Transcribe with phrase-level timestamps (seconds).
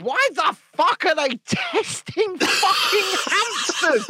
[0.00, 4.06] why the fuck are they testing fucking hamsters?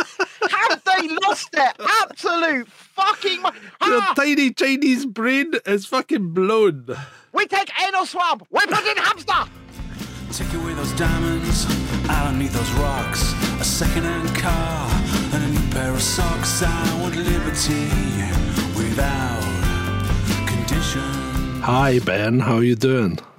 [0.50, 3.56] Have they lost their absolute fucking mind?
[3.86, 6.86] Your Ah, tiny Chinese brain is fucking blown.
[7.32, 8.46] we take anal swab.
[8.50, 9.50] We put in hamster.
[10.32, 11.66] Take away those diamonds,
[12.08, 13.32] I don't need those rocks.
[13.60, 14.88] A second-hand car
[15.34, 16.62] and a new pair of socks.
[16.62, 17.90] I want liberty
[18.74, 19.42] without
[20.46, 21.31] condition.
[21.62, 23.18] Hi Ben, how are you doing?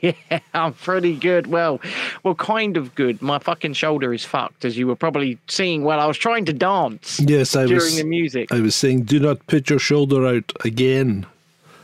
[0.00, 1.46] yeah, I'm pretty good.
[1.48, 1.80] Well,
[2.22, 3.20] well, kind of good.
[3.20, 6.52] My fucking shoulder is fucked, as you were probably seeing while I was trying to
[6.54, 7.96] dance Yes, I during was.
[7.98, 8.50] the music.
[8.52, 11.26] I was saying, do not put your shoulder out again.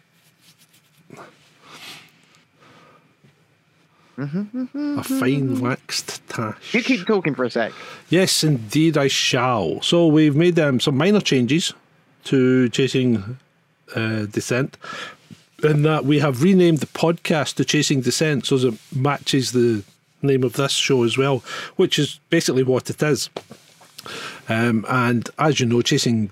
[4.18, 6.74] A fine waxed tash.
[6.74, 7.72] You keep talking for a sec.
[8.08, 9.80] Yes, indeed, I shall.
[9.82, 11.72] So we've made um, some minor changes
[12.24, 13.38] to Chasing
[13.94, 14.76] uh, Descent,
[15.62, 19.84] in that we have renamed the podcast to Chasing Descent so that it matches the
[20.20, 21.44] name of this show as well,
[21.76, 23.30] which is basically what it is.
[24.48, 26.30] Um, and as you know, Chasing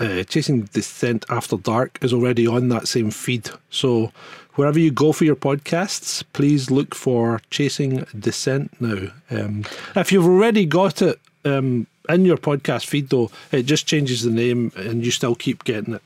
[0.00, 3.50] uh, Chasing Descent After Dark is already on that same feed.
[3.68, 4.12] So
[4.58, 9.12] wherever you go for your podcasts, please look for Chasing Descent now.
[9.30, 9.64] Um,
[9.94, 14.32] if you've already got it um, in your podcast feed, though, it just changes the
[14.32, 16.02] name and you still keep getting it.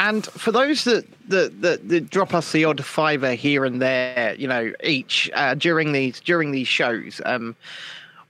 [0.00, 4.34] And for those that that, that, that drop us the odd fiver here and there,
[4.38, 7.54] you know, each uh, during these during these shows, um,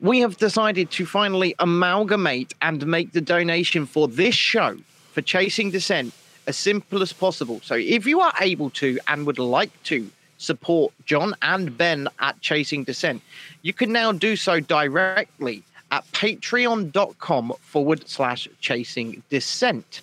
[0.00, 4.76] we have decided to finally amalgamate and make the donation for this show
[5.12, 6.12] for Chasing Descent
[6.46, 7.60] as simple as possible.
[7.62, 12.40] So if you are able to and would like to support John and Ben at
[12.40, 13.22] Chasing Descent,
[13.62, 20.02] you can now do so directly at patreon.com forward slash chasing descent.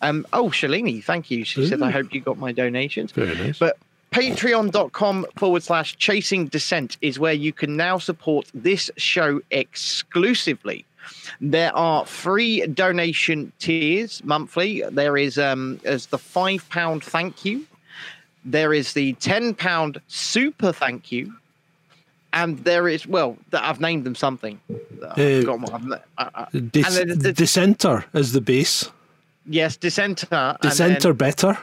[0.00, 1.44] Um, oh, Shalini, thank you.
[1.44, 3.12] She said, I hope you got my donations.
[3.12, 3.58] Very nice.
[3.58, 3.78] But
[4.10, 10.84] patreon.com forward slash chasing descent is where you can now support this show exclusively.
[11.40, 14.82] There are free donation tiers monthly.
[14.90, 17.64] There is um as the five pound thank you.
[18.44, 21.32] There is the ten pound super thank you.
[22.32, 24.60] And there is well, I've named them something.
[25.16, 28.88] I've Uh, I- I- Dis- and then the- Dissenter is the base.
[29.46, 31.58] yes, dissenter, Dissenter then better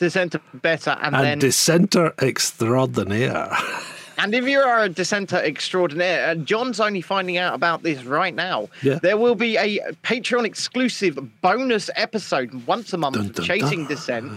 [0.00, 3.48] dissenter better, and, and then Dissenter extraordinaire.
[4.22, 8.32] And if you are a dissenter extraordinaire, and John's only finding out about this right
[8.34, 9.00] now, Yeah.
[9.02, 13.88] there will be a Patreon exclusive bonus episode once a month, Dun, dun, Chasing dun.
[13.88, 14.32] Dissent,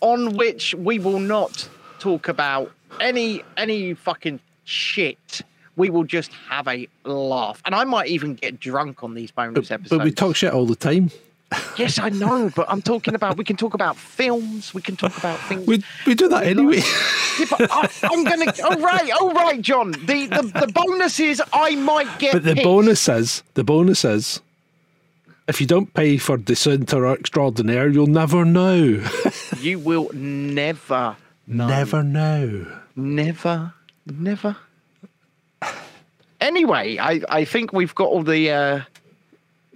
[0.00, 1.68] on which we will not
[2.00, 5.42] talk about any any fucking shit.
[5.76, 9.68] We will just have a laugh, and I might even get drunk on these bonus
[9.68, 9.88] But, episodes.
[9.98, 11.10] but we talk shit all the time.
[11.76, 13.36] Yes, I know, but I'm talking about.
[13.36, 14.72] We can talk about films.
[14.72, 15.66] We can talk about things.
[15.66, 16.76] We, we do that anyway.
[17.38, 18.52] Yeah, but I, I'm gonna.
[18.64, 19.92] All right, all right, John.
[19.92, 22.32] The the, the bonus is I might get.
[22.34, 22.64] But the pissed.
[22.64, 24.40] bonus is the bonus is
[25.48, 29.04] if you don't pay for Dissenter extraordinaire, you'll never know.
[29.58, 31.16] you will never,
[31.48, 32.66] Never know.
[32.94, 33.74] never,
[34.06, 34.56] never.
[36.40, 38.80] Anyway, I I think we've got all the uh,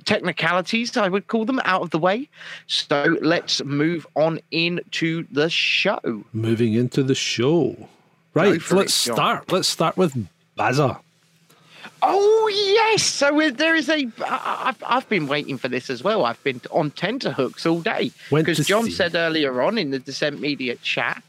[0.04, 2.28] technicalities I would call them out of the way.
[2.66, 6.24] So let's move on into the show.
[6.32, 7.88] Moving into the show.
[8.34, 9.52] Right, let's it, start.
[9.52, 10.98] Let's start with Baza.
[12.02, 14.06] Oh yes, so uh, there is a.
[14.26, 16.24] I've I've been waiting for this as well.
[16.24, 18.90] I've been on tenterhooks all day because John see.
[18.90, 21.22] said earlier on in the Descent Media chat.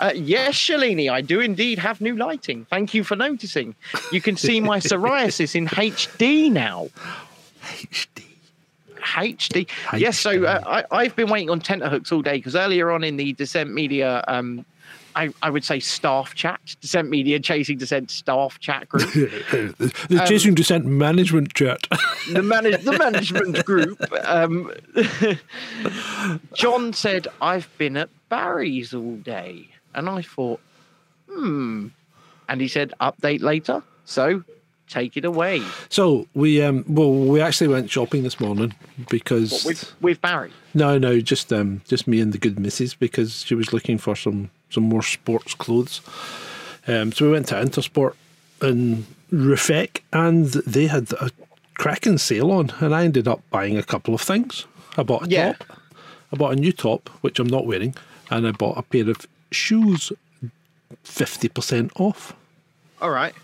[0.00, 2.66] Uh, yes, Shalini, I do indeed have new lighting.
[2.66, 3.74] Thank you for noticing.
[4.12, 6.88] You can see my psoriasis in HD now.
[7.68, 8.24] HD.
[9.00, 9.68] HD.
[9.96, 13.16] Yes, so uh, I, I've been waiting on tenterhooks all day because earlier on in
[13.16, 14.64] the Descent Media, um,
[15.14, 20.54] I, I would say staff chat, Descent Media Chasing Descent staff chat group, the Chasing
[20.54, 21.86] Descent management chat.
[22.32, 24.00] the, manage, the management group.
[24.24, 24.72] Um,
[26.54, 29.68] John said, I've been at Barry's all day.
[29.94, 30.60] And I thought,
[31.28, 31.88] hmm.
[32.48, 33.82] And he said, update later.
[34.04, 34.44] So
[34.88, 35.62] take it away.
[35.88, 38.74] so we um well we actually went shopping this morning
[39.08, 40.50] because What, with, with Barry.
[40.74, 44.16] no no just um just me and the good missus because she was looking for
[44.16, 46.00] some some more sports clothes.
[46.86, 48.14] Um, so we went to Intersport
[48.62, 51.30] in Ruffec and they had a
[51.74, 54.64] cracking sale on, and I ended up buying a couple of things.
[54.96, 55.52] I bought a Yeah.
[55.52, 55.78] top,
[56.32, 57.94] I bought a new top which I'm not wearing,
[58.30, 60.12] and I bought a pair of shoes,
[61.02, 62.34] fifty percent off.
[63.00, 63.34] All right.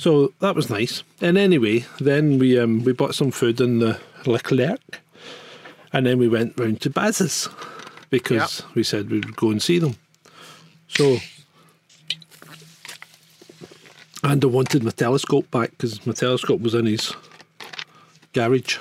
[0.00, 1.02] So that was nice.
[1.20, 5.02] And anyway, then we um, we bought some food in the Leclerc,
[5.92, 7.50] and then we went round to Baz's
[8.08, 9.96] because we said we'd go and see them.
[10.88, 11.18] So,
[14.24, 17.12] and I wanted my telescope back because my telescope was in his
[18.32, 18.78] garage.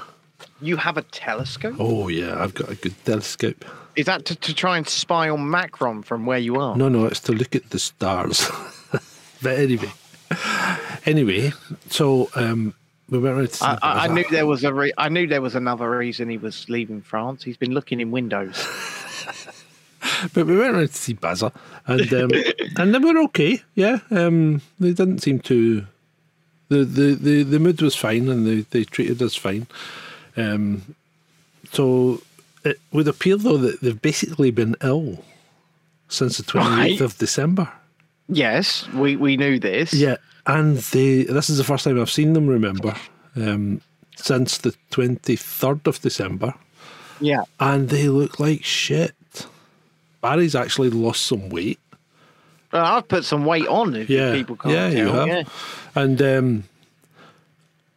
[0.62, 1.75] You have a telescope?
[1.80, 3.65] Oh yeah, I've got a good telescope.
[3.98, 6.77] Is that to, to try and spy on Macron from where you are?
[6.77, 8.50] No, no, it's to look at the stars.
[9.42, 9.92] but anyway,
[11.06, 11.51] anyway,
[11.90, 12.74] so um,
[13.10, 15.28] we went round to see I, I, I knew there was a re- I knew
[15.28, 17.44] there was another reason he was leaving France.
[17.44, 18.66] He's been looking in windows.
[20.34, 21.54] But we went around to see Bazza,
[21.88, 22.31] and um,
[22.78, 23.62] and they were okay.
[23.75, 25.86] Yeah, um, they didn't seem to.
[26.69, 29.68] The, the, the, the mood was fine, and they, they treated us fine.
[30.38, 30.96] Um,
[31.72, 32.22] so
[32.63, 35.24] it would appear though that they've basically been ill
[36.10, 37.06] since the twenty eighth Right.
[37.06, 37.69] of December.
[38.28, 39.94] yes, we, we knew this.
[39.94, 40.18] Yeah,
[40.50, 41.24] and they.
[41.24, 42.48] This is the first time I've seen them.
[42.48, 42.96] Remember,
[43.36, 43.81] um,
[44.16, 46.54] since the twenty third of December,
[47.19, 47.44] Yeah.
[47.60, 49.13] and they look like shit.
[50.22, 51.80] Barry's actually lost some weight.
[52.74, 55.28] Well, I've put some weight on if Yeah, people can't yeah, you have.
[55.28, 55.44] Yeah.
[55.96, 56.63] and um,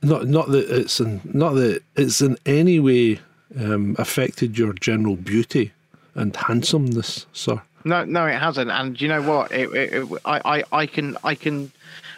[0.02, 3.20] not not that it's in not that it's in any way
[3.58, 5.72] um, affected your general beauty
[6.14, 7.60] and handsomeness, sir.
[7.84, 8.70] No, no, it hasn't.
[8.70, 9.50] And you know what?
[9.50, 11.72] It, it, it, I, I, I can, I can.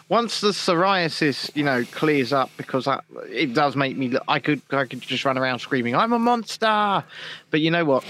[0.07, 2.99] Once the psoriasis, you know, clears up, because I,
[3.29, 4.09] it does make me.
[4.09, 7.03] look- I could, I could just run around screaming, "I'm a monster!"
[7.49, 8.03] But you know what?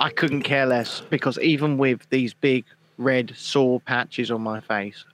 [0.00, 2.64] I couldn't care less because even with these big
[2.98, 5.04] red sore patches on my face,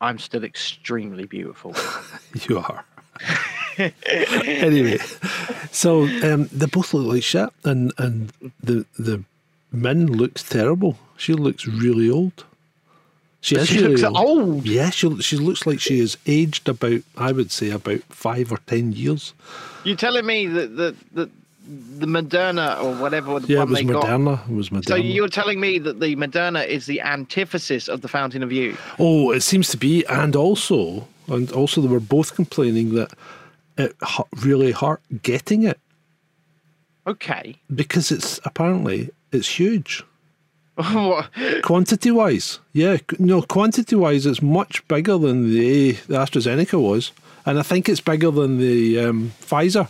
[0.00, 1.74] I'm still extremely beautiful.
[2.48, 2.84] You are.
[4.06, 4.98] anyway,
[5.70, 8.32] so um, they both look like shit, and and
[8.62, 9.22] the the
[9.72, 10.98] Min looks terrible.
[11.16, 12.44] She looks really old.
[13.40, 14.16] She is She really looks old.
[14.16, 14.66] old.
[14.66, 18.58] Yeah, she she looks like she has aged about I would say about five or
[18.66, 19.34] ten years.
[19.84, 21.30] You're telling me that the the,
[21.98, 24.04] the Moderna or whatever the Yeah, it was they got.
[24.04, 24.48] Moderna.
[24.50, 24.88] It was Moderna.
[24.88, 28.80] So you're telling me that the Moderna is the antithesis of the Fountain of Youth?
[28.98, 33.12] Oh, it seems to be, and also, and also, they were both complaining that
[33.78, 33.94] it
[34.44, 35.78] really hurt getting it
[37.06, 37.54] Okay.
[37.74, 40.06] because it's apparently it's huge What?
[41.62, 42.58] quantity wise.
[42.72, 47.12] Yeah, no, quantity wise, it's much bigger than the, the AstraZeneca was,
[47.46, 49.88] and I think it's bigger than the um, Pfizer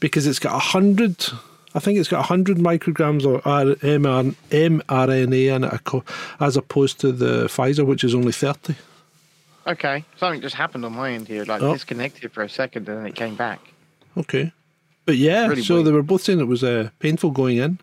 [0.00, 1.26] because it's got a hundred.
[1.72, 6.04] I think it's got 100 micrograms of mRNA in it,
[6.40, 8.74] as opposed to the Pfizer, which is only 30.
[9.68, 10.04] okay.
[10.16, 11.44] Something just happened on my end here.
[11.44, 11.72] Like Oh.
[11.72, 13.60] disconnected for a second and then it came back.
[14.16, 14.50] Okay.
[15.06, 15.86] But yeah, Really so weird.
[15.86, 17.78] they were both saying it was uh, painful going in.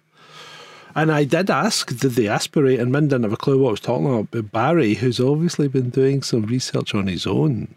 [0.96, 2.80] And I did ask, did they aspirate?
[2.80, 4.32] And Min didn't have a clue what I was talking about.
[4.32, 7.68] But Barry, who's obviously been doing some research on his own,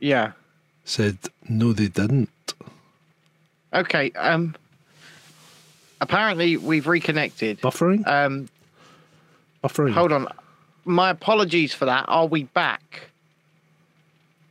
[0.00, 0.32] Yeah.
[0.84, 2.30] said, no, they didn't.
[3.74, 4.10] Okay.
[4.12, 4.54] Um.
[6.00, 7.60] Apparently we've reconnected.
[7.60, 8.06] Buffering?
[8.06, 8.48] Um.
[9.62, 9.92] Buffering.
[9.92, 10.28] Hold on.
[10.84, 12.06] My apologies for that.
[12.08, 13.10] Are we back?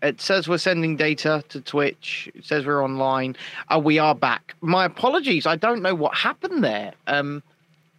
[0.04, 2.30] It says we're sending data to Twitch.
[2.36, 3.36] It says we're online.
[3.72, 4.54] Oh, we are back.
[4.62, 5.48] My apologies.
[5.48, 6.94] I don't know what happened there.
[7.08, 7.42] Um,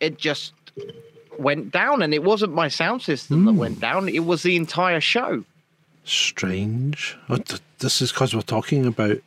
[0.01, 0.53] it just
[1.39, 3.81] went down, and it wasn't my sound system that went hmm.
[3.81, 4.09] down.
[4.09, 5.45] It was the entire show.
[6.05, 7.17] Strange.
[7.29, 9.19] Th- this is because we're talking about.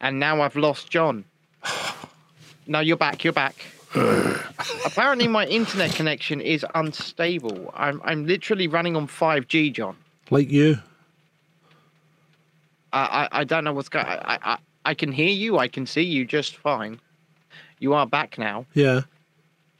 [0.00, 1.24] And now I've lost John.
[2.68, 3.22] No, you're back.
[3.22, 3.64] You're back.
[4.84, 7.72] Apparently, my internet connection is unstable.
[7.74, 9.96] I'm I'm literally running on 5G, John.
[10.30, 10.78] Like you.
[12.92, 14.04] I, I, I don't know what's going.
[14.04, 15.58] I, I I can hear you.
[15.58, 17.00] I can see you just fine.
[17.78, 19.02] You are back now, Yeah.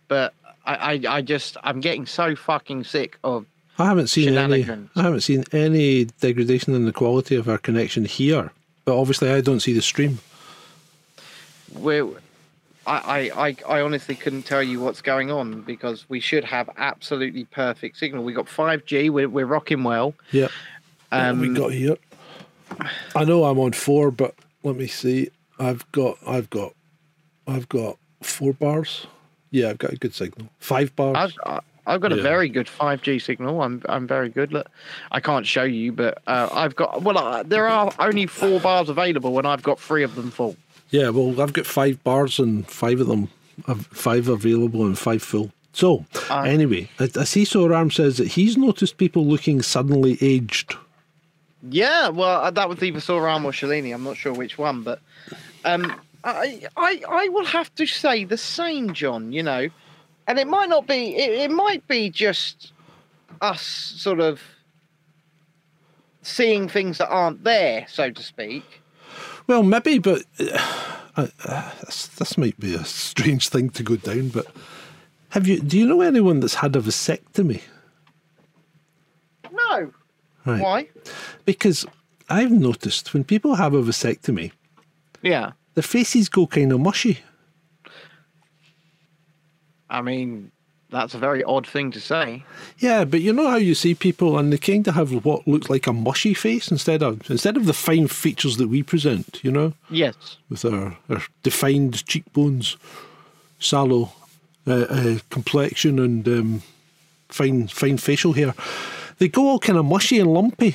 [0.08, 0.34] But
[0.64, 3.46] I, I, I just I'm getting so fucking sick of.
[3.78, 4.64] I haven't seen any.
[4.96, 8.52] I haven't seen any degradation in the quality of our connection here.
[8.84, 10.18] But obviously, I don't see the stream.
[11.72, 12.08] we're.
[12.88, 17.44] I, I, I, honestly couldn't tell you what's going on because we should have absolutely
[17.44, 18.22] perfect signal.
[18.22, 20.14] We got 5G, we're, we're rocking well.
[20.30, 20.52] Yep.
[21.10, 21.96] Um, we got here?
[23.16, 25.30] I know I'm on four, but let me see.
[25.58, 26.74] I've got, I've got,
[27.48, 29.08] I've got four bars.
[29.50, 30.48] Yeah, I've got a good signal.
[30.58, 31.16] Five bars.
[31.16, 33.62] I've, I- I've got a very good 5G signal.
[33.62, 34.52] I'm I'm very good.
[34.52, 34.66] Look,
[35.12, 37.02] I can't show you, but uh, I've got.
[37.02, 40.56] Well, uh, there are only four bars available, and I've got three of them full.
[40.90, 43.28] Yeah, well, I've got five bars and five of them,
[43.68, 45.52] have five available and five full.
[45.74, 50.74] So, Uh, anyway, I, I see Soram says that he's noticed people looking suddenly aged.
[51.70, 53.94] Yeah, well, uh, that was either Soram or Shalini.
[53.94, 55.00] I'm not sure which one, but
[55.64, 55.94] um,
[56.26, 59.32] I, I, I will have to say the same, John.
[59.32, 59.68] You know,
[60.26, 61.16] and it might not be.
[61.16, 62.72] It, it might be just
[63.40, 64.40] us sort of
[66.22, 68.82] seeing things that aren't there, so to speak.
[69.46, 74.28] Well, maybe, but uh, uh, this, this might be a strange thing to go down.
[74.28, 74.46] But
[75.30, 75.60] have you?
[75.60, 77.62] Do you know anyone that's had a vasectomy?
[79.52, 79.92] No.
[80.44, 80.62] Right.
[80.62, 80.88] Why?
[81.44, 81.86] Because
[82.28, 84.52] I've noticed when people have a vasectomy,
[85.22, 85.52] Yeah.
[85.76, 87.20] Their faces go kind of mushy.
[89.88, 90.50] I mean,
[90.90, 92.44] that's a very odd thing to say.
[92.78, 95.68] Yeah, but you know how you see people and they kind of have what looks
[95.68, 99.38] like a mushy face instead of instead of the fine features that we present.
[99.44, 99.74] You know.
[99.90, 100.38] Yes.
[100.48, 102.78] with our, our defined cheekbones,
[103.58, 104.12] sallow
[104.66, 106.62] uh, uh, complexion, and um,
[107.28, 108.54] fine fine facial hair.
[109.18, 110.74] They go all kind of mushy and lumpy.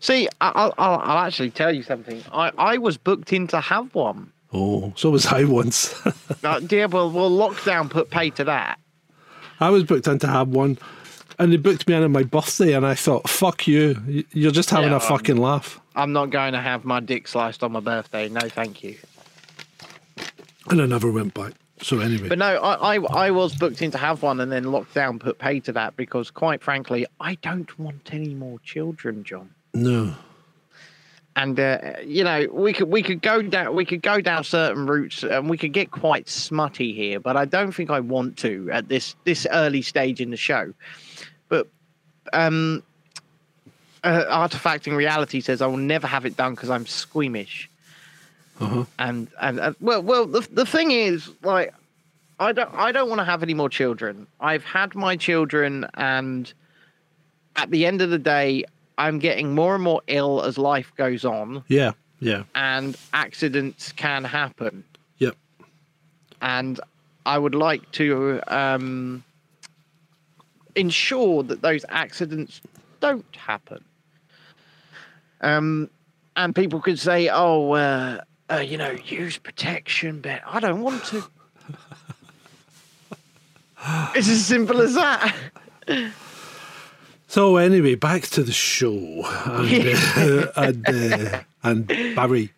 [0.00, 2.22] See, I- I'll, I'll, I'll actually tell you something.
[2.32, 4.32] I, I was booked in to have one.
[4.52, 5.94] Oh, so was I once.
[6.42, 8.78] Uh, yeah, well, well, lockdown put pay to that.
[9.60, 10.78] I was booked in to have one,
[11.38, 14.24] and they booked me in on my birthday, and I thought, "Fuck you!
[14.32, 17.62] You're just having Yeah, a fucking laugh." I'm not going to have my dick sliced
[17.62, 18.30] on my birthday.
[18.30, 18.96] No, thank you.
[20.70, 21.52] And I never went back.
[21.82, 24.64] So anyway, But no, I, I, I was booked in to have one, and then
[24.64, 29.50] lockdown put pay to that because, quite frankly, I don't want any more children, John.
[29.74, 30.14] No.
[31.36, 34.86] and uh, you know we could we could go down we could go down certain
[34.86, 38.68] routes and we could get quite smutty here but i don't think i want to
[38.72, 40.72] at this this early stage in the show
[41.48, 41.68] but
[42.32, 42.82] um
[44.02, 47.68] uh, artifacting reality says i will never have it done because i'm squeamish
[48.60, 48.84] Uh-huh.
[48.98, 51.72] and and uh, well well the, the thing is like
[52.40, 56.52] i don't i don't want to have any more children i've had my children and
[57.56, 58.64] at the end of the day
[59.00, 61.64] i'm getting more and more ill as life goes on.
[61.68, 64.84] Yeah, yeah, and accidents can happen.
[65.18, 65.36] Yep.
[66.42, 66.80] and
[67.26, 69.24] i would like to um
[70.74, 72.60] ensure that those accidents
[73.00, 73.82] don't happen.
[75.40, 75.90] Um
[76.36, 81.04] and people could say oh uh, uh you know use protection but i don't want
[81.06, 81.24] to.
[84.14, 85.34] It's as simple as that
[87.30, 88.90] So anyway, back to the show
[89.44, 92.50] and uh, and, uh, and Barry.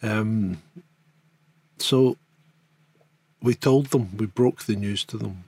[0.00, 0.62] Um,
[1.78, 2.16] so
[3.42, 5.42] we told them we broke the news to them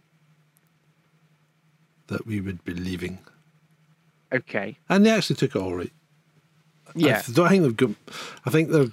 [2.08, 3.20] that we would be leaving,
[4.32, 5.92] okay and they actually took it all right.
[6.96, 7.90] yeah I don't think they've got.
[8.44, 8.86] I think they're.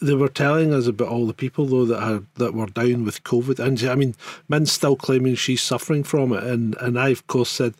[0.00, 3.24] They were telling us about all the people though that are that were down with
[3.24, 4.14] COVID, and I mean,
[4.48, 7.74] Min's still claiming she's suffering from it, and and I of course said,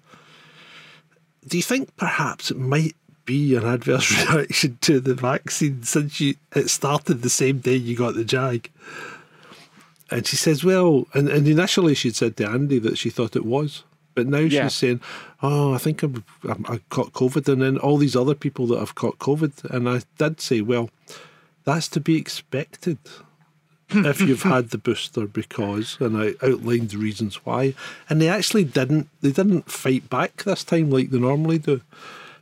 [1.47, 6.35] do you think perhaps it might be an adverse reaction to the vaccine since you
[6.55, 8.71] it started the same day you got the jag?
[10.11, 13.45] And she says, well, and, and initially she'd said to Andy that she thought it
[13.45, 13.85] was.
[14.15, 14.65] But now Yeah.
[14.65, 15.01] she's saying,
[15.43, 17.47] oh, I think I'm, I'm, I caught COVID.
[17.53, 19.65] And then all these other people that have caught COVID.
[19.65, 20.89] And I did say, well,
[21.65, 22.97] that's to be expected
[23.91, 27.75] if you've had the booster because, and I outlined the reasons why.
[28.11, 31.81] And they actually didn't, they didn't fight back this time like they normally do.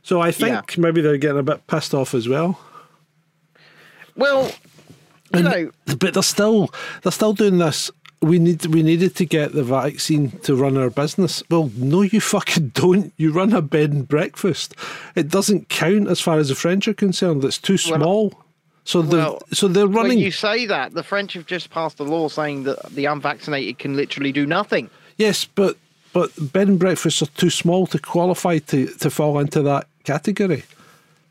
[0.03, 2.59] So I think maybe they're getting a bit pissed off as well.
[4.15, 4.45] well
[5.33, 6.69] you And- know but they're still
[7.03, 7.91] they're still doing this.
[8.21, 11.43] We need we needed to get the vaccine to run our business.
[11.51, 13.13] Well, no, you fucking don't.
[13.17, 14.73] You run a bed and breakfast.
[15.15, 17.43] It doesn't count as far as the French are concerned.
[17.43, 18.43] It's too Well, small.
[18.87, 20.17] So they're well, so they're running.
[20.17, 23.79] When you say that, the French have just passed a law saying that the unvaccinated
[23.79, 24.89] can literally do nothing.
[25.17, 25.75] yes, but
[26.13, 30.63] but bed and breakfasts are too small to qualify to to fall into that category.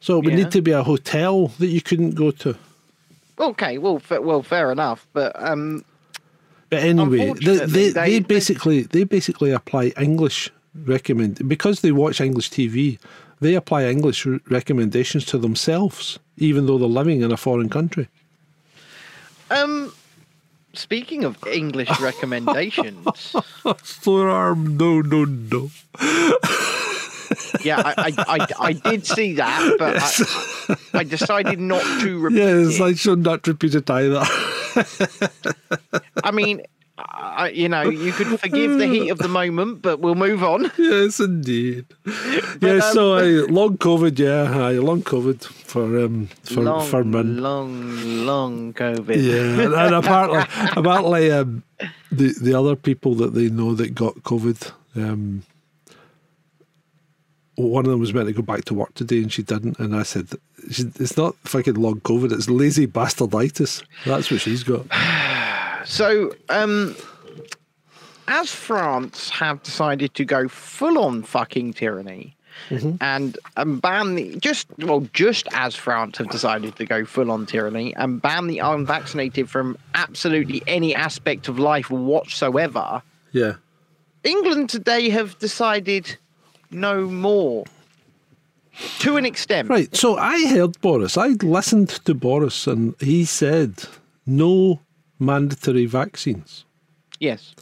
[0.00, 0.44] So it would Yeah.
[0.44, 2.54] need to be a hotel that you couldn't go to.
[3.38, 5.82] Okay, well, fa- well, fair enough, but um,
[6.68, 10.50] But anyway, they, they- they- basically they basically apply English
[10.84, 12.98] recommend because they watch English TV.
[13.40, 18.08] They apply English recommendations to themselves, even though they're living in a foreign country.
[19.50, 19.92] Um,
[20.74, 23.34] speaking of English recommendations,
[23.82, 25.70] Forearm, no, no, no.
[27.64, 29.96] yeah, I, I, I, I did see that, but
[30.94, 32.82] I, I decided not to repeat Yes, it.
[32.82, 34.22] I should not repeat it either.
[36.24, 36.62] I mean,
[36.98, 40.70] I, you know, you could forgive the heat of the moment, but we'll move on.
[40.78, 41.84] yes, indeed.
[42.62, 47.42] yes, so um, I long COVID, yeah, long COVID for um for long, for men.
[47.42, 49.22] long, long COVID.
[49.22, 50.40] Yeah, and, and apparently,
[50.74, 51.62] apparently, um,
[52.10, 55.42] the the other people that they know that got COVID, um,
[57.56, 59.78] one of them was meant to go back to work today, and she didn't.
[59.78, 60.28] And I said,
[60.64, 63.82] "It's not fucking long COVID; it's lazy bastarditis.
[64.06, 64.86] That's what she's got."
[65.86, 66.96] So, um,
[68.28, 72.36] as France have decided to go full on fucking tyranny
[73.00, 77.46] and um, ban the just well, just as France have decided to go full on
[77.46, 83.02] tyranny and ban the unvaccinated from absolutely any aspect of life whatsoever,
[83.32, 83.54] Yeah,
[84.24, 86.16] England today have decided
[86.70, 87.64] no more.
[89.00, 89.94] To an extent, right.
[89.96, 91.16] So I heard Boris.
[91.16, 93.84] I listened to Boris, and he said
[94.26, 94.80] no
[95.18, 96.64] mandatory vaccines.
[97.20, 97.54] yes,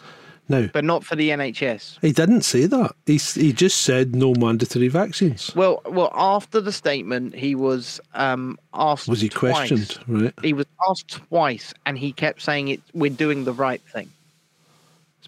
[0.49, 1.99] Now but not for the NHS.
[2.03, 2.95] he didn't say that.
[3.07, 5.55] He he just said no mandatory vaccines.
[5.57, 9.09] Well, well, after the statement, he was um, asked.
[9.09, 9.55] Was he twice.
[9.69, 9.99] questioned?
[10.07, 10.35] Right.
[10.43, 12.81] He was asked twice, and he kept saying it.
[12.93, 14.11] We're doing the right thing.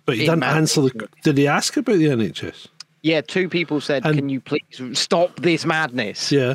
[0.04, 1.08] But he Being didn't answer the.
[1.24, 2.68] Did he ask about the NHS?
[3.02, 4.62] Yeah, two people said, And- "Can you please
[4.98, 6.54] stop this madness?" Yeah.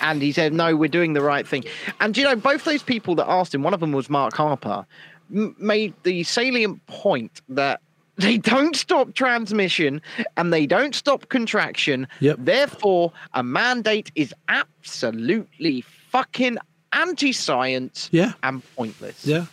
[0.00, 1.64] And he said, "No, we're doing the right thing."
[2.00, 4.86] And you know, both those people that asked him, one of them was Mark Harper,
[5.34, 7.80] m- made the salient point that
[8.16, 10.00] they don't stop transmission
[10.36, 12.06] and they don't stop contraction.
[12.20, 12.36] Yep.
[12.40, 16.56] Therefore, a mandate is absolutely fucking
[16.92, 18.32] anti-science Yeah.
[18.42, 19.26] and pointless.
[19.26, 19.46] Yeah.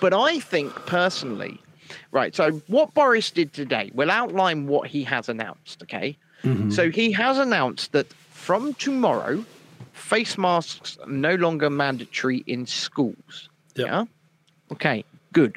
[0.00, 1.60] But I think personally,
[2.10, 6.16] right, so what Boris did today, we'll outline what he has announced, okay?
[6.42, 6.70] Mm-hmm.
[6.70, 8.06] So he has announced that
[8.50, 9.44] from tomorrow,
[9.92, 13.48] face masks are no longer mandatory in schools.
[13.76, 13.86] Yep.
[13.86, 14.04] Yeah?
[14.72, 15.56] Okay, good.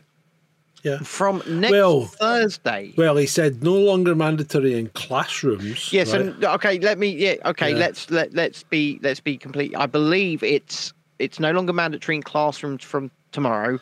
[0.84, 1.00] Yeah.
[1.00, 2.94] From next Well- Thursday.
[2.96, 5.92] Well, he said no longer mandatory in classrooms.
[5.92, 6.22] Yes, right?
[6.22, 7.78] and okay, let me yeah, okay, Yeah.
[7.78, 9.74] let's let let's be let's be complete.
[9.76, 13.80] I believe it's it's no longer mandatory in classrooms from tomorrow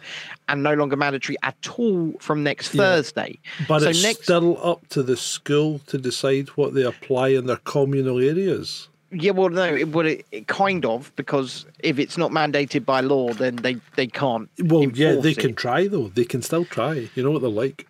[0.48, 2.82] and no longer mandatory at all from next Yeah.
[2.84, 3.40] Thursday.
[3.68, 7.48] but so it's next still up to the school to decide what they apply in
[7.48, 8.88] their communal areas.
[9.14, 13.02] Yeah, well, no, it would it, it kind of because if it's not mandated by
[13.02, 14.50] law, then they they can't.
[14.60, 15.38] Well, yeah, they it.
[15.38, 16.08] can try though.
[16.08, 17.10] They can still try.
[17.16, 17.88] You know what they're like.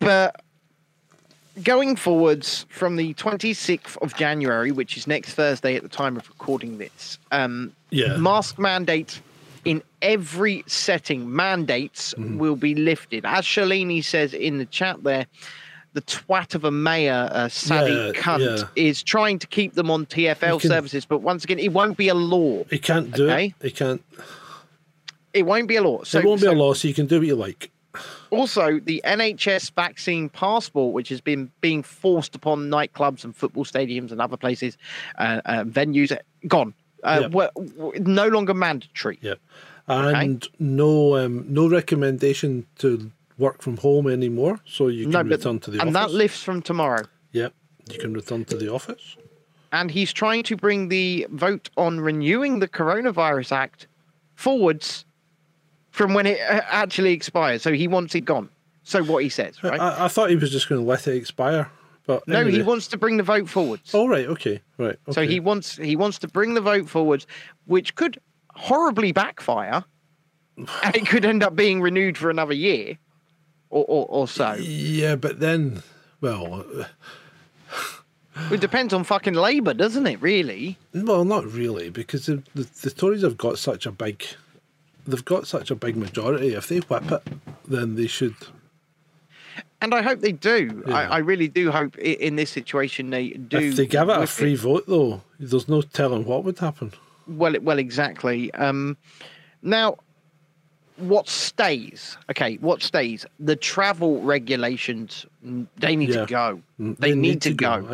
[0.00, 0.42] But
[1.62, 6.16] going forwards from the twenty sixth of January, which is next Thursday at the time
[6.16, 8.16] of recording this, um, Yeah.
[8.16, 9.20] mask mandate
[9.64, 12.38] in every setting mandates Mm-hmm.
[12.38, 13.24] will be lifted.
[13.24, 15.26] As Shalini says in the chat there.
[15.96, 18.64] The twat of a mayor, uh, Sadie Yeah, cunt, yeah.
[18.76, 22.08] is trying to keep them on TFL can- services, but once again, it won't be
[22.08, 22.64] a law.
[22.68, 23.54] He can't do Okay.
[23.60, 23.64] it.
[23.64, 24.02] He can't.
[25.32, 26.04] It won't be a law.
[26.04, 27.70] So it won't so be a law, so you can do what you like.
[28.28, 34.12] Also, the NHS vaccine passport, which has been being forced upon nightclubs and football stadiums
[34.12, 34.76] and other places,
[35.16, 36.14] uh, uh, venues,
[36.46, 36.74] gone.
[37.04, 37.50] Uh, were
[38.00, 39.18] no longer mandatory.
[39.22, 39.36] Yeah,
[39.88, 44.60] and no um, no recommendation to work from home anymore.
[44.64, 45.96] So you can No, return to the and office.
[46.02, 47.04] And that lifts from tomorrow.
[47.32, 47.54] Yep,
[47.92, 49.16] you can return to the office.
[49.72, 53.88] And he's trying to bring the vote on renewing the Coronavirus Act
[54.34, 55.04] forwards
[55.90, 57.62] from when it uh, actually expires.
[57.62, 58.48] So he wants it gone.
[58.84, 59.80] So what he says, right?
[59.80, 61.68] I, I thought he was just going to let it expire,
[62.06, 63.90] but no, he wants to bring the vote forwards.
[63.92, 64.96] Oh right, okay, right.
[65.08, 65.12] Okay.
[65.12, 67.26] So he wants he wants to bring the vote forwards,
[67.64, 68.20] which could
[68.54, 69.84] horribly backfire,
[70.84, 72.96] and it could end up being renewed for another year,
[73.76, 74.54] or or, or so.
[74.54, 75.82] Yeah, but then,
[76.20, 76.64] well,
[78.50, 80.20] It depends on fucking Labour, doesn't it?
[80.20, 80.76] Really?
[80.92, 84.24] well, not really, because the, the, the Tories have got such a big,
[85.06, 86.52] they've got such a big majority.
[86.54, 87.22] If they whip it,
[87.66, 88.34] then they should.
[89.80, 90.82] And I hope they do.
[90.86, 91.10] I, Yeah.
[91.10, 93.58] I really do hope in this situation they do.
[93.58, 96.92] If they give it a free vote, though, there's no telling what would happen.
[97.26, 98.52] Well, well, exactly.
[98.54, 98.96] Um,
[99.62, 99.96] now,
[100.96, 102.16] what stays?
[102.30, 103.26] Okay, what stays?
[103.40, 105.26] The travel regulations.
[105.44, 106.20] mm, They need Yeah.
[106.24, 106.62] to go.
[106.80, 107.86] Mm, They, need, to, go.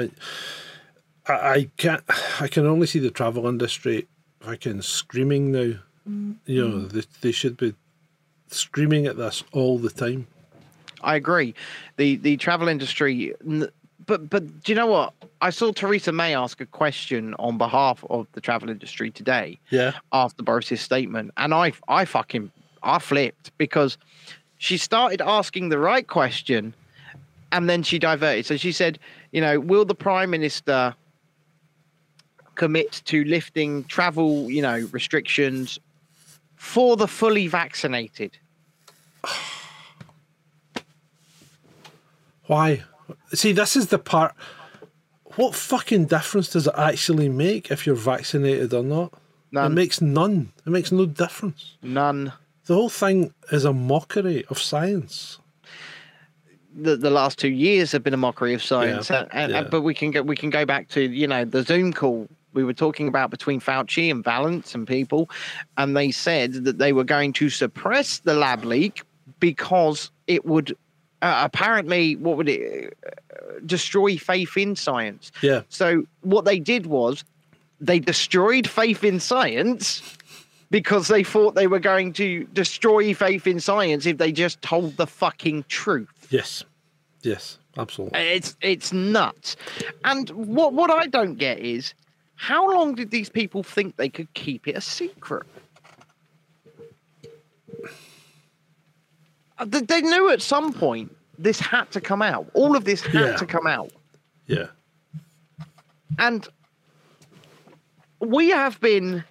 [1.26, 2.02] I, I, I can't.
[2.40, 4.06] I can only see the travel industry
[4.40, 5.74] fucking screaming now.
[6.46, 7.74] You know, they, they should be
[8.48, 10.26] screaming at this all the time.
[11.00, 11.54] I agree.
[11.96, 13.34] The the travel industry,
[14.06, 15.14] but but do you know what?
[15.40, 19.92] I saw Theresa May ask a question on behalf of the travel industry today Yeah.
[20.12, 22.50] after Boris's statement, and I I fucking
[22.82, 23.98] I flipped because
[24.58, 26.74] she started asking the right question
[27.50, 28.46] and then she diverted.
[28.46, 28.98] So she said,
[29.30, 30.94] you know, will the prime minister
[32.54, 35.78] commit to lifting travel, you know, restrictions
[36.56, 38.38] for the fully vaccinated?
[42.46, 42.82] Why?
[43.34, 44.34] See, this is the part.
[45.36, 49.14] What fucking difference does it actually make if you're vaccinated or not?
[49.50, 49.72] None.
[49.72, 50.52] It makes none.
[50.66, 51.76] It makes no difference.
[51.82, 52.32] None.
[52.66, 55.38] The whole thing is a mockery of science.
[56.74, 59.62] the, the last two years have been a mockery of science, Yeah, and, and, yeah.
[59.70, 62.64] but we can go we can go back to you know the Zoom call we
[62.64, 65.28] were talking about between Fauci and Vallance and people,
[65.78, 69.02] and they said that they were going to suppress the lab leak
[69.40, 70.72] because it would
[71.22, 73.10] uh, apparently what would it uh,
[73.66, 75.32] destroy faith in science.
[75.42, 75.62] Yeah.
[75.68, 77.24] So what they did was
[77.80, 80.16] they destroyed faith in science
[80.72, 84.96] because they thought they were going to destroy faith in science if they just told
[84.96, 86.08] the fucking truth.
[86.30, 86.64] Yes.
[87.22, 87.58] Yes.
[87.78, 88.18] Absolutely.
[88.18, 89.56] It's it's nuts.
[90.04, 91.94] And what what I don't get is
[92.34, 95.44] how long did these people think they could keep it a secret?
[99.58, 102.50] Uh, They they knew at some point this had to come out.
[102.54, 103.36] All of this had Yeah.
[103.36, 103.90] to come out.
[104.46, 104.66] Yeah.
[106.18, 106.46] And
[108.20, 109.24] we have been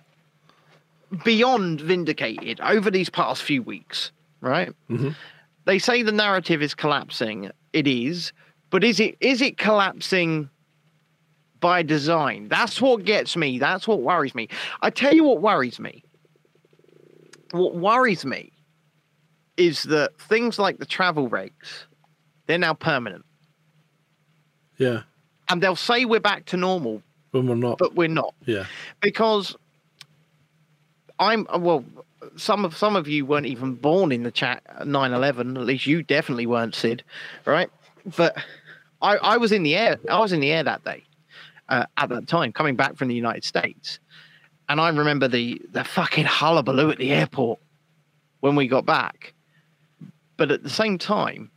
[1.24, 4.71] beyond vindicated over these past few weeks, right?
[4.89, 5.15] Mhm.
[5.65, 7.52] They say the narrative is collapsing.
[7.74, 8.34] It is,
[8.69, 10.50] but is it is it collapsing
[11.60, 12.47] by design?
[12.47, 13.60] That's what gets me.
[13.60, 14.47] That's what worries me.
[14.82, 16.04] I tell you what worries me.
[17.52, 18.52] What worries me
[19.58, 21.86] is that things like the travel regs,
[22.47, 23.26] they're now permanent.
[24.78, 25.04] Yeah.
[25.50, 27.78] And they'll say we're back to normal, When we're not.
[27.78, 28.34] but we're not.
[28.45, 28.65] yeah.
[29.02, 29.56] because
[31.21, 31.86] I'm well.
[32.36, 35.55] Some of some of you weren't even born in the chat at 9/11.
[35.55, 37.03] At least you definitely weren't, Sid,
[37.45, 37.69] right?
[38.17, 38.36] But
[39.01, 39.99] I, I was in the air.
[40.10, 41.03] I was in the air that day
[41.69, 43.99] uh, at that time, coming back from the United States,
[44.67, 47.60] and I remember the the fucking hullabaloo at the airport
[48.39, 49.34] when we got back.
[50.38, 51.51] But at the same time,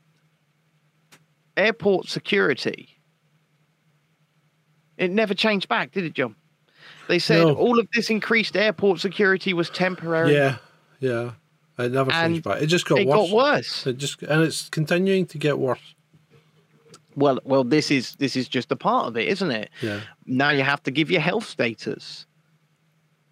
[1.57, 2.90] airport security.
[4.98, 6.37] It never changed back, did it, John?
[7.09, 7.55] They said No.
[7.55, 10.33] all of this increased airport security was temporary.
[10.35, 10.57] Yeah.
[11.01, 11.33] Yeah.
[11.79, 12.62] It never And back.
[12.62, 13.31] It just got it worse.
[13.31, 13.87] got worse.
[13.87, 15.95] It just and it's continuing to get worse.
[17.17, 19.71] Well, well, this is this is just a part of it, isn't it?
[19.83, 20.01] Yeah.
[20.27, 22.27] Now you have to give your health status.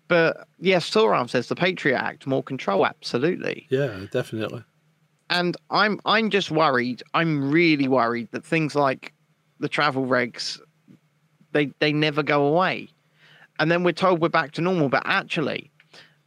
[0.09, 3.67] But yes, Soram says the Patriot Act, more control, absolutely.
[3.71, 4.07] Yeah.
[4.11, 4.63] Definitely.
[5.31, 7.03] And I'm I'm just worried.
[7.15, 9.13] I'm really worried that things like
[9.61, 10.61] the travel regs,
[11.53, 12.89] they they never go away.
[13.63, 15.71] And then we're told we're back to normal, but actually,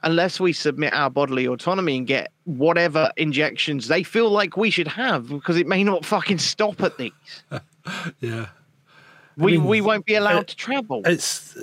[0.03, 4.87] unless we submit our bodily autonomy and get whatever injections they feel like we should
[4.87, 7.11] have, because it may not fucking stop at these.
[8.21, 8.45] Yeah.
[9.35, 11.01] We mean, we won't be allowed it- to travel.
[11.05, 11.57] It's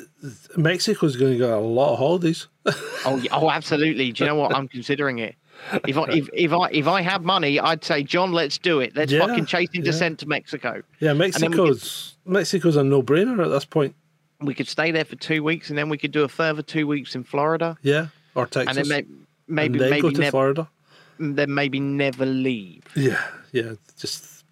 [0.58, 2.48] Mexico's going to get a lot of holidays.
[3.06, 4.12] Oh, oh, absolutely.
[4.12, 4.54] Do you know what?
[4.54, 5.34] I'm considering it.
[5.88, 8.94] If I if, if I if I had money, I'd say, John, let's do it.
[8.94, 9.86] Let's Yeah, fucking chase in yeah.
[9.90, 10.82] descent to Mexico.
[11.00, 13.96] Yeah, then we Mexico's Mexico's a no-brainer at this point.
[14.42, 16.86] We could stay there for two weeks, and then we could do a further two
[16.86, 19.04] weeks in Florida, Yeah, or and Texas, then may,
[19.46, 20.68] maybe and then maybe go to never Florida.
[21.18, 22.82] then maybe never leave.
[22.96, 24.44] Yeah, yeah, just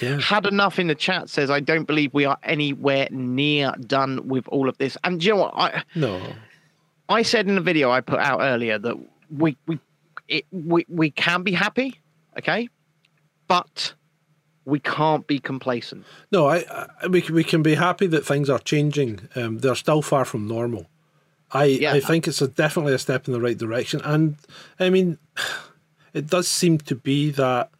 [0.00, 4.26] yeah, Had enough in the chat says, I don't believe we are anywhere near done
[4.28, 4.96] with all of this.
[5.04, 5.54] And do you know what?
[5.54, 6.20] I no,
[7.08, 8.96] I said in the video I put out earlier that
[9.30, 9.78] we we
[10.28, 12.00] it, we we can be happy,
[12.38, 12.68] okay,
[13.46, 13.94] but
[14.64, 16.04] we can't be complacent.
[16.32, 16.46] no.
[16.48, 16.64] I,
[17.02, 19.28] I we can- we can be happy that things are changing.
[19.36, 20.86] Um, they're still far from normal.
[21.52, 21.92] I Yeah.
[21.92, 24.36] I think it's a, definitely a step in the right direction, and
[24.80, 25.18] I mean,
[26.14, 27.70] it does seem to be that.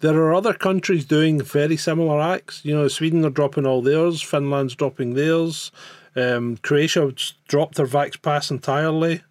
[0.00, 2.62] There are other countries doing very similar acts.
[2.66, 5.72] You know, Sweden are dropping all theirs, Finland's dropping theirs,
[6.14, 7.12] um, Croatia
[7.48, 9.22] dropped their Vax Pass entirely.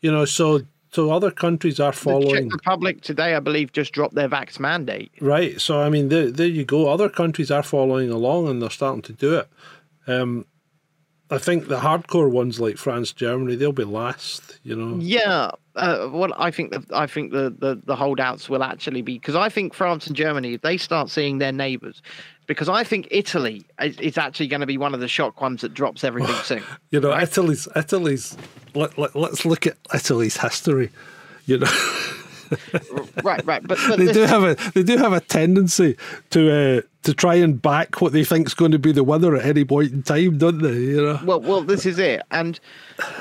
[0.00, 0.62] You know, so
[0.96, 2.28] so other countries are following.
[2.28, 2.40] The.
[2.40, 5.12] Czech Republic today, I believe, just dropped their vax mandate.
[5.20, 5.60] Right.
[5.60, 6.88] So I mean, there, there you go.
[6.88, 9.48] Other countries are following along, and they're starting to do it.
[10.06, 10.46] Um,
[11.30, 14.58] I think the hardcore ones like France, Germany, they'll be last.
[14.62, 14.96] You know.
[14.98, 19.14] Yeah, uh, well, I think that I think the, the the holdouts will actually be
[19.14, 22.02] because I think France and Germany, if they start seeing their neighbours,
[22.46, 25.60] because I think Italy is, is actually going to be one of the shock ones
[25.60, 26.62] that drops everything soon.
[26.90, 28.36] You know, Italy's Italy's.
[28.74, 30.90] Let, let, let's look at Italy's history.
[31.46, 31.70] You know,
[33.22, 35.96] right, right, but, but they this- do have a they do have a tendency
[36.30, 39.36] to uh, to try and back what they think is going to be the winner
[39.36, 40.72] at any point in time, don't they?
[40.72, 41.20] You know.
[41.24, 42.22] well, well, this is it.
[42.30, 42.58] And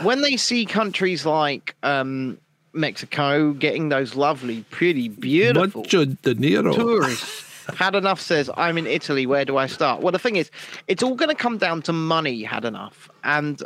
[0.02, 2.38] when they see countries like um,
[2.76, 6.74] Mexico, getting those lovely, pretty, beautiful Mucho dinero.
[6.74, 7.44] tourists.
[7.76, 9.26] Had enough says, I'm in Italy.
[9.26, 10.02] Where do I start?
[10.02, 10.52] Well, the thing is,
[10.88, 12.44] it's all going to come down to money.
[12.44, 13.64] Had enough, and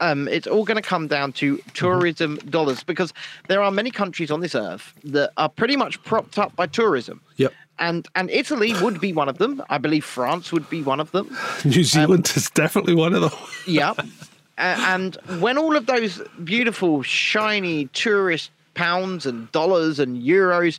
[0.00, 3.12] um, it's all going to come down to tourism dollars because
[3.48, 7.20] there are many countries on this earth that are pretty much propped up by tourism.
[7.36, 7.52] Yep.
[7.78, 9.62] And and Italy would be one of them.
[9.68, 11.28] I believe France would be one of them.
[11.64, 13.32] New Zealand is definitely one of them.
[13.66, 14.00] Yep.
[14.58, 20.78] And when all of those beautiful, shiny tourist pounds and dollars and euros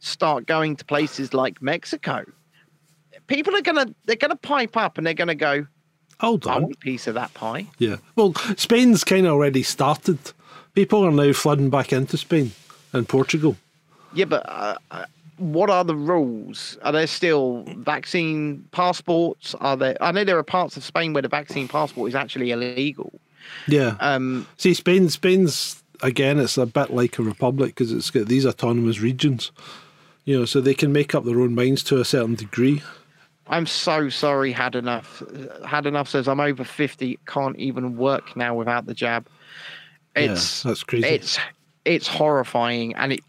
[0.00, 2.24] start going to places like Mexico,
[3.26, 5.66] people are gonna they're gonna pipe up and they're gonna go,
[6.20, 6.62] Hold I on.
[6.62, 7.66] want a piece of that pie.
[7.78, 7.96] Yeah.
[8.16, 10.18] Well, Spain's kind of already started.
[10.74, 12.52] People are now flooding back into Spain
[12.92, 13.56] and Portugal.
[14.14, 15.04] Yeah, but uh, uh,
[15.42, 16.78] what are the rules?
[16.82, 19.54] Are there still vaccine passports?
[19.56, 19.96] Are there?
[20.00, 23.20] I know there are parts of Spain where the vaccine passport is actually illegal.
[23.66, 23.96] Yeah.
[24.00, 28.46] Um, See, Spain, Spain's again, it's a bit like a republic because it's got these
[28.46, 29.52] autonomous regions.
[30.24, 32.80] You know, so they can make up their own minds to a certain degree.
[33.48, 34.52] I'm so sorry.
[34.52, 35.22] Had enough.
[35.66, 37.18] Had enough says I'm over fifty.
[37.26, 39.26] Can't even work now without the jab.
[40.14, 41.08] It's yeah, that's crazy.
[41.08, 41.38] it's
[41.84, 43.20] it's horrifying, and it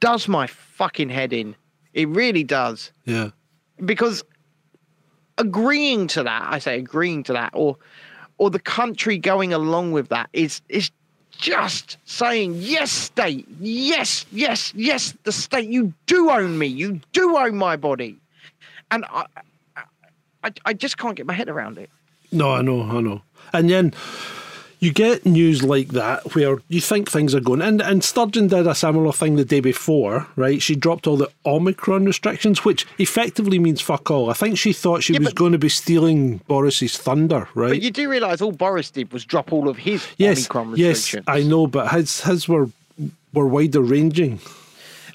[0.00, 1.54] does my fucking head in.
[1.92, 2.92] It really does.
[3.04, 3.30] yeah.
[3.84, 4.22] because
[5.38, 7.76] agreeing to that, I say agreeing to that, or
[8.38, 10.90] or the country going along with that is is
[11.30, 17.36] just saying yes, state, yes, yes, yes, the state, you do own me, you do
[17.36, 18.18] own my body,
[18.90, 19.26] and I,
[20.44, 21.90] I, I just can't get my head around it.
[22.30, 23.22] No, I know, I know.
[23.52, 23.92] And then
[24.80, 27.60] you get news like that where you think things are going.
[27.62, 30.60] And and Sturgeon did a similar thing the day before, right?
[30.62, 34.30] She dropped all the Omicron restrictions, which effectively means fuck all.
[34.30, 37.68] I think she thought she Yeah, was but- going to be stealing Boris's thunder, right?
[37.70, 40.96] But you do realise all Boris did was drop all of his yes, Omicron yes,
[40.96, 41.24] restrictions.
[41.28, 42.68] I know, but his his were
[43.32, 44.40] were wider ranging,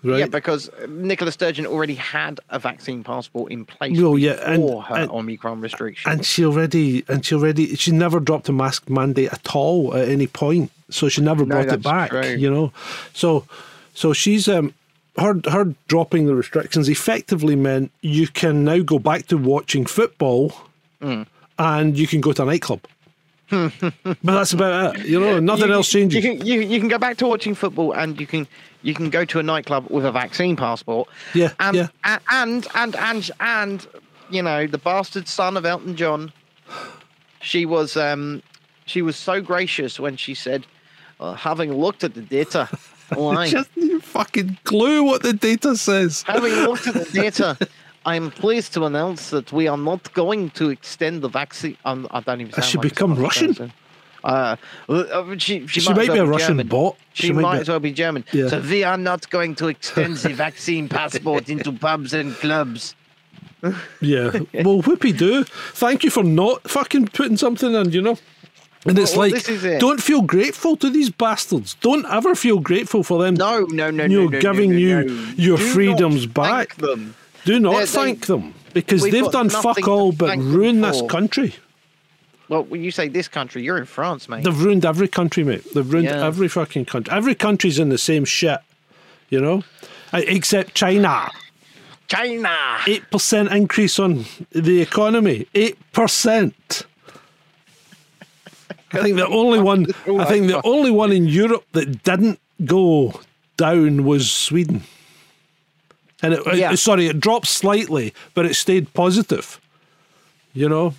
[0.06, 0.20] right?
[0.20, 4.96] Yeah, because Nicola Sturgeon already had a vaccine passport in place Well, yeah, and- her
[4.96, 6.12] and- Omicron restriction.
[6.12, 10.08] and she already and she already she never dropped a mask mandate at all at
[10.10, 12.36] any point so she never No, brought it back true.
[12.36, 12.72] you know
[13.14, 13.46] so
[13.94, 14.74] so she's um
[15.18, 20.54] her her dropping the restrictions effectively meant you can now go back to watching football
[21.02, 21.26] Mm.
[21.60, 22.82] and you can go to a nightclub
[23.50, 23.84] but
[24.24, 26.98] that's about it you know nothing You- else changes You can, you, you can go
[26.98, 28.48] back to watching football, and you can
[28.82, 31.08] you can go to a nightclub with a vaccine passport.
[31.34, 31.88] Yeah, and, yeah.
[32.04, 33.88] a- and and and and
[34.30, 36.32] you know the bastard son of Elton John.
[37.42, 38.42] She was um
[38.86, 40.66] she was so gracious when she said,
[41.20, 42.68] uh, having looked at the data,
[43.14, 47.58] why just you fucking clue what the data says having looked at the data.
[48.06, 51.78] I'm pleased to announce that we are not going to extend the vaccine.
[51.86, 52.54] Um, I don't even.
[52.54, 53.72] Has sound she like become Russian?
[54.24, 54.56] Uh,
[54.90, 56.68] uh, she, she, she might, might as be well a russian German.
[56.68, 58.24] bot She, might, be- as well be German.
[58.34, 58.48] Yeah.
[58.48, 62.96] So we are not going to extend the vaccine passport into pubs and clubs.
[64.02, 64.32] Yeah.
[64.64, 65.44] Well, whoopee do.
[65.44, 68.18] Thank you for not fucking putting something in, you know?
[68.88, 69.80] And it's Well, like, it.
[69.80, 71.76] don't feel grateful to these bastards.
[71.82, 73.34] Don't ever feel grateful for them.
[73.36, 75.14] No, no, no, You no, know, no, giving no, you no.
[75.38, 76.76] your Do not freedoms back.
[76.78, 77.16] Them.
[77.46, 81.56] Do not they- thank them because they've done fuck all but ruin this country.
[82.50, 84.44] Well, when you say this country, you're in France, mate.
[84.44, 85.64] They've ruined every country, mate.
[85.74, 86.26] They've ruined Yeah.
[86.26, 87.12] every fucking country.
[87.12, 88.60] Every country's in the same shit,
[89.32, 89.64] you know?
[90.14, 91.32] Uh, Except China.
[92.08, 92.56] China.
[92.86, 95.48] 8% increase on the economy.
[95.56, 96.54] 8%.
[98.94, 99.88] I think the only one
[100.20, 103.20] I think the only one in Europe that didn't go
[103.58, 104.84] down was Sweden.
[106.26, 109.60] And it, it- sorry, it dropped slightly, but it stayed positive.
[110.54, 110.94] You know?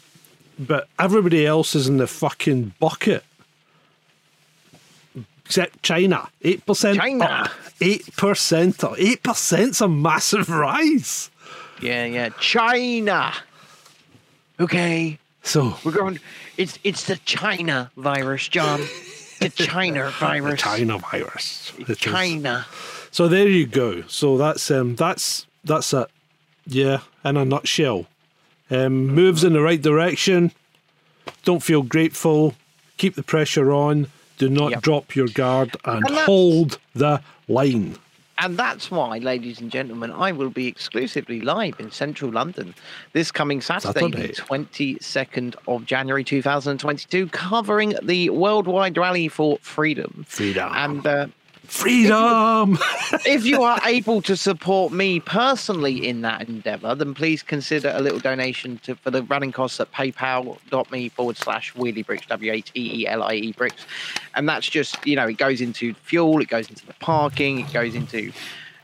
[0.59, 3.25] But everybody else is in the fucking bucket.
[5.45, 6.29] Except China.
[6.43, 7.25] 8% China.
[7.25, 7.51] up.
[7.81, 8.93] 8% up.
[8.97, 11.31] 8%'s a massive rise.
[11.81, 12.29] Yeah, yeah.
[12.41, 13.33] China.
[14.59, 15.19] Okay.
[15.43, 16.19] So We're going.
[16.57, 18.81] It's it's the China virus, John.
[19.41, 20.63] The China virus.
[20.63, 21.73] The China virus.
[21.99, 22.67] China.
[22.69, 22.96] Is.
[23.17, 23.29] China.
[23.29, 24.03] So there you go.
[24.09, 26.09] So that's um that's that's it.
[26.67, 28.07] Yeah, in a nutshell.
[28.71, 30.51] Um, moves in the right direction.
[31.45, 32.55] Don't feel grateful.
[32.97, 34.09] Keep the pressure on.
[34.39, 34.83] Do not Yep.
[34.83, 37.97] drop your guard and, And hold the line.
[38.39, 42.75] And that's why, ladies and gentlemen, I will be exclusively live in central London
[43.15, 44.27] this coming Saturday, Saturday.
[44.27, 50.27] the 22nd of January 2022, covering the Worldwide Rally for Freedom.
[50.29, 50.71] Freedom.
[50.75, 51.27] And uh,
[51.69, 52.79] Freedom.
[53.27, 58.01] if you are able to support me personally in that endeavor, then please consider a
[58.01, 62.71] little donation to for the running costs at paypal.me forward slash wheelie bricks, W H
[62.75, 63.87] E E L I E bricks.
[64.35, 67.73] And that's just, you know, it goes into fuel, it goes into the parking, it
[67.73, 68.33] goes into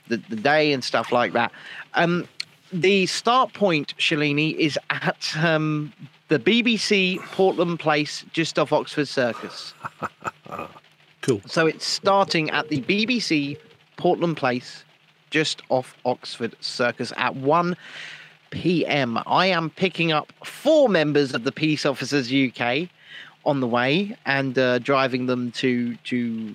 [0.08, 1.52] the, the day and stuff like that.
[1.94, 2.28] Um,
[2.72, 5.92] the start point, Shalini, is at um,
[6.28, 9.74] the BBC Portland Place, just off Oxford Circus.
[11.22, 11.40] cool.
[11.46, 13.58] So it's starting at the BBC
[13.96, 14.84] Portland Place,
[15.30, 17.76] just off Oxford Circus at 1
[18.50, 19.18] p.m.
[19.26, 22.88] I am picking up four members of the Peace Officers UK
[23.44, 26.54] on the way and uh, driving them to to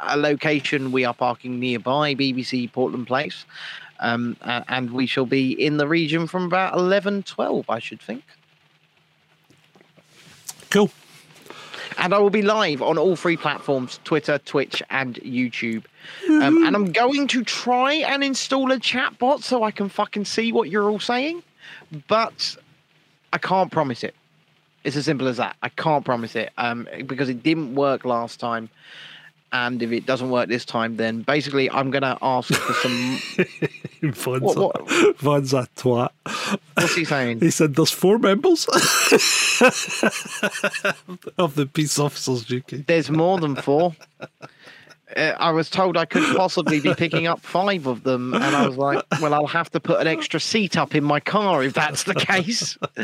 [0.00, 3.44] a location we are parking nearby BBC Portland Place.
[4.00, 8.22] Um, and we shall be in the region from about 11, 12, I should think.
[10.70, 10.90] Cool.
[11.96, 15.84] And I will be live on all three platforms Twitter, Twitch, and YouTube.
[16.28, 20.24] Um, and I'm going to try and install a chat bot so I can fucking
[20.24, 21.42] see what you're all saying,
[22.06, 22.56] but
[23.32, 24.14] I can't promise it.
[24.84, 25.56] It's as simple as that.
[25.62, 28.70] I can't promise it um, because it didn't work last time.
[29.50, 33.18] And if it doesn't work this time, then basically I'm going to ask for some.
[34.12, 35.22] Vaughn's, What- what-
[35.54, 36.10] a twat.
[36.74, 37.40] What's he saying?
[37.46, 38.66] He said there's four members
[41.38, 42.86] of the Peace Officers UK.
[42.86, 43.94] There's more than four.
[45.16, 48.66] Uh, I was told I couldn't possibly be picking up five of them, and I
[48.66, 51.72] was like, "Well, I'll have to put an extra seat up in my car if
[51.74, 52.76] that's the case."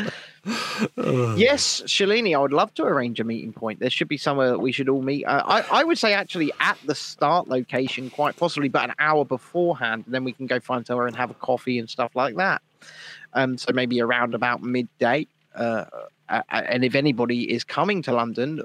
[0.95, 3.79] yes, Shalini, I would love to arrange a meeting point.
[3.79, 5.25] There should be somewhere that we should all meet.
[5.25, 9.25] Uh, I, I would say actually at the start location, quite possibly, but an hour
[9.25, 12.35] beforehand, and then we can go find somewhere and have a coffee and stuff like
[12.35, 12.61] that.
[13.33, 15.27] Um, so maybe around about midday.
[15.55, 15.85] Uh,
[16.27, 18.61] uh, and if anybody is coming to London,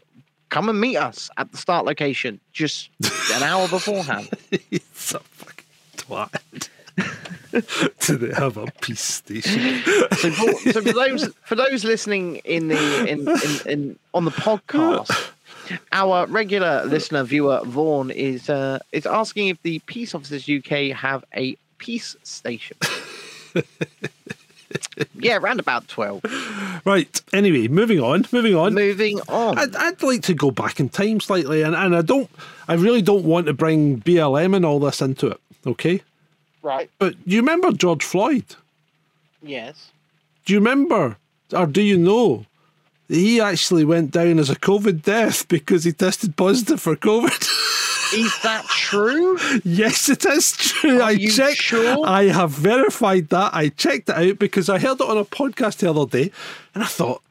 [0.50, 2.90] come and meet us at the start location just
[3.34, 4.28] an hour beforehand.
[4.70, 5.64] He's a fucking
[5.96, 6.68] twat.
[8.06, 9.82] Do they have a peace station?
[10.16, 14.30] So for, so for those for those listening in the in, in, in on the
[14.30, 15.30] podcast,
[15.92, 21.24] our regular listener viewer Vaughan is uh, is asking if the Peace Officers UK have
[21.34, 22.76] a peace station.
[25.14, 26.22] yeah, around about twelve.
[26.84, 27.20] Right.
[27.32, 28.26] Anyway, moving on.
[28.32, 28.74] Moving on.
[28.74, 29.58] Moving on.
[29.58, 32.30] I'd, I'd like to go back in time slightly, and, and I don't,
[32.68, 36.02] I really don't want to bring BLM and all this into it, okay?
[36.62, 36.90] right.
[36.98, 38.44] But do you remember George Floyd?
[39.42, 39.90] Yes.
[40.44, 41.16] Do you remember,
[41.52, 42.46] or do you know,
[43.08, 47.49] that he actually went down as a COVID death because he tested positive for COVID?
[48.14, 49.38] Is that true?
[49.64, 50.98] yes, it is true.
[51.00, 51.56] Are I you checked.
[51.58, 52.06] sure?
[52.06, 53.54] I have verified that.
[53.54, 56.30] I checked it out because I heard it on a podcast the other day,
[56.74, 57.22] and I thought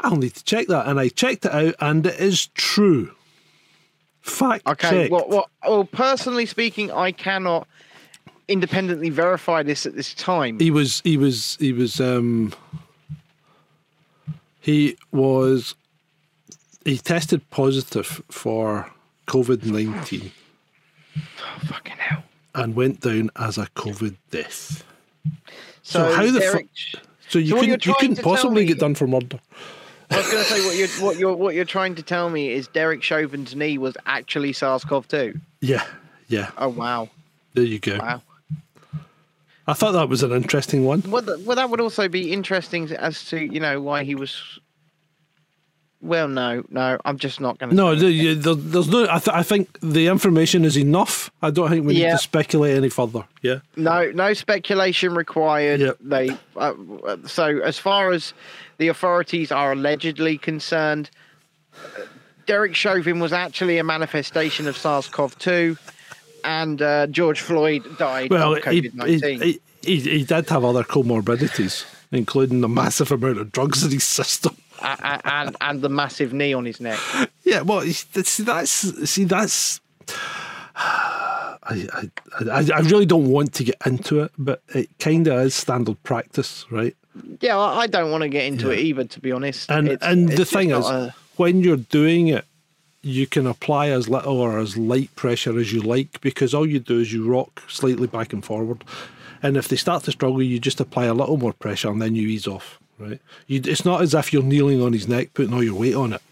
[0.00, 3.12] I'll need to check that, and I checked it out, and it is true.
[4.20, 4.90] Fact Okay.
[4.90, 5.12] checked.
[5.12, 7.66] Well, well, well, personally speaking, I cannot
[8.48, 10.58] independently verify this at this time.
[10.58, 12.52] he was he was he was um
[14.60, 15.74] he was
[16.84, 18.90] he tested positive for
[19.32, 20.30] COVID nineteen
[21.16, 22.22] Oh, fucking hell.
[22.54, 24.84] and went down as a COVID death.
[25.82, 26.68] So, So how the Derek,
[27.28, 29.40] So you So couldn't you couldn't possibly me- get done for murder.
[30.10, 32.50] I was going to say what you're what you're what you're trying to tell me
[32.50, 35.40] is Derek Chauvin's knee was actually SARS-CoV-2.
[35.62, 35.84] Yeah,
[36.28, 36.50] yeah.
[36.58, 37.08] Oh wow,
[37.54, 37.96] There you go.
[37.98, 38.20] wow.
[39.66, 41.02] I thought that was an interesting one.
[41.08, 44.58] Well, well, that would also be interesting as to you know why he was.
[46.02, 47.76] Well, no, no, I'm just not going to.
[47.76, 49.04] No, there, there- there's no.
[49.08, 51.30] I, th- I think the information is enough.
[51.40, 53.24] I don't think we need to speculate any further.
[53.40, 53.60] Yeah.
[53.76, 55.78] No, no speculation required.
[55.80, 55.98] Yep.
[56.00, 56.74] They uh,
[57.24, 58.34] so as far as
[58.78, 61.08] the authorities are allegedly concerned,
[61.76, 62.00] uh,
[62.46, 65.78] Derek Chauvin was actually a manifestation of SARS-CoV-2,
[66.44, 69.40] and uh, George Floyd died Well, of COVID nineteen.
[69.40, 74.02] he, he, he did have other comorbidities, including a massive amount of drugs in his
[74.02, 74.56] system.
[74.82, 76.98] And and the massive knee on his neck.
[77.44, 79.80] Yeah, well, see, that's see, that's.
[80.74, 82.08] I, I,
[82.50, 86.02] I, I really don't want to get into it, but it kind of is standard
[86.02, 86.96] practice, right?
[87.40, 89.70] Yeah, I I don't want to get into it either, to be honest.
[89.70, 92.44] And It's- and it's the thing is, a- when you're doing it,
[93.02, 96.78] you can apply as little or as light pressure as you like because all you
[96.78, 98.84] do is you rock slightly back and forward.
[99.42, 102.14] And if they start to struggle, you just apply a little more pressure and then
[102.14, 102.78] you ease off.
[103.02, 103.20] Right?
[103.46, 106.12] You, it's not as if you're kneeling on his neck, putting all your weight on
[106.14, 106.22] it.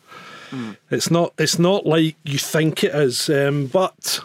[0.91, 1.33] It's not.
[1.39, 3.31] It's not like you think it is.
[3.31, 4.18] Um, but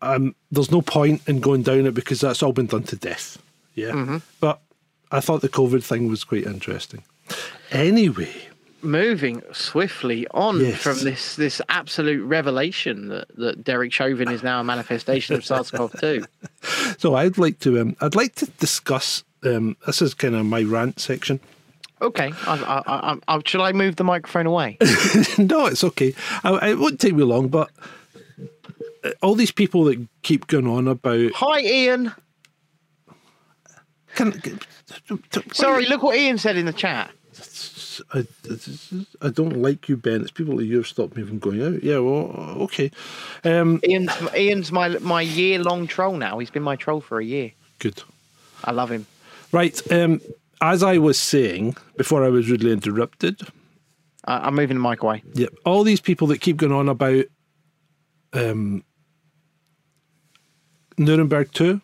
[0.00, 3.36] um, there's no point in going down it because that's all been done to death.
[3.74, 4.20] Yeah.
[4.40, 4.60] But
[5.12, 7.02] I thought the COVID thing was quite interesting.
[7.70, 8.32] Anyway,
[8.80, 10.78] moving swiftly on Yes.
[10.82, 16.26] from this this absolute revelation that, that Derek Chauvin is now a manifestation of SARS-CoV-2.
[16.98, 19.24] So I'd like to um, I'd like to discuss.
[19.44, 21.38] Um, this is kind of my rant section.
[22.06, 24.78] Okay, I, I, I, I, shall I move the microphone away?
[25.38, 26.14] no, it's okay.
[26.44, 27.68] I, it won't take me long, but
[29.02, 31.32] uh, all these people that keep going on about.
[31.34, 32.12] Hi, Ian.
[34.14, 34.40] Can,
[35.52, 37.10] Sorry, look what Ian said in the chat.
[38.14, 38.24] I,
[39.20, 40.20] I don't like you, Ben.
[40.20, 41.82] It's people that you've stopped me from going out.
[41.82, 42.30] Yeah, well,
[42.62, 42.92] okay.
[43.42, 46.38] Um, Ian's Ian's my my year long troll now.
[46.38, 47.50] He's been my troll for a year.
[47.80, 48.00] good.
[48.62, 49.06] I love him.
[49.50, 49.80] Right.
[49.90, 50.20] Um,
[50.60, 53.40] as I was saying before I was rudely interrupted,
[54.24, 55.22] I, I'm moving the mic away.
[55.34, 55.54] Yep.
[55.64, 57.24] All these people that keep going on about
[58.32, 58.84] um,
[60.98, 61.80] Nuremberg 2,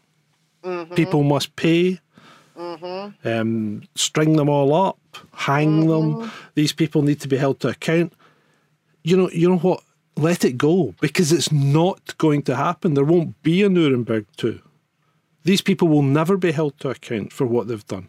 [0.94, 2.00] people must pay,
[3.24, 4.98] um, string them all up,
[5.32, 6.30] hang them.
[6.54, 8.12] These people need to be held to account.
[9.02, 9.82] You know, you know what?
[10.16, 12.94] Let it go because it's not going to happen.
[12.94, 14.60] There won't be a Nuremberg 2.
[15.44, 18.08] These people will never be held to account for what they've done.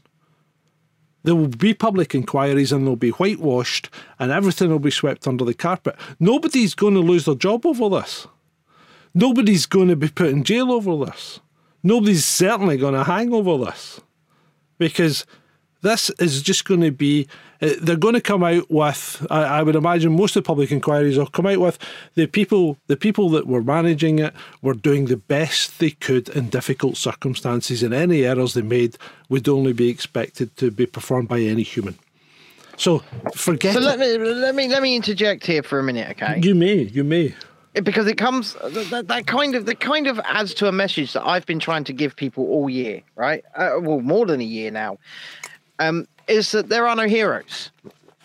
[1.23, 5.45] There will be public inquiries and they'll be whitewashed and everything will be swept under
[5.45, 5.95] the carpet.
[6.19, 8.27] Nobody's going to lose their job over this.
[9.13, 11.39] Nobody's going to be put in jail over this.
[11.81, 14.01] Nobody's certainly going to hang over this.
[14.77, 15.25] Because
[15.81, 17.27] this is just going to be,
[17.81, 21.17] they're going to come out with, I, I would imagine most of the public inquiries
[21.17, 21.79] will come out with
[22.15, 26.49] the people, the people that were managing it were doing the best they could in
[26.49, 28.97] difficult circumstances, and any errors they made
[29.29, 31.97] would only be expected to be performed by any human.
[32.75, 33.03] So
[33.35, 36.39] forget So let me let me let me interject here for a minute, okay?
[36.41, 37.35] You may, you may.
[37.83, 41.25] Because it comes that, that kind of that kind of adds to a message that
[41.25, 43.43] I've been trying to give people all year, right?
[43.55, 44.97] Uh, well, more than a year now.
[45.79, 47.71] Um, is that there are no heroes.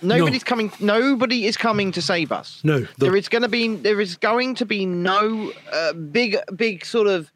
[0.01, 0.71] Nobody's coming.
[0.79, 2.61] Nobody is coming to save us.
[2.63, 3.75] No, the- there is going to be.
[3.75, 7.33] There is going to be no uh, big, big sort of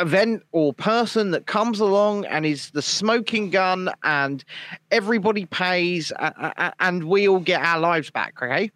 [0.00, 4.42] event or person that comes along and is the smoking gun, and
[4.90, 8.34] everybody pays, uh, uh, and we all get our lives back.
[8.42, 8.70] Okay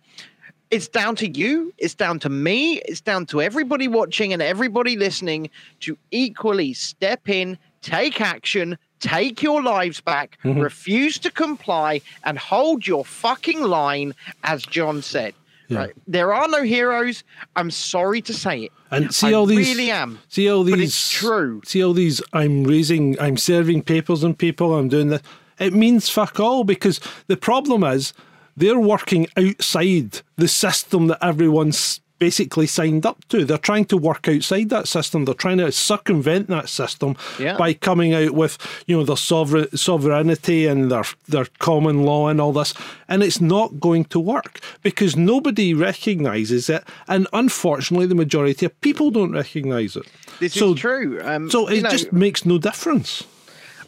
[0.70, 4.96] it's down to you it's down to me it's down to everybody watching and everybody
[4.96, 5.48] listening
[5.80, 10.60] to equally step in take action take your lives back Mm-hmm.
[10.60, 15.34] refuse to comply and hold your fucking line as john said
[15.68, 15.78] Yeah.
[15.78, 17.24] right there are no heroes
[17.56, 19.68] i'm sorry to say it And see I all these.
[19.68, 20.74] I really am See all these.
[20.76, 22.22] but it's true See all these.
[22.32, 23.18] I'm raising.
[23.20, 24.68] I'm serving papers and people.
[24.78, 25.22] I'm doing that.
[25.58, 28.12] It means fuck all because the problem is
[28.56, 33.44] they're working outside the system that everyone's basically signed up to.
[33.44, 35.24] They're trying to work outside that system.
[35.24, 37.56] They're trying to circumvent that system Yeah.
[37.56, 38.56] by coming out with
[38.86, 42.72] you know their sovereign sovereignty and their their common law and all this.
[43.08, 48.80] And it's not going to work because nobody recognises it, and unfortunately, the majority of
[48.80, 50.06] people don't recognise it.
[50.40, 53.24] this So- is true um, So it know, just makes no difference.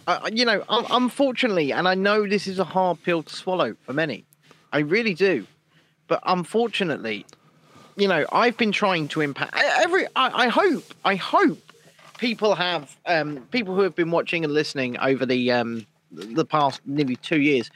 [0.07, 3.75] uh, you know, un- unfortunately, and I know this is a hard pill to swallow
[3.85, 4.25] for many,
[4.73, 5.47] I really do,
[6.07, 7.27] but unfortunately,
[7.99, 10.07] you know, I've been trying to impact every.
[10.17, 11.59] I, I hope, I hope
[12.19, 16.81] people have um, people who have been watching and listening over the um, the past
[16.87, 17.71] nearly two years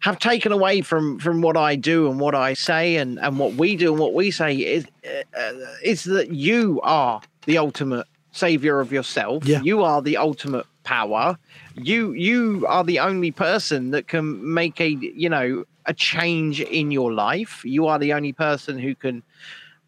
[0.00, 3.54] have taken away from from what I do and what I say and and what
[3.54, 8.80] we do and what we say is uh, is that you are the ultimate savior
[8.80, 9.44] of yourself.
[9.44, 9.60] Yeah.
[9.62, 11.38] You are the ultimate power.
[11.74, 16.90] You you are the only person that can make a you know a change in
[16.90, 17.62] your life.
[17.64, 19.22] You are the only person who can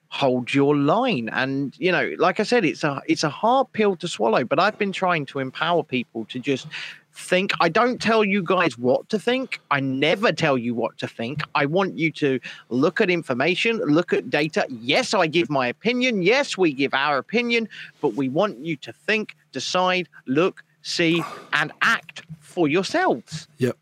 [0.09, 1.29] hold your line.
[1.33, 4.59] And you know like i said it's a it's a hard pill to swallow but
[4.59, 6.67] i've been trying to empower people to just
[7.13, 7.53] think.
[7.61, 9.61] I don't tell you guys what to think.
[9.71, 11.43] I never tell you what to think.
[11.55, 14.67] I want you to look at information look at data.
[14.69, 16.23] Yes i give my opinion.
[16.23, 17.69] Yes we give our opinion
[18.01, 21.23] but we want you to think decide look see
[21.53, 23.49] and act for yourselves.
[23.59, 23.77] Yep.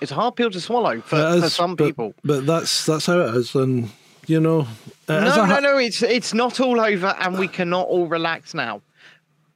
[0.00, 3.06] It's a hard pill to swallow for, It for some but- people But that's that's
[3.06, 3.90] how it is, and
[4.26, 4.68] you know, is
[5.08, 5.78] no, no, ha- no.
[5.78, 8.82] It's it's not all over, and we cannot all relax now.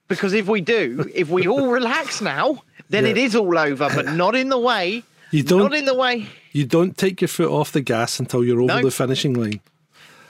[0.09, 3.11] Because if we do, if we all relax now, then Yeah.
[3.13, 3.89] it is all over.
[3.95, 5.03] But not in the way.
[5.31, 6.27] You don't Not in the way.
[6.53, 8.83] you don't take your foot off the gas until you're over No.
[8.83, 9.61] the finishing line.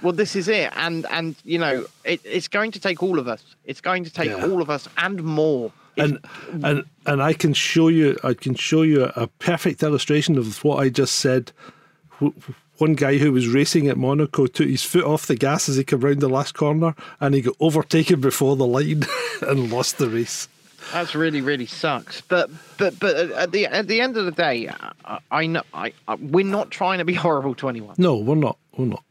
[0.01, 3.27] Well, this is it, and and you know, it, it's going to take all of
[3.29, 3.43] us.
[3.65, 4.45] It's going to take Yeah.
[4.47, 5.71] all of us and more.
[5.97, 6.19] And
[6.63, 10.77] and and I can show you I can show you a, perfect illustration of what
[10.77, 11.53] I just said.
[12.79, 15.85] One guy who was racing at Monaco took his foot off the gas as he
[15.85, 19.05] came round the last corner, and he got overtaken before the line
[19.43, 20.49] and lost the race.
[20.93, 22.23] That's really really sucks.
[22.23, 24.69] But but but at the at the end of the day,
[25.05, 27.95] I, I know I, I we're not trying to be horrible to anyone.
[27.99, 28.59] No, we're not.
[28.77, 29.05] We're not.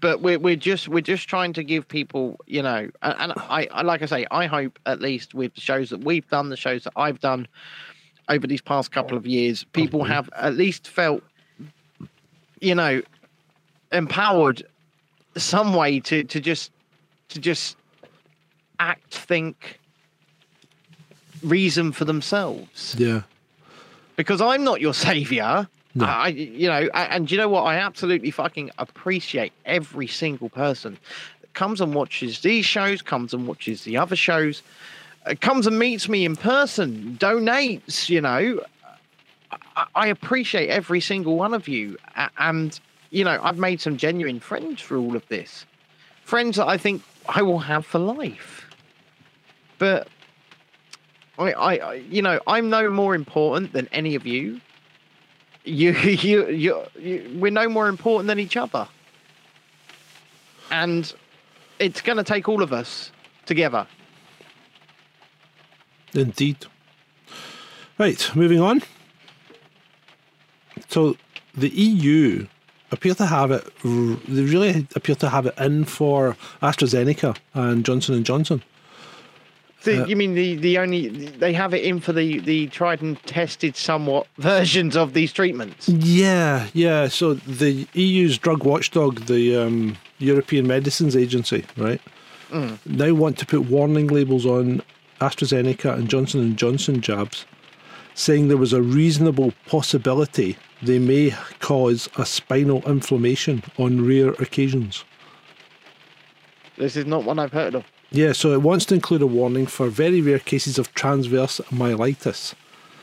[0.00, 3.68] But we're we're just we're just trying to give people, you know, and, and I,
[3.70, 6.56] I like I say, I hope at least with the shows that we've done, the
[6.56, 7.46] shows that I've done
[8.28, 11.22] over these past couple of years, people have at least felt,
[12.60, 13.02] you know,
[13.92, 14.62] empowered
[15.36, 16.72] some way to to just
[17.28, 17.76] to just
[18.80, 19.78] act, think,
[21.42, 22.94] reason for themselves.
[22.98, 23.22] Yeah.
[24.16, 25.68] Because I'm not your savior.
[25.98, 26.06] No.
[26.06, 27.62] I, you know, and you know what?
[27.62, 30.98] I absolutely fucking appreciate every single person
[31.40, 34.62] that comes and watches these shows, comes and watches the other shows,
[35.26, 38.08] uh, comes and meets me in person, donates.
[38.08, 38.60] You know,
[39.76, 41.96] I, I appreciate every single one of you,
[42.38, 42.78] and
[43.10, 45.66] you know, I've made some genuine friends through all of this,
[46.22, 48.66] friends that I think I will have for life.
[49.78, 50.08] But
[51.38, 54.60] I, I- you know, I'm no more important than any of you.
[55.68, 58.88] You, you, you, you we're no more important than each other.
[60.70, 61.12] And
[61.78, 63.10] it's going to take all of us
[63.46, 63.86] together.
[66.14, 66.66] Indeed.
[67.98, 68.82] Right, moving on.
[70.88, 71.16] So
[71.54, 72.46] the EU
[72.90, 73.66] appear to have it.
[73.82, 78.62] They really appear to have it in for AstraZeneca and Johnson and Johnson.
[79.80, 83.00] So Uh, you mean the, the only they have it in for the, the tried
[83.00, 85.88] and tested somewhat versions of these treatments?
[85.88, 87.08] Yeah, yeah.
[87.08, 92.00] So the EU's drug watchdog, the um, European Medicines Agency, right,
[92.86, 94.82] now want to put warning labels on
[95.20, 97.44] AstraZeneca and Johnson and Johnson jabs,
[98.14, 105.04] saying there was a reasonable possibility they may cause a spinal inflammation on rare occasions.
[106.76, 107.84] This is not one I've heard of.
[108.10, 112.54] Yeah, so it wants to include a warning for very rare cases of transverse myelitis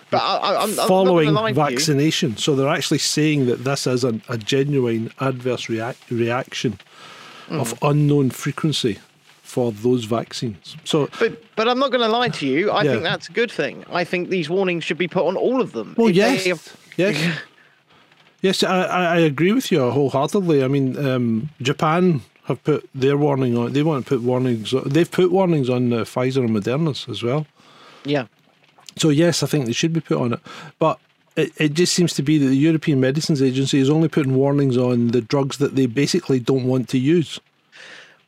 [0.10, 1.78] But I, I'm following not gonna lie to you.
[1.78, 2.38] vaccination.
[2.38, 6.80] So they're actually saying that this is an, a genuine adverse reac- reaction
[7.49, 7.86] of Hmm.
[7.91, 8.97] unknown frequency
[9.43, 10.76] for those vaccines.
[10.84, 12.72] So, But but I'm not going to lie to you.
[12.72, 12.91] I Yeah.
[12.91, 13.86] think that's a good thing.
[13.93, 15.93] I think these warnings should be put on all of them.
[15.97, 17.16] well, yes, have- yes,
[18.41, 20.64] yes, I, I I agree with you wholeheartedly.
[20.64, 23.74] I mean, um, Japan have put their warning on.
[23.74, 24.74] They want to put warnings.
[24.86, 27.46] They've put warnings on uh, Pfizer and Moderna's as well.
[28.04, 28.28] yeah.
[28.98, 30.39] So yes, I think they should be put on it,
[30.80, 31.00] but
[31.36, 34.78] it, it just seems to be that the European Medicines Agency is only putting warnings
[34.78, 37.38] on the drugs that they basically don't want to use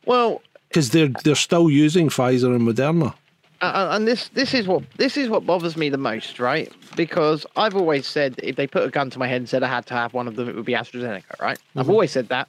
[0.04, 3.14] Well, because they're they're still using Pfizer and Moderna.
[3.62, 6.70] uh, and this this is what this is what bothers me the most, right?
[6.94, 9.68] Because I've always said if they put a gun to my head and said I
[9.68, 11.58] had to have one of them, it would be AstraZeneca, right?
[11.58, 11.78] Mm-hmm.
[11.80, 12.46] I've always said that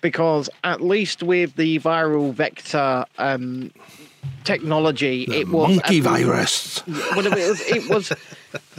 [0.00, 3.70] because at least with the viral vector um,
[4.44, 6.86] technology, it was Monkey virus.
[6.86, 8.12] well, it was it was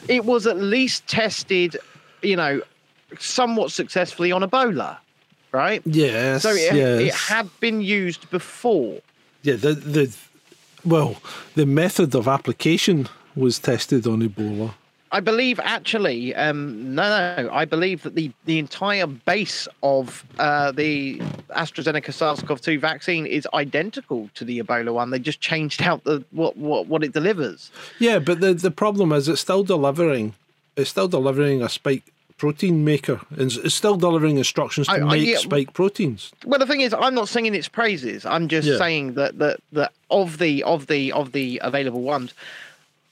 [0.08, 1.78] it was at least tested,
[2.22, 2.62] you know,
[3.20, 4.98] somewhat successfully on Ebola,
[5.52, 5.82] right?
[5.86, 6.44] Yes.
[6.44, 7.02] So it, yes.
[7.02, 9.00] it had been used before.
[9.44, 9.56] yeah.
[9.56, 10.16] The the
[10.86, 11.18] well,
[11.56, 14.74] the method of application was tested on Ebola.
[15.12, 17.04] I believe actually, um, no,
[17.44, 21.20] no, I believe that the, the entire base of uh, the
[21.52, 25.12] AstraZeneca SARS-CoV-2 vaccine is identical to the Ebola one.
[25.12, 27.72] They just changed out the what what, what it delivers.
[28.00, 30.34] Yeah, but the the problem is it's still delivering.
[30.76, 32.04] It's still delivering a spike
[32.38, 33.20] protein maker.
[33.32, 35.38] It's, it's still delivering instructions to I- I- make yeah.
[35.38, 36.32] spike proteins.
[36.46, 38.26] Well, the thing is, I'm not singing its praises.
[38.26, 38.78] I'm just Yeah.
[38.78, 42.34] saying that that that of the of the of the available ones,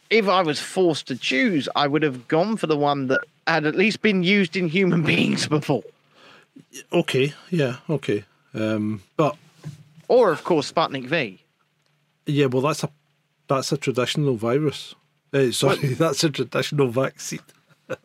[0.09, 3.65] if I was forced to choose, I would have gone for the one that had
[3.65, 5.83] at least been used in human beings before,
[6.91, 7.33] Okay.
[7.49, 7.77] Yeah.
[7.89, 8.23] Okay.
[8.53, 9.35] Um, but
[10.07, 11.39] or of course Sputnik V.
[12.25, 12.89] Yeah, well, that's a
[13.47, 14.95] that's a traditional virus.
[15.33, 17.39] Uh, sorry, that's a traditional vaccine.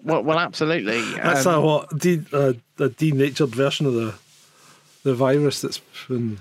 [0.05, 1.01] Well, well, absolutely.
[1.15, 4.15] That's Um, a what de, uh, a denatured version of the
[5.05, 6.39] the virus that's been.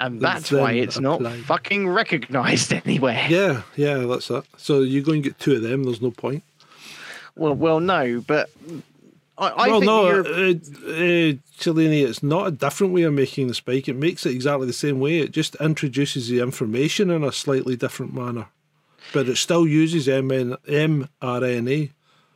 [0.00, 1.44] And that's why it's not applied.
[1.44, 3.26] fucking recognised anywhere.
[3.28, 4.44] Yeah, yeah, that's that.
[4.56, 5.84] So you go and get two of them.
[5.84, 6.42] There's no point.
[7.36, 8.50] Well, well, no, but
[9.36, 13.48] I, I well, think no, uh, uh, Shalini, it's not a different way of making
[13.48, 13.88] the spike.
[13.88, 15.18] It makes it exactly the same way.
[15.18, 18.46] It just introduces the information in a slightly different manner,
[19.12, 21.90] but it still uses MN, mRNA.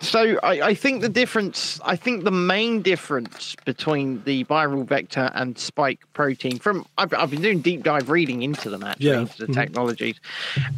[0.04, 5.30] So I, I think the difference, I think the main difference between the viral vector
[5.34, 9.20] and spike protein, from I've, I've been doing deep dive reading into them actually, Yeah,
[9.20, 9.54] into the mhm.
[9.54, 10.20] technologies,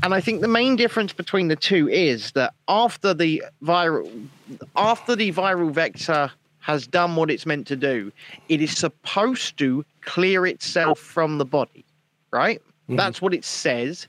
[0.03, 4.29] and I think the main difference between the two is that after the viral,
[4.77, 8.13] after the viral vector has done what it's meant to do,
[8.49, 11.85] it is supposed to clear itself from the body,
[12.33, 12.63] right?
[12.89, 14.07] That's what it says.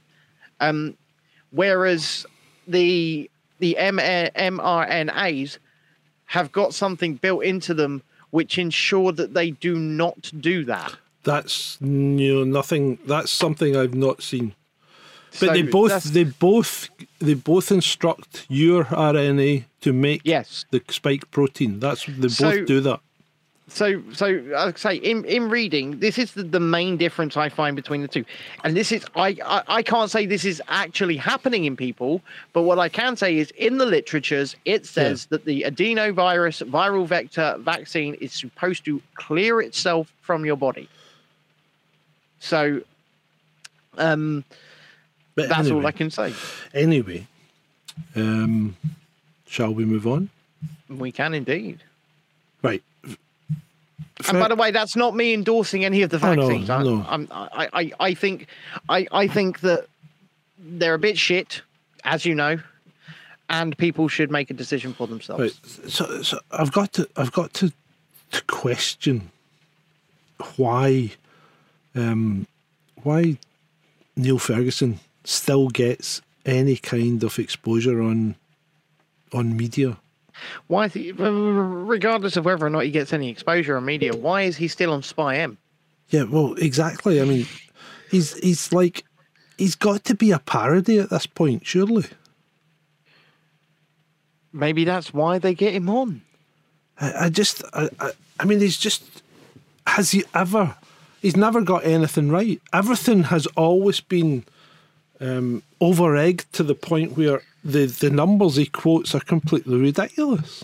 [0.59, 0.95] Um,
[1.51, 2.25] whereas
[2.67, 3.29] the
[3.59, 5.57] the M- mRNAs
[6.25, 8.01] have got something built into them
[8.31, 10.93] which ensure that they do not do that.
[11.23, 12.99] That's you know nothing.
[13.05, 14.53] That's something I've not seen.
[15.31, 16.89] But So they both they both
[17.19, 20.65] they both instruct your RNA to make yes.
[20.71, 21.79] the spike protein.
[21.79, 22.99] That's they So- both do that.
[23.69, 27.75] So, so I say in in reading, this is the, the main difference I find
[27.75, 28.23] between the two,
[28.63, 32.21] and this is I, I I can't say this is actually happening in people,
[32.53, 37.05] but what I can say is in the literatures it says that the adenovirus viral
[37.05, 40.87] vector vaccine is supposed to clear itself from your body.
[42.39, 42.81] So,
[43.97, 44.45] um,
[45.35, 46.33] But that's anyway, all I can say.
[46.73, 47.27] Anyway,
[48.15, 48.77] um,
[49.45, 50.29] shall we move on?
[50.87, 51.83] We can indeed.
[52.61, 52.81] Right.
[54.27, 56.69] And by the way, that's not me endorsing any of the Oh, no, vaccines.
[56.69, 57.05] I, no.
[57.07, 58.47] I'm, I, I, I think,
[58.89, 59.87] I, I think that
[60.57, 61.61] they're a bit shit,
[62.03, 62.57] as you know,
[63.49, 65.41] and people should make a decision for themselves.
[65.41, 65.89] Right.
[65.91, 67.71] So, so I've got to I've got to
[68.31, 69.31] to question
[70.57, 71.11] why
[71.95, 72.45] um
[73.03, 73.37] why
[74.17, 78.35] Neil Ferguson still gets any kind of exposure on
[79.31, 79.97] on media.
[80.67, 84.43] Why, is he, regardless of whether or not he gets any exposure on media, why
[84.43, 85.57] is he still on SPI-M?
[86.09, 87.21] Yeah, well, exactly.
[87.21, 87.45] I mean,
[88.09, 89.03] he's he's like
[89.57, 92.05] he's got to be a parody at this point, surely.
[94.53, 96.21] Maybe that's why they get him on.
[96.99, 99.03] I, I just, I, I, I mean, he's just,
[99.85, 100.75] has he ever,
[101.21, 102.61] he's never got anything right.
[102.73, 104.45] Everything has always been
[105.19, 110.63] um, over egged to the point where the, the numbers he quotes are completely ridiculous.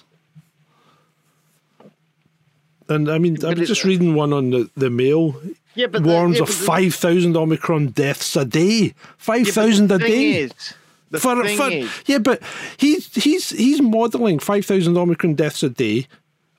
[2.89, 5.35] And I mean, I'm just reading one on the, the Mail.
[5.75, 8.69] Yeah, but the- warns yeah, of the- 5,000 Omicron deaths a day.
[8.69, 10.31] Yeah, but 5,000 the a day.
[10.41, 10.51] Is,
[11.09, 12.41] the for, thing for- is, yeah, but
[12.77, 16.07] he's he's he's modelling five thousand Omicron deaths a day.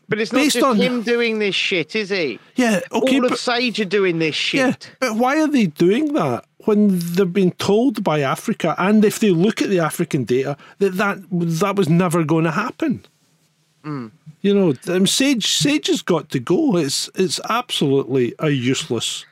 [0.08, 2.38] but it's not based just on- him doing this shit, is he?
[2.54, 4.60] Yeah, okay, All but of Sage are doing this shit.
[4.60, 9.18] yeah, but why are they doing that when they've been told by Africa, and if
[9.20, 13.04] they look at the African data, that that that was never going to happen?
[13.82, 14.08] Hmm.
[14.42, 16.76] You know, um, Sage Sage has got to go.
[16.76, 19.24] It's it's absolutely a useless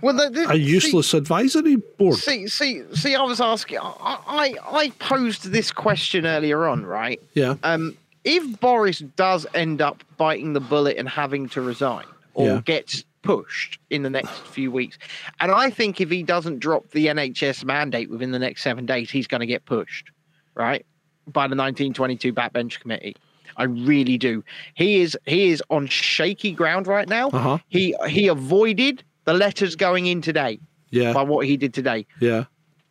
[0.00, 2.16] Well, the, the, a useless advisory board.
[2.16, 3.14] See, see, see.
[3.14, 3.78] I was asking.
[3.78, 7.20] I, I, I posed this question earlier on, right?
[7.34, 12.46] Yeah, Um, if Boris does end up biting the bullet and having to resign, or
[12.46, 12.60] Yeah.
[12.64, 14.98] gets pushed in the next few weeks,
[15.40, 19.10] and I think if he doesn't drop the NHS mandate within the next seven days,
[19.10, 20.10] he's going to get pushed,
[20.54, 20.84] right,
[21.26, 23.16] by the 1922 backbench committee.
[23.56, 24.44] I really do.
[24.74, 27.28] He is he is on shaky ground right now.
[27.28, 27.58] Uh-huh.
[27.68, 30.60] He he avoided the letters going in today
[30.90, 32.44] yeah, by what he did today yeah.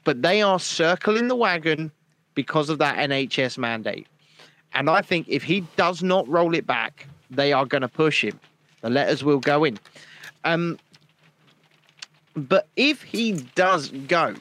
[0.04, 1.92] but they are circling the wagon
[2.34, 4.08] because of that NHS mandate.
[4.74, 8.24] And I think if he does not roll it back, they are going to push
[8.24, 8.40] him.
[8.82, 9.80] The letters will go in.
[10.44, 10.80] Um,
[12.36, 14.36] but if he does go,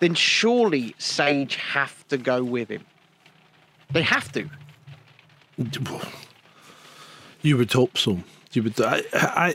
[0.00, 2.84] then surely Sage have to go with him.
[3.92, 4.48] They have to.
[7.42, 8.20] You would hope so.
[8.52, 8.80] You would.
[8.80, 9.02] I.
[9.12, 9.54] I,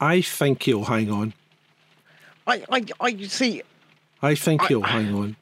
[0.00, 1.34] I think he'll hang on.
[2.46, 3.62] I, I, I see.
[4.22, 5.36] I think I- he'll hang on.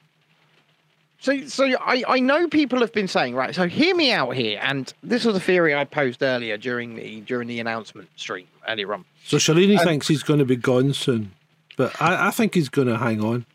[1.22, 3.54] So, so I, I know people have been saying right.
[3.54, 7.20] So hear me out here, and this was a theory I posed earlier during the
[7.20, 9.04] during the announcement stream earlier on.
[9.24, 11.30] So Shalini Um, thinks he's going to be gone soon,
[11.76, 13.46] but I, I think he's going to hang on.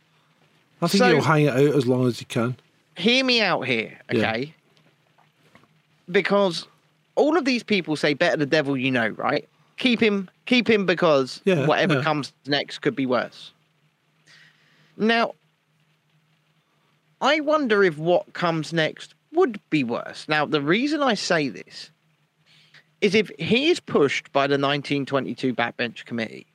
[0.82, 2.56] I think So- he'll hang it out as long as he can.
[2.96, 4.18] hear me out here, Yeah.
[4.32, 4.54] okay?
[6.10, 6.68] Because
[7.16, 9.48] all of these people say better the devil you know, right?
[9.76, 12.02] Keep him, keep him because Yeah, whatever yeah.
[12.04, 13.52] comes next could be worse.
[14.96, 15.34] Now,
[17.22, 20.28] I wonder if what comes next would be worse.
[20.28, 21.92] Now, the reason I say this
[23.02, 26.48] is if he is pushed by the 1922 backbench committee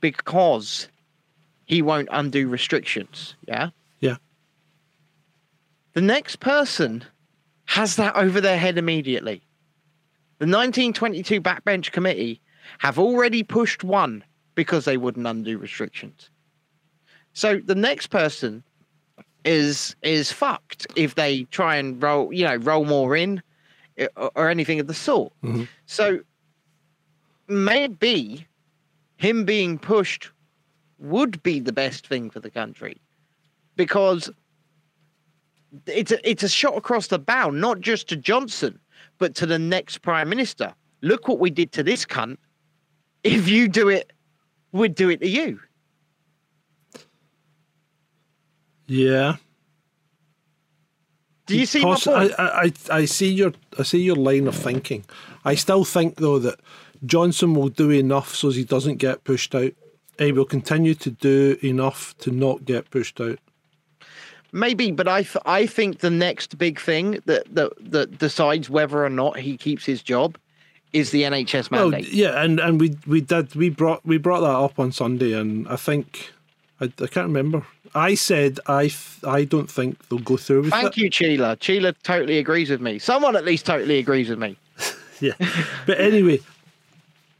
[0.00, 0.88] because
[1.64, 3.70] he won't undo restrictions, yeah?
[4.00, 4.16] Yeah.
[5.92, 7.04] the next person
[7.66, 9.42] has that over their head immediately.
[10.38, 12.40] The 1922 backbench committee
[12.78, 16.30] have already pushed one because they wouldn't undo restrictions.
[17.32, 18.64] So the next person
[19.44, 23.42] is is fucked if they try and roll, you know, roll more in
[23.98, 25.32] eh, or, or anything of the sort.
[25.42, 25.68] Mhm.
[25.86, 26.20] So
[27.48, 28.46] maybe
[29.16, 30.30] him being pushed
[30.98, 33.00] would be the best thing for the country
[33.76, 34.30] because
[35.86, 38.78] it's a, it's a shot across the bow, not just to Johnson,
[39.18, 40.74] but to the next prime minister.
[41.02, 42.36] Look what we did to this cunt.
[43.24, 44.12] If you do it,
[44.72, 45.60] we'd do it to you.
[48.90, 49.36] Yeah.
[51.46, 52.32] Do you see Poss- my point?
[52.38, 52.44] I,
[52.90, 55.04] I, I see your I see your line of thinking.
[55.44, 56.58] I still think though that
[57.06, 59.72] Johnson will do enough so he doesn't get pushed out.
[60.18, 63.38] He will continue to do enough to not get pushed out.
[64.52, 69.04] Maybe, but I, th- I think the next big thing that, that that decides whether
[69.04, 70.36] or not he keeps his job
[70.92, 72.12] is the NHS Well, mandate.
[72.12, 75.68] yeah, and, and we we did we brought we brought that up on Sunday, and
[75.68, 76.32] I think
[76.80, 77.64] I, I can't remember.
[77.94, 78.90] I said I
[79.26, 80.70] I don't think they'll go through with it.
[80.70, 80.96] Thank it.
[80.98, 81.56] you, Sheila.
[81.60, 82.98] Sheila totally agrees with me.
[82.98, 84.56] Someone at least totally agrees with me.
[85.22, 85.34] Yeah,
[85.84, 86.40] but anyway,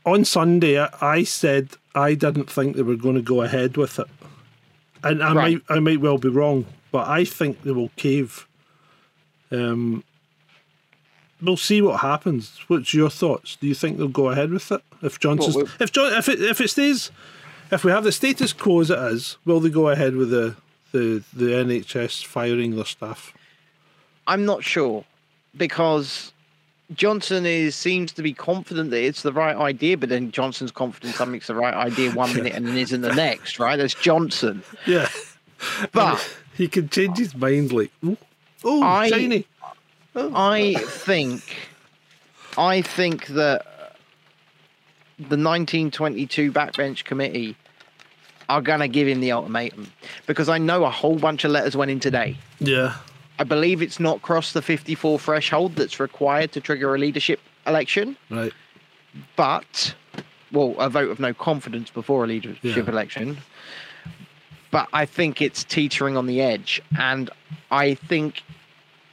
[0.05, 3.99] on Sunday I, I said I didn't think they were going to go ahead with
[3.99, 4.07] it,
[5.03, 5.53] and I Right.
[5.69, 8.47] might I might well be wrong, but I think they will cave.
[9.51, 10.05] Um,
[11.41, 12.59] we'll see what happens.
[12.69, 13.57] What's your thoughts?
[13.57, 16.41] Do you think they'll go ahead with it if Johnson's Well, if John if it
[16.43, 17.11] if it stays
[17.71, 20.57] if we have the status quo as it is, will they go ahead with the
[20.93, 23.33] the the NHS firing their staff?
[24.27, 25.05] I'm not sure
[25.57, 26.33] because
[26.95, 31.15] Johnson is seems to be confident that it's the right idea, but then Johnson's confident
[31.15, 33.77] something's the right idea one minute and then isn't the next, right?
[33.77, 34.63] That's Johnson.
[34.87, 35.09] Yeah,
[35.93, 37.91] But he can change his mind like
[38.65, 39.47] oh, I- shiny.
[40.17, 40.33] Oh.
[40.35, 41.43] I think,
[42.59, 43.65] I think that
[45.19, 47.55] the 1922 backbench committee
[48.51, 49.91] are going to give him the ultimatum
[50.27, 52.37] because I know a whole bunch of letters went in today.
[52.59, 52.97] Yeah.
[53.39, 58.17] I believe it's not crossed the 54 threshold that's required to trigger a leadership election,
[58.29, 58.53] Right.
[59.37, 59.95] but
[60.53, 62.91] well, a vote of no confidence before a leadership Yeah.
[62.91, 63.39] election.
[64.73, 67.31] But I think it's teetering on the edge, and
[67.71, 68.43] I think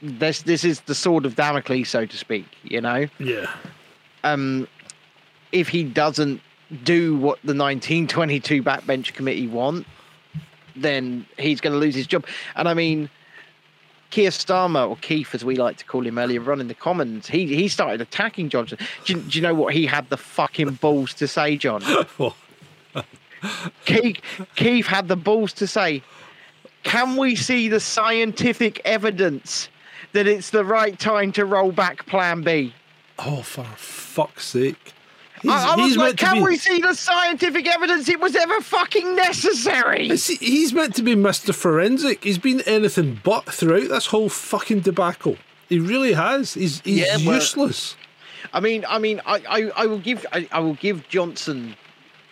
[0.02, 2.44] this this is the sword of Damocles, so to speak.
[2.64, 3.50] You know, Yeah.
[4.24, 4.66] um,
[5.52, 6.40] if he doesn't
[6.82, 9.86] do what the 1922 backbench committee want,
[10.76, 12.26] then he's going to lose his job.
[12.56, 13.10] And I mean,
[14.10, 17.26] Keir Starmer, or Keith as we like to call him earlier on in the Commons,
[17.28, 18.78] he he started attacking Johnson.
[19.04, 21.82] Do you, do you know what he had the fucking balls to say, John?
[23.84, 24.20] Keith,
[24.56, 26.02] Keith had the balls to say,
[26.82, 29.68] "Can we see the scientific evidence
[30.12, 32.74] that it's the right time to roll back Plan B?"
[33.18, 34.92] oh, for fuck's sake.
[35.42, 38.60] He's, I, I was like, "Can be, we see the scientific evidence it was ever
[38.60, 41.54] fucking necessary?" Uh, Is he- he's meant to be Mr.
[41.54, 42.24] Forensic.
[42.24, 45.36] He's been anything but throughout this whole fucking debacle.
[45.68, 46.54] He really has.
[46.54, 47.94] He's, he's Yeah, useless.
[48.52, 51.76] I mean, I mean, I, I, I will give, I, I will give Johnson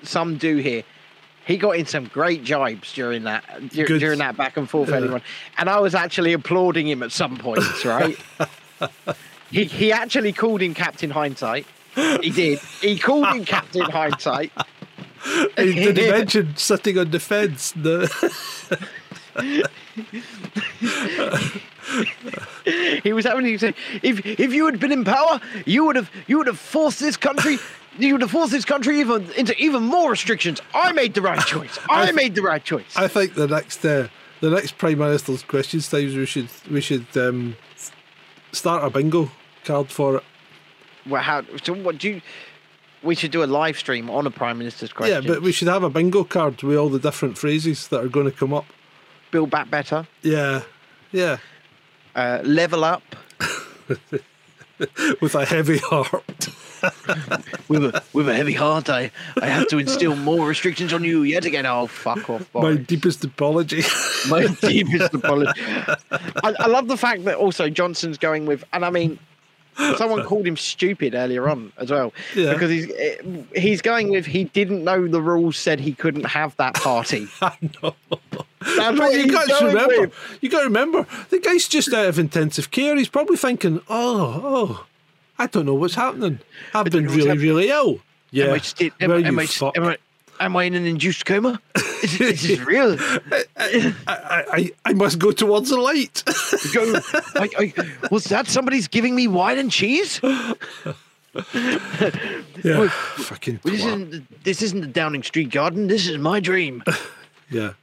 [0.03, 0.85] some due here.
[1.47, 4.97] He got in some great jibes during that dur- during that back and forth, Yeah.
[4.97, 5.23] anyone,
[5.59, 8.17] and I was actually applauding him at some points, right?
[9.51, 11.67] he he actually called him Captain Hindsight.
[12.21, 12.59] He did.
[12.81, 14.53] He called him Captain Hindsight.
[15.57, 17.73] He did mention sitting on the fence?
[17.73, 18.09] The,
[23.03, 26.11] He was having to say, if if you had been in power, you would have
[26.27, 27.59] you would have forced this country.
[27.99, 30.61] You would have forced this country even into even more restrictions.
[30.75, 31.79] I made the right choice.
[31.89, 32.97] I made the right choice.
[32.97, 34.09] I think the next uh,
[34.41, 37.57] the next Prime Minister's questions times we should we should um,
[38.53, 39.31] start a bingo
[39.65, 40.25] card for it.
[41.09, 41.43] Well, how?
[41.63, 42.21] So what do you?
[43.03, 45.23] We should do a live stream on a prime minister's question.
[45.23, 48.09] Yeah, but we should have a bingo card with all the different phrases that are
[48.09, 48.65] going to come up.
[49.31, 50.63] build back better, Yeah,
[51.13, 51.37] yeah,
[52.17, 53.03] uh, level up
[55.21, 56.49] with a heavy heart.
[57.69, 58.89] with a with a heavy heart.
[58.91, 61.65] I I have to instill more restrictions on you yet again.
[61.67, 63.83] Oh fuck off, My deepest apology.
[64.29, 65.61] My deepest apology.
[65.61, 69.19] I, I love the fact that also Johnson's going with, and I mean,
[69.97, 72.53] someone called him stupid earlier on as well, Yeah.
[72.53, 73.17] because he's eh,
[73.55, 77.29] he's going with he didn't know the rules said he couldn't have that party.
[77.43, 77.95] I know.
[78.77, 80.01] That's But you got to remember.
[80.03, 80.39] with.
[80.41, 81.07] You got to remember.
[81.31, 82.97] The guy's just out of intensive care.
[82.97, 84.87] He's probably thinking, "Oh, oh,
[85.39, 86.41] I don't know what's happening.
[86.75, 87.39] I've been really, happening.
[87.47, 88.01] really ill."
[88.33, 88.47] Yeah.
[88.47, 89.99] Am I, still, am, am, I, am, I,
[90.41, 91.61] am I in an induced coma?
[92.03, 92.97] Is, this is real.
[93.57, 96.23] I, I, I must go towards the light.
[96.73, 97.01] Go.
[97.37, 100.21] I, I, was that somebody's giving me wine and cheese?
[102.63, 102.89] yeah.
[102.89, 103.61] Fucking.
[103.63, 105.87] This isn't, this isn't the Downing Street Garden.
[105.87, 106.83] This is my dream.
[107.49, 107.75] Yeah.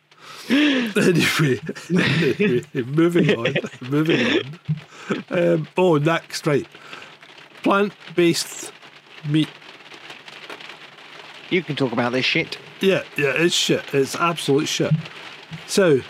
[0.50, 3.56] anyway, anyway, moving on.
[3.80, 5.24] Moving on.
[5.30, 6.68] Um, oh, next, right.
[7.64, 8.74] Plant based
[9.30, 9.48] meat.
[11.54, 12.58] You can talk about this shit.
[12.82, 13.84] Yeah, yeah, it's shit.
[13.94, 14.92] It's absolute shit.
[15.68, 16.02] So,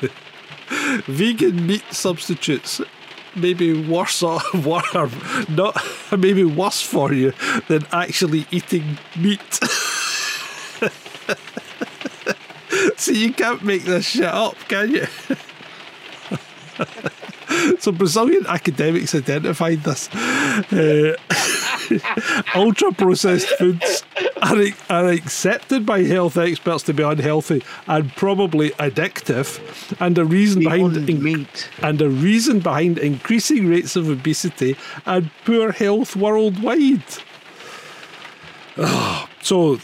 [1.06, 2.80] vegan meat substitutes
[3.34, 4.38] may be worse or
[5.48, 5.76] not,
[6.16, 7.32] maybe worse for you
[7.66, 9.40] than actually eating meat.
[12.96, 15.06] See, you can't make this shit up, can you?
[17.78, 20.08] So Brazilian academics identified this.
[20.14, 21.16] Uh,
[22.54, 24.04] ultra processed foods
[24.42, 24.56] are,
[24.90, 29.60] are accepted by health experts to be unhealthy and probably addictive,
[30.00, 31.68] and a reason behind Beyond meat.
[31.82, 34.76] and a reason behind increasing rates of obesity
[35.06, 37.02] and poor health worldwide.
[38.76, 39.78] Ah, so,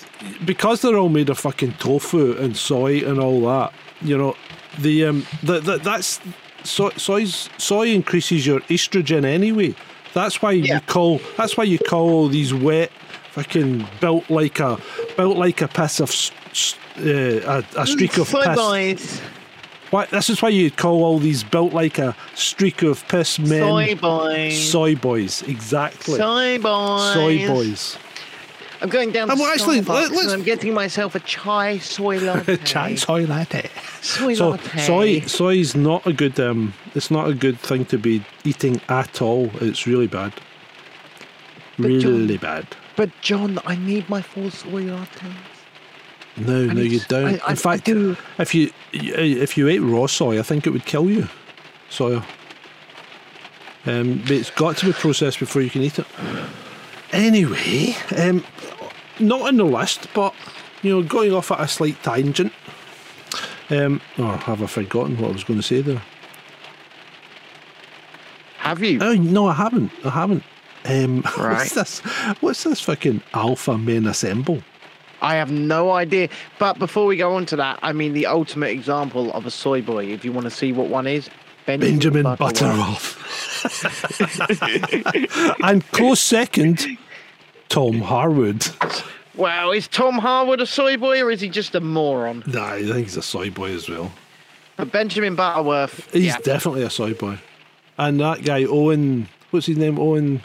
[0.44, 4.36] because they're all made of fucking tofu and soy and all that, you know,
[4.78, 6.20] the um, the, the, that's
[6.64, 9.74] soy, soy's, soy increases your estrogen anyway.
[10.14, 10.74] That's why Yeah.
[10.74, 12.90] you call that's why you call all these wet
[13.32, 14.78] fucking built like a
[15.16, 16.10] built like a piss of
[16.98, 18.56] uh, a, a streak of Soy piss.
[18.56, 19.20] boys.
[19.90, 23.60] Why, this is why you call all these built like a streak of piss men.
[23.60, 24.70] Soy boys.
[24.70, 26.16] Soy boys, exactly.
[26.16, 27.12] Soy boys.
[27.14, 27.98] Soy boys.
[28.82, 31.78] I'm going down to Um, well, actually, Starbucks let's- and I'm getting myself a chai
[31.78, 32.56] soy latte.
[32.58, 33.68] Chai soy latte.
[34.00, 34.78] Soy So latte.
[34.80, 39.20] soy soy's not a good um it's not a good thing to be eating at
[39.20, 39.50] all.
[39.60, 40.32] It's really bad.
[41.78, 42.66] But John- Really bad.
[42.96, 45.32] But John, I need my four soy lattes.
[46.36, 47.40] No, no, you don't.
[47.42, 47.88] I- I- In fact,
[48.38, 51.28] if you if you ate raw soy, I think it would kill you.
[51.90, 52.24] Soya.
[53.86, 56.06] Um, but it's got to be processed before you can eat it.
[57.12, 58.44] Anyway, um,
[59.20, 60.34] not on the list, but
[60.82, 62.52] you know, going off at a slight tangent.
[63.68, 66.02] Um, or have I forgotten what I was going to say there?
[68.58, 68.98] Have you?
[69.00, 69.92] Oh no, I haven't.
[70.04, 70.42] I haven't.
[70.84, 71.58] Um, Right.
[71.58, 71.98] What's this?
[72.40, 74.62] What's this fucking Alpha Men Assemble?
[75.22, 76.28] I have no idea.
[76.58, 79.82] But before we go on to that, I mean, the ultimate example of a soy
[79.82, 81.28] boy, if you want to see what one is,
[81.66, 83.18] Benjamin Butterworth.
[83.62, 85.56] Butterworth.
[85.62, 86.86] and close second,
[87.70, 88.66] Tom Harwood.
[89.36, 92.42] Wow, is Tom Harwood a soy boy or is he just a moron?
[92.46, 94.12] Nah, I think he's a soy boy as well.
[94.76, 97.38] But Benjamin Butterworth, He's yeah, definitely a soy boy.
[97.96, 99.98] And that guy, Owen, what's his name?
[99.98, 100.42] Owen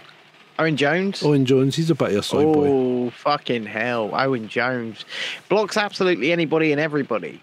[0.60, 1.24] Owen Jones.
[1.24, 1.76] Owen Jones.
[1.76, 2.68] He's a bit of a soy boy.
[2.70, 4.12] Oh, fucking hell.
[4.14, 5.04] Owen Jones.
[5.50, 7.42] Blocks absolutely anybody and everybody.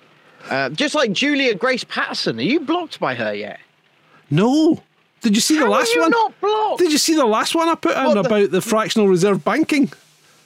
[0.49, 2.39] Uh, just like Julia Grace Patterson.
[2.39, 3.61] Are you blocked by her yet?
[4.31, 4.83] No.
[5.23, 6.11] Did you see the last one?
[6.11, 6.79] not blocked?
[6.81, 9.91] Did you see the last one I put in the- about the fractional reserve banking?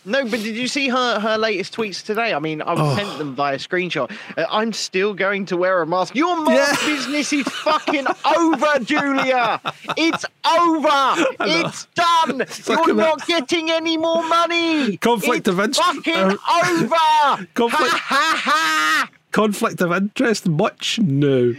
[0.08, 2.32] No, but did you see her her latest tweets today?
[2.32, 2.94] I mean, I've Oh.
[2.94, 4.08] sent them via screenshot.
[4.38, 6.14] Uh, I'm still going to wear a mask.
[6.14, 6.86] Your mask Yeah.
[6.94, 8.06] business is fucking
[8.36, 9.60] over, Julia.
[9.96, 11.26] It's over.
[11.40, 12.44] It's done.
[12.46, 14.96] Fucking You're not getting any more money.
[14.98, 16.36] Conflict it's of interest- Fucking uh,
[16.68, 17.46] over.
[17.54, 19.08] conflict- Ha ha ha.
[19.32, 20.46] Conflict of interest?
[20.48, 21.00] Much?
[21.00, 21.54] No.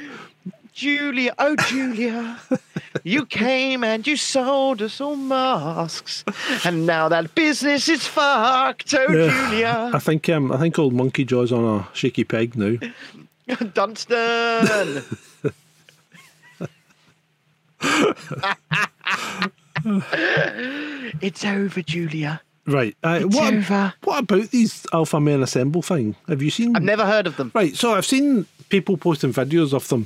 [0.77, 2.37] Julia, oh Julia,
[3.03, 6.23] you came and you sold us all masks,
[6.63, 8.93] and now that business is fucked.
[8.93, 12.77] Oh I Julia, think um, I think old Monkey Jaw's on a shaky peg now.
[13.73, 15.01] Dunstan.
[21.21, 22.39] it's over, Julia.
[22.67, 22.95] Right.
[23.03, 23.93] Uh, It's what, over.
[24.03, 26.15] what about these Alpha Men Assemble thing?
[26.27, 26.75] Have you seen?
[26.75, 27.51] I've never heard of them.
[27.55, 27.75] Right.
[27.75, 30.05] So I've seen people posting videos of them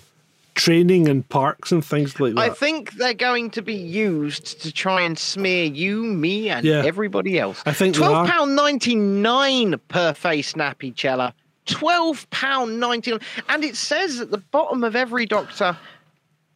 [0.55, 2.41] training in parks and things like that.
[2.41, 6.83] I think they're going to be used to try and smear you, me, and Yeah.
[6.85, 7.61] everybody else.
[7.65, 11.33] I think twelve pound ninety nine per face nappy Cella.
[11.65, 15.77] Twelve pound ninety nine, and it says at the bottom of every doctor,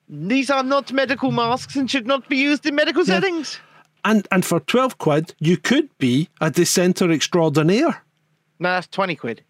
[0.10, 3.16] these are not medical masks and should not be used in medical Yeah.
[3.20, 3.60] settings.
[4.04, 8.04] and and for twelve quid, you could be a dissenter extraordinaire.
[8.60, 9.42] No, that's twenty quid.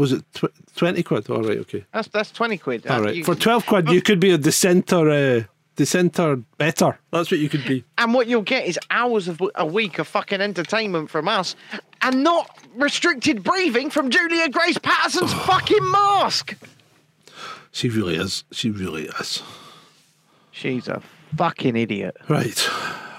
[0.00, 1.28] Was it tw- twenty quid?
[1.28, 1.58] All right.
[1.58, 1.84] Okay.
[1.92, 2.86] That's that's twenty quid.
[2.86, 5.10] All Uh, you- For twelve quid, you could be a dissenter.
[5.10, 5.42] Uh,
[5.76, 6.98] dissenter better.
[7.12, 7.84] That's what you could be.
[7.98, 11.54] and what you'll get is hours of a week of fucking entertainment from us,
[12.02, 16.56] and not restricted breathing from Julia Grace Patterson's fucking mask.
[17.72, 18.44] She really is.
[18.52, 19.42] She really is.
[20.50, 21.02] She's a
[21.36, 22.16] fucking idiot.
[22.28, 22.68] Right.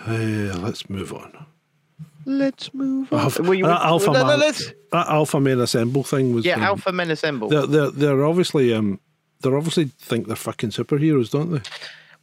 [0.08, 1.46] Uh, let's move on.
[2.26, 3.20] Let's move on.
[3.20, 6.46] Alpha, Well, you- that Alpha no, no, Man, let's- that Alpha Men Assemble thing was.
[6.46, 7.50] yeah, um, Alpha Men Assemble.
[7.50, 9.00] They're, they're they're obviously um
[9.42, 11.62] they're obviously think they're fucking superheroes, don't they?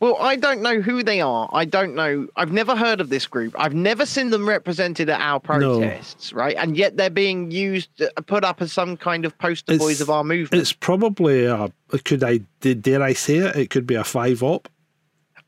[0.01, 1.51] Well, I don't know who they are.
[1.53, 2.29] I don't know.
[2.37, 3.57] I've never heard of this group.
[3.59, 5.81] I've never seen them represented at our No.
[5.81, 6.55] protests, right?
[6.57, 10.01] And yet they're being used, uh, put up as some kind of poster It's- boys
[10.01, 10.61] of our movement.
[10.61, 11.73] It's probably a
[12.05, 13.57] could I dare I say it?
[13.57, 14.69] It could be a five op.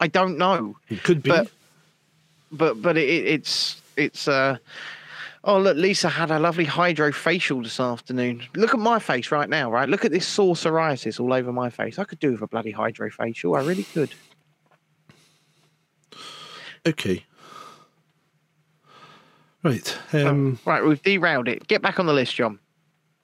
[0.01, 0.75] I don't know.
[0.89, 1.31] It could be.
[1.31, 1.49] But
[2.51, 4.57] but but it, it's it's uh
[5.45, 9.49] oh look lisa had a lovely hydro facial this afternoon look at my face right
[9.49, 12.43] now right look at this sore psoriasis all over my face i could do with
[12.43, 14.13] a bloody hydro facial i really could
[16.87, 17.25] okay.
[19.63, 19.99] Right.
[20.15, 22.59] Um, right we've derailed it get back on the list john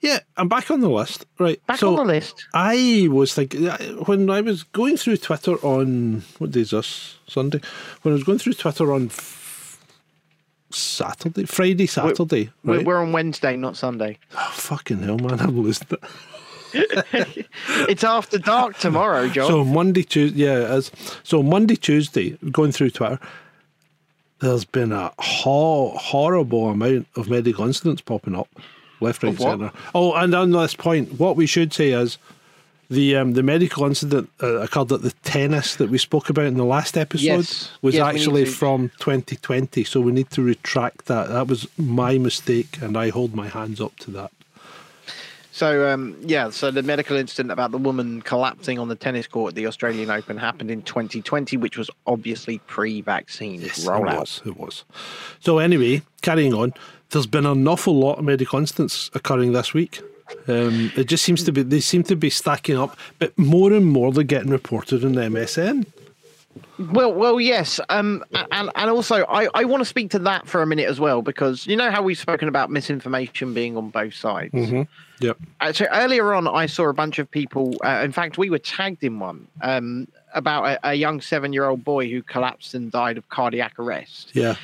[0.03, 1.25] Yeah, I'm back on the list.
[1.39, 1.59] Right.
[1.67, 2.45] Back so on the list.
[2.53, 3.67] I was thinking
[4.05, 7.17] when I was going through Twitter on what day is this?
[7.27, 7.61] Sunday.
[8.03, 9.09] When I was going through Twitter on
[10.77, 12.51] Saturday, Friday, Saturday.
[12.65, 12.87] We're, right?
[12.87, 14.19] we're on Wednesday, not Sunday.
[14.37, 15.41] oh, fucking hell, man!
[15.41, 17.47] I've losing it.
[17.89, 19.49] It's after dark tomorrow, John.
[19.49, 20.91] So Monday, Tuesday, yeah, as
[21.23, 23.19] so Monday, Tuesday, going through Twitter,
[24.41, 28.49] there's been a ho- horrible amount of medical incidents popping up,
[29.01, 29.73] left, right, centre.
[29.95, 32.19] Oh, and on this point, what we should say is
[32.89, 36.55] the um, the medical incident uh, occurred at the tennis that we spoke about in
[36.57, 37.71] the last episode Yes.
[37.83, 39.85] was Yes, actually to- from 2020.
[39.85, 41.29] So we need to retract that.
[41.29, 44.31] That was my mistake, and I hold my hands up to that.
[45.53, 49.53] So um, yeah, so the medical incident about the woman collapsing on the tennis court
[49.53, 54.21] at the Australian Open happened in 2020, which was obviously pre-vaccine It rollout.
[54.21, 54.43] was.
[54.45, 54.85] It was.
[55.41, 56.75] So anyway, carrying on,
[57.11, 60.03] there's been an awful lot of medical incidents occurring this week.
[60.49, 63.87] Um, it just seems to be they seem to be stacking up, but more and
[63.87, 65.87] more they're getting reported on the MSN.
[66.79, 70.63] Well, well, yes, um, and and also I, I want to speak to that for
[70.63, 74.15] a minute as well because you know how we've spoken about misinformation being on both
[74.15, 74.55] sides.
[75.21, 75.39] Yep.
[75.61, 77.75] Uh, so earlier on, I saw a bunch of people.
[77.85, 82.11] Uh, in fact, we were tagged in one um, about a, a young seven-year-old boy
[82.11, 84.31] who collapsed and died of cardiac arrest.
[84.35, 84.57] Yeah.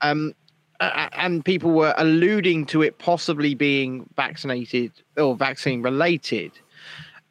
[0.00, 0.34] um,
[0.80, 6.52] a- and people were alluding to it possibly being vaccinated or vaccine related.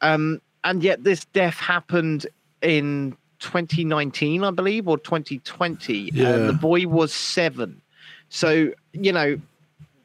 [0.00, 2.26] Um, and yet this death happened
[2.62, 6.10] in 2019, I believe, or 2020.
[6.12, 6.28] Yeah.
[6.28, 7.80] And the boy was seven.
[8.28, 9.40] So, you know,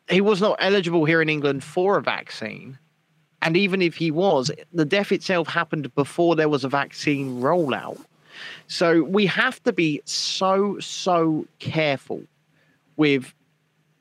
[0.09, 2.77] he was not eligible here in England for a vaccine.
[3.41, 7.99] And even if he was, the death itself happened before there was a vaccine rollout.
[8.67, 12.23] So we have to be so, so careful
[12.95, 13.33] with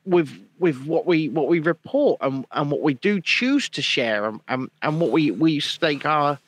[0.05, 0.29] with
[0.59, 4.39] with what we what we report and, and what we do choose to share and,
[4.47, 6.39] and, and what we, we stake our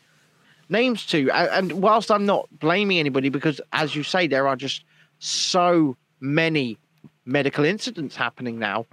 [0.69, 1.29] names to.
[1.31, 4.83] And whilst I'm not blaming anybody, because as you say, there are just
[5.19, 6.77] so many
[7.25, 8.85] medical incidents happening now,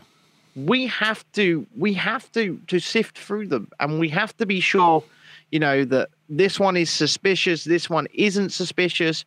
[0.56, 4.60] we have to we have to to sift through them and we have to be
[4.60, 5.02] sure,
[5.50, 9.24] you know, that this one is suspicious, this one isn't suspicious.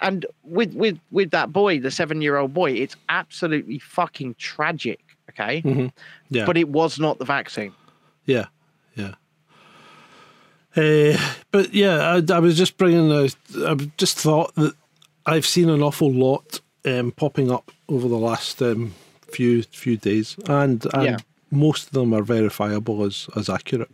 [0.00, 5.00] And with with with that boy, the seven year old boy, it's absolutely fucking tragic.
[5.30, 5.90] Okay.
[6.30, 6.46] Yeah.
[6.46, 7.72] But it was not the vaccine.
[8.24, 8.46] Yeah,
[8.94, 9.14] yeah.
[10.76, 11.16] Uh,
[11.52, 13.10] but yeah, I, I was just bringing.
[13.10, 13.28] A,
[13.66, 14.74] I just thought that
[15.24, 18.94] I've seen an awful lot um, popping up over the last um,
[19.32, 21.16] few few days, and, and Yeah.
[21.50, 23.90] most of them are verifiable as as accurate.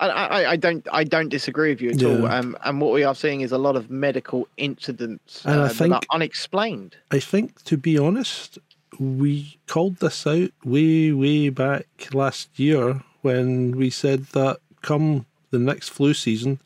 [0.00, 2.26] I, I, I don't I don't disagree with you at all.
[2.26, 5.66] Um, and what we are seeing is a lot of medical incidents And I uh,
[5.66, 6.96] that are think- unexplained.
[7.10, 8.58] I think, to be honest,
[8.98, 15.58] we called this out way, way back last year when we said that come the
[15.58, 16.60] next flu season,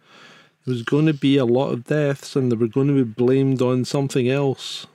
[0.64, 3.10] there was going to be a lot of deaths and they were going to be
[3.24, 4.86] blamed on something else.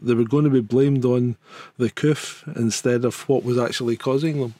[0.00, 1.36] They were going to be blamed on
[1.78, 4.54] the coof instead of what was actually causing them.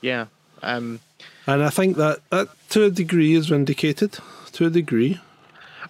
[0.00, 0.26] Yeah.
[0.62, 1.00] Um,
[1.46, 4.18] And I think that, that to a degree is vindicated,
[4.52, 5.20] to a degree.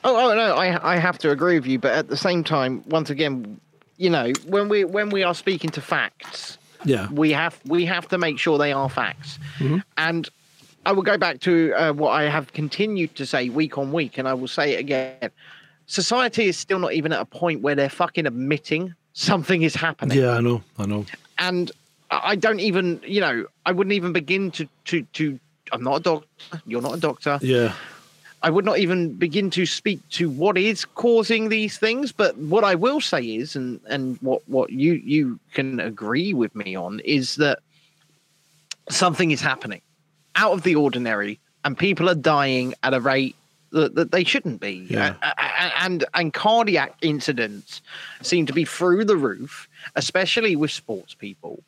[0.02, 2.82] Oh, oh no, I I have to agree with you, but at the same time,
[2.88, 3.60] once again,
[3.96, 7.08] you know, when we when we are speaking to facts, Yeah.
[7.10, 9.38] we have we have to make sure they are facts.
[9.58, 9.78] Mm-hmm.
[9.96, 10.28] And
[10.84, 14.18] I will go back to uh, what I have continued to say week on week,
[14.18, 15.30] and I will say it again.
[15.86, 20.18] Society is still not even at a point where they're fucking admitting something is happening
[20.18, 21.06] Yeah, I know, I know.
[21.38, 21.70] and
[22.10, 25.38] I I don't even, you know, I wouldn't even begin to to to.
[25.72, 26.28] I'm not a doctor.
[26.66, 27.38] You're not a doctor.
[27.42, 27.72] Yeah.
[28.42, 32.12] I would not even begin to speak to what is causing these things.
[32.12, 36.54] But what I will say is, and and what what you you can agree with
[36.54, 37.60] me on is that
[38.90, 39.80] something is happening
[40.36, 43.34] out of the ordinary, and people are dying at a rate
[43.70, 44.86] that, that they shouldn't be.
[44.90, 45.14] Yeah.
[45.22, 47.80] A- a- and and cardiac incidents
[48.20, 51.62] seem to be through the roof, especially with sports people,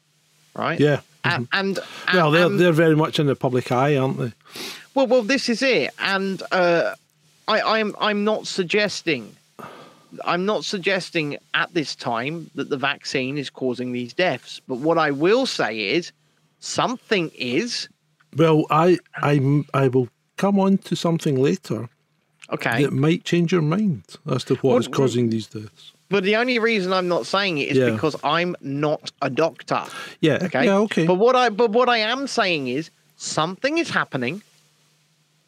[0.55, 0.79] right?
[0.79, 1.01] Yeah.
[1.27, 1.79] A- And,
[2.13, 4.33] Well, they're, and- they're very much in the public eye, aren't they?
[4.95, 6.95] well, well, this is it, and uh,
[7.49, 9.35] I, I'm I'm not suggesting,
[10.25, 14.61] I'm not suggesting at this time that the vaccine is causing these deaths.
[14.67, 16.13] But what I will say is,
[16.61, 17.89] something is
[18.37, 21.89] Well, I I I will come on to something later
[22.51, 22.83] okay.
[22.83, 25.93] that might change your mind as to what is What- causing these deaths.
[26.09, 27.91] But the only reason I'm not saying it is Yeah.
[27.91, 29.85] because I'm not a doctor.
[30.21, 30.39] Yeah.
[30.43, 30.65] Okay.
[30.67, 30.77] Yeah.
[30.79, 31.07] Okay.
[31.07, 34.43] But what I but what I am saying is something is happening.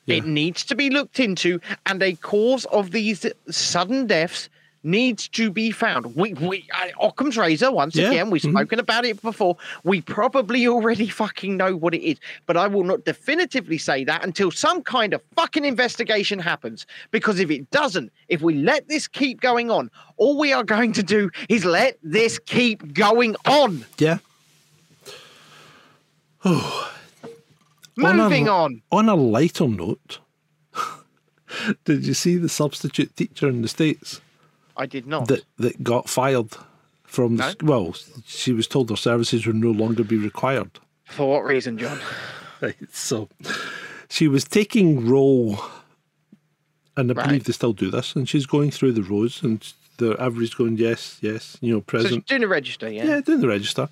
[0.07, 4.49] It needs to be looked into, and a cause of these sudden deaths
[4.83, 6.15] needs to be found.
[6.15, 7.71] We, we, uh, Occam's razor.
[7.71, 8.53] Once Yeah, again, we've mhm.
[8.53, 9.57] spoken about it before.
[9.85, 14.25] We probably already fucking know what it is, but I will not definitively say that
[14.25, 16.87] until some kind of fucking investigation happens.
[17.11, 20.93] Because if it doesn't, if we let this keep going on, all we are going
[20.95, 23.85] to do is let this keep going on.
[23.99, 24.19] Yeah.
[26.45, 26.55] On
[27.97, 28.81] a- Moving on.
[28.93, 30.21] On a lighter note,
[31.85, 34.21] did you see the substitute teacher in the States
[34.79, 35.29] I did not.
[35.29, 36.49] that, that got fired
[37.05, 37.67] from the, No.
[37.75, 37.95] well,
[38.27, 40.71] she was told her services would no longer be required.
[41.05, 41.99] For what reason, John?
[42.61, 42.75] Right.
[42.93, 43.29] So
[44.09, 45.61] she was taking roll,
[46.97, 47.27] and I Right.
[47.27, 49.61] believe they still do this, and she's going through the rows, and
[49.99, 52.27] the everybody's going, yes, yes, you know, So she's present.
[52.27, 53.05] doing the register, yeah.
[53.05, 53.89] yeah, doing the register.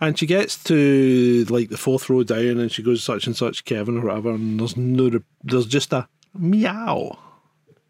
[0.00, 3.64] And she gets to like the fourth row down, and she goes such and such
[3.64, 5.10] Kevin or whatever, and there's no,
[5.42, 6.06] there's just a
[6.38, 7.18] meow,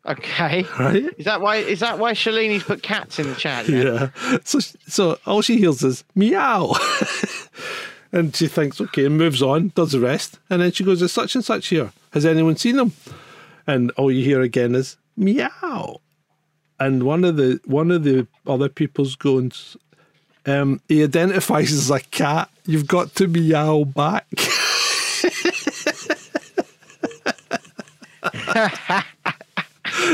[0.07, 0.65] Okay.
[0.79, 1.05] right?
[1.19, 1.57] Is that why?
[1.57, 3.69] Is that why Shalini's put cats in the chat?
[3.69, 4.11] Yeah.
[4.31, 4.39] Yeah.
[4.45, 6.75] So, so all she hears is meow.
[8.13, 10.39] and she thinks, okay, and moves on, does the rest.
[10.49, 11.93] And then she goes, Is such and such here?
[12.13, 12.93] Has anyone seen them?
[13.67, 16.01] And all you hear again is meow.
[16.81, 19.53] And one of the one of the other people's going,
[20.47, 22.49] um, he identifies as a cat.
[22.65, 24.27] You've got to meow back.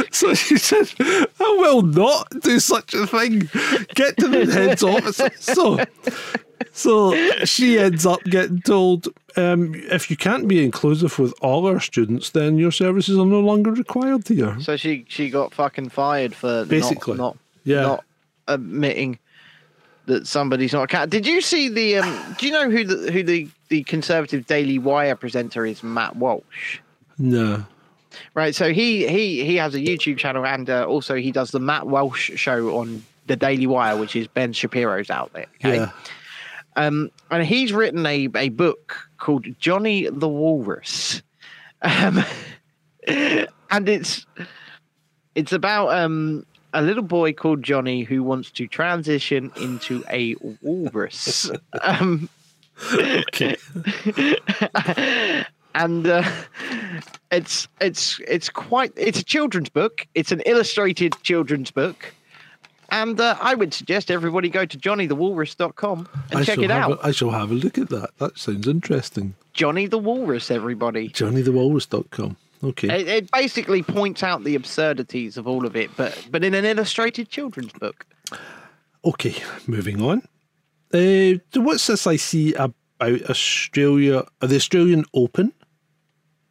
[0.13, 3.49] So she said, I will not do such a thing.
[3.95, 5.21] Get to the head's office.
[5.41, 5.79] So,
[6.73, 7.15] so
[7.45, 12.31] she ends up getting told, um, if you can't be inclusive with all our students,
[12.31, 14.59] then your services are no longer required here.
[14.61, 17.17] So she she got fucking fired for Basically.
[17.17, 17.81] not not, Yeah.
[17.83, 18.05] not
[18.49, 19.19] admitting
[20.07, 21.11] that somebody's not a cat.
[21.11, 21.99] Did you see the?
[21.99, 25.83] Um, do you know who the who the the conservative Daily Wire presenter is?
[25.83, 26.79] Matt Walsh.
[27.19, 27.65] No.
[28.35, 28.55] Right.
[28.55, 31.87] So he he he has a YouTube channel and uh, also he does the Matt
[31.87, 35.49] Walsh show on the Daily Wire, which is Ben Shapiro's outlet.
[35.57, 35.77] Okay?
[35.77, 35.91] Yeah.
[36.77, 41.23] Um, and he's written a, a book called Johnny the Walrus.
[41.83, 42.25] Um,
[43.07, 44.27] and it's
[45.35, 51.51] it's about um, a little boy called Johnny who wants to transition into a walrus.
[51.83, 52.29] um,
[52.93, 53.57] Okay.
[55.75, 56.23] and uh,
[57.31, 60.07] it's it's it's quite it's a children's book.
[60.15, 62.13] It's an illustrated children's book.
[62.91, 66.93] And uh, I would suggest everybody go to johnnythewalrus.com and I check it out.
[67.03, 68.11] A, I shall have a look at that.
[68.19, 69.35] That sounds interesting.
[69.53, 71.09] Johnny the Walrus, everybody.
[71.09, 72.37] JohnnyTheWalrus.com.
[72.63, 73.01] Okay.
[73.01, 76.65] It, it basically points out the absurdities of all of it, but but in an
[76.65, 78.07] illustrated children's book.
[79.05, 80.23] Okay, moving on.
[80.93, 85.53] Uh, what's this I see about Australia, the Australian Open?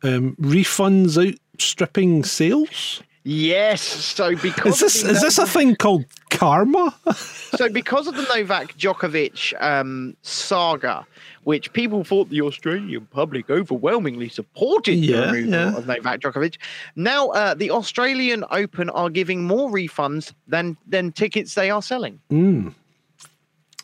[0.03, 3.01] Um, refunds outstripping sales?
[3.23, 3.81] Yes.
[3.81, 6.93] So because Is this is this a thing called karma?
[7.13, 11.05] so because of the Novak Djokovic um, saga,
[11.45, 15.77] which people thought the Australian public overwhelmingly supported Yeah, the removal yeah.
[15.77, 16.57] of Novak Djokovic,
[16.97, 22.19] now uh, the Australian Open are giving more refunds than than tickets they are selling.
[22.29, 22.73] Mm.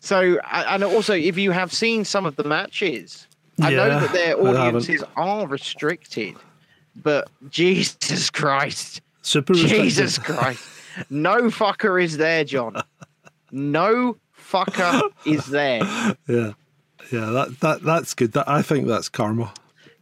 [0.02, 3.29] So and also, if you have seen some of the matches,
[3.62, 6.36] I know that their audiences are restricted,
[6.96, 9.02] but Jesus Christ.
[9.22, 9.54] Super.
[9.54, 10.64] Jesus Christ.
[11.10, 12.82] No fucker is there, John.
[13.52, 15.82] No fucker is there.
[16.28, 16.54] Yeah,
[17.12, 17.26] yeah.
[17.32, 18.34] That that that's good.
[18.34, 19.52] That I think that's karma.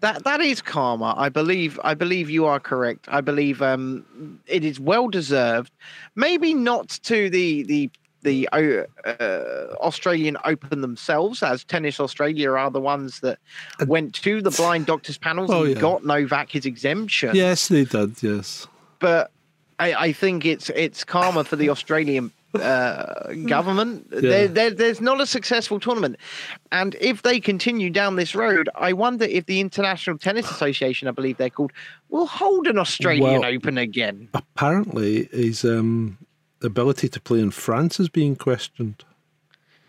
[0.02, 1.14] That that is karma.
[1.18, 3.06] I believe I believe you are correct.
[3.10, 5.72] I believe um it is well deserved.
[6.16, 7.90] Maybe not to the the
[8.24, 13.40] the uh, uh, Australian Open themselves, as Tennis Australia are the ones that
[13.88, 15.82] went to the blind doctors panels Oh, and yeah.
[15.82, 17.36] got Novak his exemption.
[17.36, 18.22] Yes, they did.
[18.24, 18.68] Yes.
[19.00, 19.32] but
[19.80, 24.10] I, I think it's it's karma for the Australian uh, government.
[24.10, 26.16] There, there, there's not a successful tournament,
[26.72, 31.12] and if they continue down this road, I wonder if the International Tennis Association, I
[31.12, 31.72] believe they're called,
[32.10, 34.30] will hold an Australian Well- Open again.
[34.34, 36.18] Apparently, his um,
[36.62, 39.04] ability to play in France is being questioned.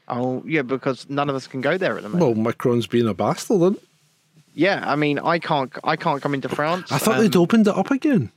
[0.08, 2.24] Oh yeah, because none of us can go there at the moment.
[2.24, 3.60] Well, Macron's being a bastard.
[3.60, 3.82] Isn't?
[4.54, 6.90] yeah, I mean, I can't, I can't come into France.
[6.90, 8.30] I thought um, they'd opened it up again.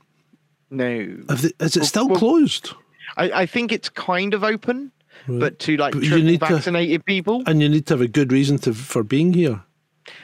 [0.70, 0.86] no.
[1.28, 2.74] They, is it Well, still well- closed?
[3.16, 4.90] I, I think it's kind of open,
[5.28, 7.42] but to like But you need to- vaccinated people.
[7.46, 9.62] And you need to have a good reason to for being here.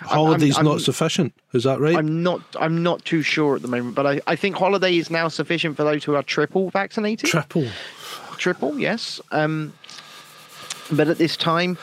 [0.00, 1.34] Holiday's I'm- not sufficient.
[1.52, 1.96] Is that right?
[1.96, 2.42] I'm not.
[2.58, 5.76] I'm not too sure at the moment, but I, I think holiday is now sufficient
[5.76, 7.28] for those who are triple vaccinated.
[7.28, 7.66] Triple.
[8.36, 9.20] triple, yes.
[9.30, 9.72] Um,
[10.90, 11.78] but at this time,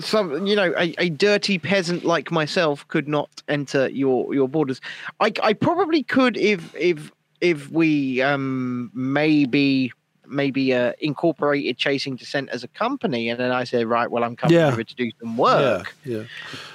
[0.00, 4.80] some you know, a, a dirty peasant like myself could not enter your your borders.
[5.20, 9.92] I, I probably could if if if we um maybe
[10.26, 13.28] maybe uh, incorporated Chasing Descent as a company.
[13.28, 14.68] And then I said, right, well, I'm coming Yeah.
[14.68, 15.94] over to do some work.
[16.04, 16.24] Yeah, yeah.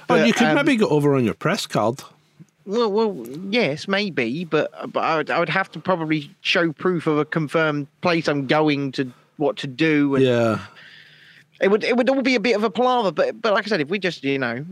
[0.06, 2.02] But, you could um, maybe go over on your press card.
[2.66, 7.06] Well, well, yes, maybe, but but I would, I would have to probably show proof
[7.06, 10.60] of a confirmed place I'm going to, what to do, and Yeah,
[11.60, 13.10] it would it would all be a bit of a palaver.
[13.12, 14.64] But but like I said, if we just you know,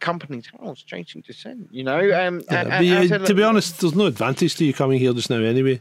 [0.00, 2.60] companies, oh, it's Chasing Descent, you know, um, yeah.
[2.62, 5.36] and- and said, to be honest, there's no advantage to you coming here just now
[5.36, 5.80] anyway.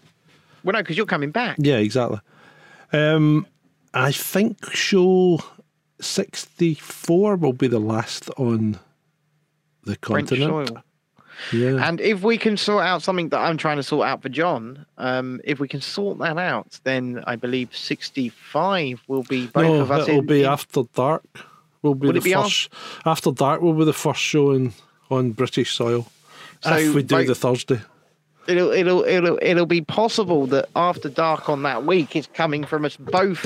[0.63, 1.57] Well, no, because you're coming back.
[1.59, 2.19] Yeah, exactly.
[2.93, 3.47] Um,
[3.93, 5.39] I think show
[5.99, 8.79] sixty-four will be the last on
[9.83, 10.71] the continent.
[11.51, 14.29] Yeah, And if we can sort out something that I'm trying to sort out for
[14.29, 19.63] John, um, if we can sort that out, then I believe 65 will be both
[19.63, 20.07] no, of us.
[20.07, 21.23] it'll in- be in- after dark.
[21.81, 22.69] Will be Would the be first
[23.05, 23.61] after dark.
[23.61, 24.73] Will be the first showing
[25.09, 26.05] on British soil.
[26.61, 27.81] So, if we do like- the Thursday.
[28.47, 32.85] It'll it'll it'll it'll be possible that after dark on that week it's coming from
[32.85, 33.45] us both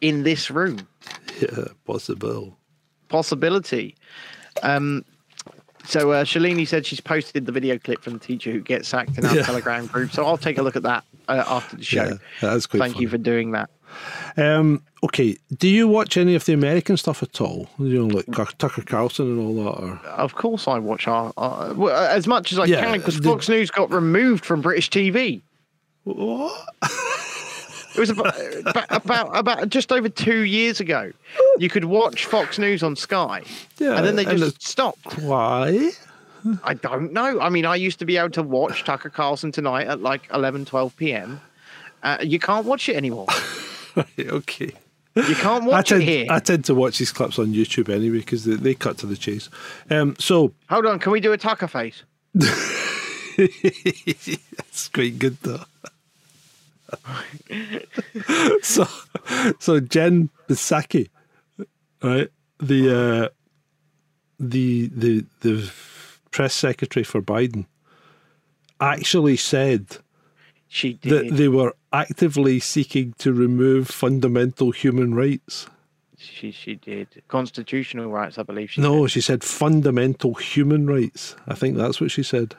[0.00, 0.86] in this room.
[1.40, 2.56] Yeah, possible.
[3.08, 3.96] possibility.
[4.62, 5.04] Um
[5.86, 9.18] so uh, Shalini said she's posted the video clip from the teacher who gets sacked
[9.18, 9.42] in our Yeah.
[9.42, 12.04] telegram group so i'll take a look at that uh, after the show.
[12.04, 13.68] Yeah, that's quite thank you for doing that
[14.36, 17.68] Um, okay, do you watch any of the American stuff at all?
[17.78, 21.74] You know, like Tucker Carlson and all that, or of course i watch our, our
[21.74, 25.42] well, as much as i Yeah, can because fox news got removed from british tv
[26.04, 26.68] what?
[27.96, 28.34] It was about,
[28.90, 31.12] about about just over two years ago.
[31.58, 33.42] You could watch Fox News on Sky,
[33.78, 35.18] Yeah, and then they just stopped.
[35.18, 35.90] Why?
[36.62, 37.40] I don't know.
[37.40, 40.66] I mean, I used to be able to watch Tucker Carlson tonight at like 11,
[40.66, 41.40] 12 p.m.
[42.02, 43.26] Uh, you can't watch it anymore.
[43.96, 44.72] Right, okay.
[45.16, 46.26] You can't I watch tend, it here.
[46.28, 49.16] I tend to watch these clips on YouTube anyway because they, they cut to the
[49.16, 49.48] chase.
[49.88, 52.02] Um, so Hold on, can we do a Tucker face?
[52.34, 52.58] That's
[54.92, 55.64] quite good though.
[58.62, 58.86] so,
[59.58, 61.08] so Jen Psaki,
[62.02, 62.28] right?
[62.58, 63.28] The uh,
[64.40, 65.70] the the the
[66.30, 67.66] press secretary for Biden
[68.80, 69.98] actually said
[70.74, 75.68] She that they were actively seeking to remove fundamental human rights.
[76.18, 77.06] She she did.
[77.28, 78.72] Constitutional rights, I believe.
[78.72, 79.12] She No, said.
[79.12, 81.36] she said fundamental human rights.
[81.46, 82.56] I think that's what she said,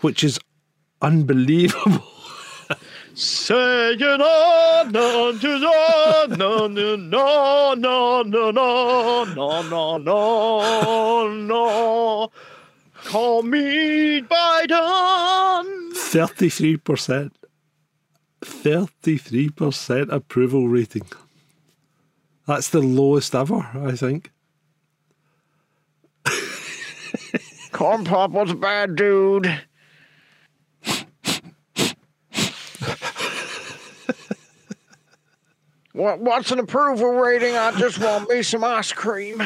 [0.00, 0.40] which is
[1.02, 2.02] unbelievable.
[3.14, 12.30] Saying on unto no no no no no no no no no no no
[13.04, 15.92] Call me Biden.
[15.92, 17.36] Thirty-three percent.
[18.44, 21.06] Thirty-three percent approval rating.
[22.46, 24.30] That's the lowest ever, I think.
[27.72, 29.46] Corn Pop was a bad dude.
[35.92, 37.56] what, what's an approval rating?
[37.56, 39.40] I just want me some ice cream.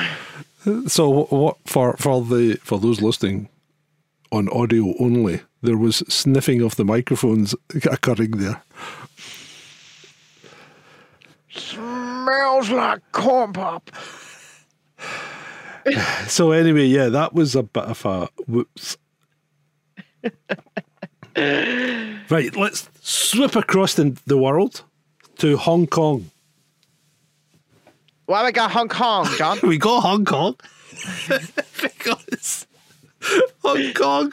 [0.86, 3.48] So, what for for the for those listening
[4.32, 7.54] on audio only, there was sniffing of the microphones
[7.90, 8.62] occurring there.
[11.48, 13.90] Smells like corn pop.
[16.26, 18.96] So anyway, yeah, that was a bit of a whoops.
[21.36, 24.82] right, let's swoop across the, the world
[25.38, 26.28] to Hong Kong.
[28.24, 29.60] Why we got Hong Kong, John?
[29.62, 30.56] We go Hong Kong
[31.80, 32.66] because
[33.62, 34.32] Hong Kong,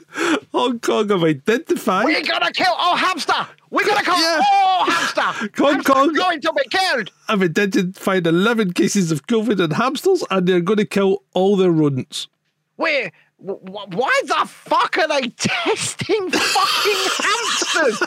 [0.52, 2.06] Hong Kong have identified.
[2.06, 3.48] We're gonna kill all hamster.
[3.70, 4.42] We're gonna kill Yeah.
[4.54, 5.22] all hamster.
[5.58, 7.12] Hong Hamster Kong- going to be killed.
[7.28, 11.72] have identified 11 cases of COVID in hamsters and they're going to kill all their
[11.72, 12.28] rodents.
[12.76, 13.12] Where?
[13.38, 18.00] wh- Why the fuck are they testing fucking hamsters?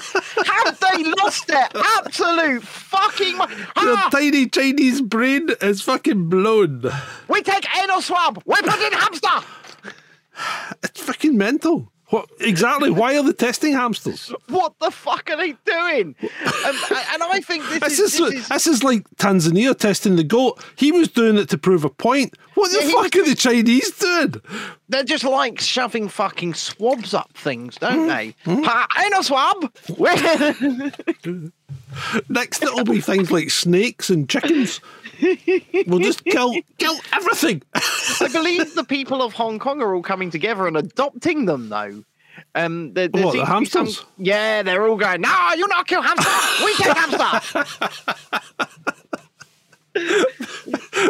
[0.47, 1.69] Have they lost their
[1.99, 3.37] absolute fucking?
[3.39, 3.47] Their
[3.77, 6.85] Ah, tiny Chinese brain is fucking blown.
[7.29, 8.43] we take anal swab.
[8.47, 9.29] We put in hamster.
[10.83, 11.93] It's fucking mental.
[12.11, 12.91] What exactly?
[12.91, 14.33] Why are they testing hamsters?
[14.49, 16.15] What the fuck are they doing?
[16.21, 16.77] And,
[17.13, 20.23] and I think this, This is, is, this is this is like Tanzania testing the
[20.23, 20.63] goat.
[20.77, 22.37] He was doing it to prove a point.
[22.55, 24.35] What the Yeah, fuck was- are the Chinese doing?
[24.89, 28.07] They're just like shoving fucking swabs up things, don't Hmm?
[28.07, 28.35] they?
[28.45, 28.87] Ha,
[29.19, 29.73] a swab.
[32.29, 34.81] Next, it'll be things like snakes and chickens.
[35.87, 37.63] We'll just kill kill everything.
[37.75, 42.05] I believe the people of Hong Kong are all coming together and adopting them, though.
[42.55, 44.05] Um, there, there What, the be some- hamsters?
[44.19, 45.23] yeah, they're all going.
[45.23, 46.65] No, you not kill hamster.
[46.65, 47.65] We take hamster.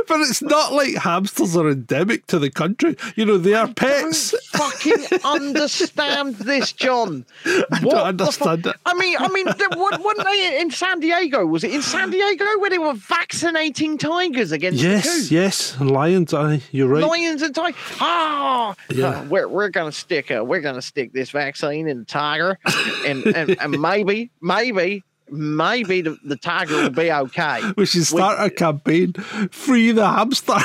[0.08, 2.96] But it's not like hamsters are endemic to the country.
[3.16, 4.32] You know, they are pets.
[4.52, 7.24] Don't fucking understand this, John.
[7.44, 8.76] I don't understand it.
[8.84, 9.46] I mean, I mean,
[9.76, 11.46] what, weren't they in San Diego?
[11.46, 15.80] Was it in San Diego where they were vaccinating tigers against Yes, yes.
[15.80, 17.02] Lions, aye, you're right.
[17.04, 17.80] Lions and tigers.
[18.00, 19.06] Ah, Yeah.
[19.08, 22.58] uh, we're we're gonna stick uh, we're gonna stick this vaccine in the tiger,
[23.06, 27.60] and and, and maybe maybe maybe the, the tiger will be okay.
[27.76, 29.12] We should start a campaign.
[29.50, 30.58] Free the hamster.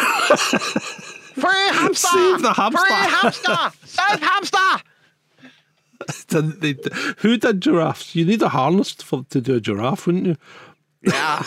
[1.31, 2.07] Free hamster!
[2.07, 2.85] Save the hamster.
[2.85, 3.71] Free hamster!
[3.85, 4.83] Save hamster!
[6.59, 6.75] They-
[7.19, 8.15] Who did giraffes?
[8.15, 10.37] You need a harness for, to do a giraffe, wouldn't you?
[11.03, 11.43] Yeah.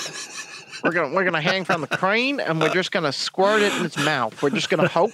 [0.82, 3.86] We're gonna we're gonna hang from the crane and we're just gonna squirt it in
[3.86, 4.42] its mouth.
[4.42, 5.12] We're just gonna hope.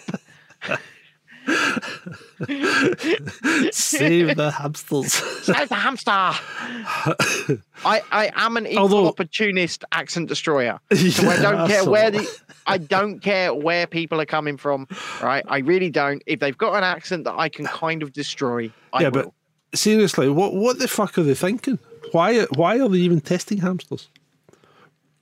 [3.72, 5.12] Save the hamsters.
[5.12, 6.10] Save the hamster.
[6.10, 10.80] I, I am an equal Although- opportunist accent destroyer.
[10.92, 12.26] So I don't care where the
[12.66, 14.86] I don't care where people are coming from.
[15.22, 15.44] Right?
[15.48, 16.22] I really don't.
[16.26, 19.32] If they've got an accent that I can kind of destroy, I yeah, will.
[19.70, 21.78] but seriously, what what the fuck are they thinking?
[22.12, 24.08] Why why are they even testing hamsters?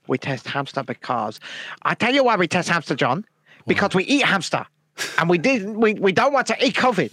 [0.09, 1.39] we test hamster because
[1.83, 3.25] I tell you why we test hamster, John.
[3.67, 4.65] Because we eat hamster.
[5.17, 5.79] And we didn't.
[5.79, 7.11] we, we don't want to eat COVID.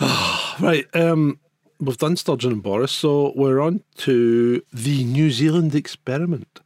[0.60, 1.38] Right, um,
[1.80, 6.60] we've done Sturgeon and Boris, so we're on to the New Zealand experiment.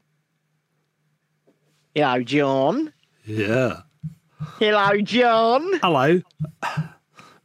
[1.94, 2.92] Hello, John.
[3.24, 3.80] Yeah.
[4.58, 5.62] Hello, John.
[5.80, 6.20] Hello.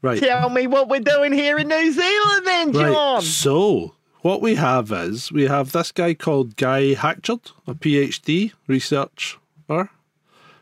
[0.01, 0.19] Right.
[0.19, 2.91] Tell me what we're doing here in New Zealand then, Right.
[2.91, 3.21] John.
[3.21, 9.37] So, what we have is we have this guy called Guy Hatchard, a PhD researcher,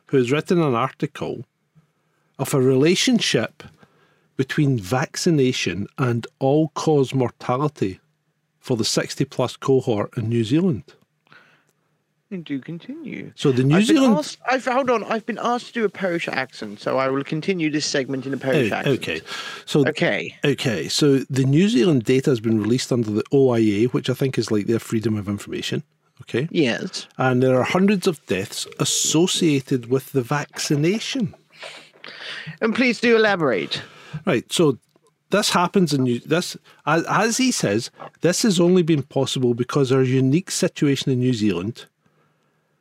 [0.10, 1.46] who's written an article
[2.38, 3.64] of a relationship
[4.38, 8.00] between vaccination and all cause mortality
[8.60, 10.84] for the 60 plus cohort in New Zealand.
[12.32, 13.32] And do continue.
[13.36, 14.18] So, the New I've Zealand.
[14.20, 17.24] asked, I've, hold on, I've been asked to do a Polish accent, so I will
[17.24, 19.00] continue this segment in a Polish Oh, accent.
[19.00, 19.22] okay.
[19.66, 20.36] So, Okay.
[20.46, 24.38] Okay, so the New Zealand data has been released under the OIA, which I think
[24.38, 25.82] is like their freedom of information.
[26.22, 26.48] Okay.
[26.52, 27.08] Yes.
[27.18, 31.34] And there are hundreds of deaths associated with the vaccination.
[32.62, 33.82] And please do elaborate.
[34.26, 34.52] Right.
[34.52, 34.78] So
[35.30, 37.92] this happens in New this as, as he says,
[38.22, 41.86] this has only been possible because our unique situation in New Zealand.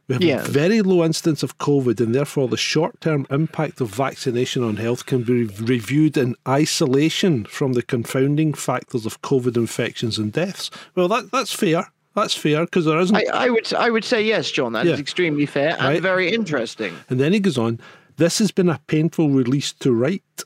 [0.08, 0.48] We have Yes.
[0.48, 4.76] a very low instance of COVID, and therefore the short term impact of vaccination on
[4.76, 10.70] health can be reviewed in isolation from the confounding factors of COVID infections and deaths.
[10.94, 11.92] Well, that, that's fair.
[12.14, 13.14] That's fair because there isn't.
[13.16, 14.72] I, I would I would say yes, John.
[14.72, 14.98] That is Yeah.
[14.98, 16.02] extremely fair and Right.
[16.02, 16.92] very interesting.
[17.08, 17.78] and then he goes on
[18.16, 20.42] this has been a painful release to write.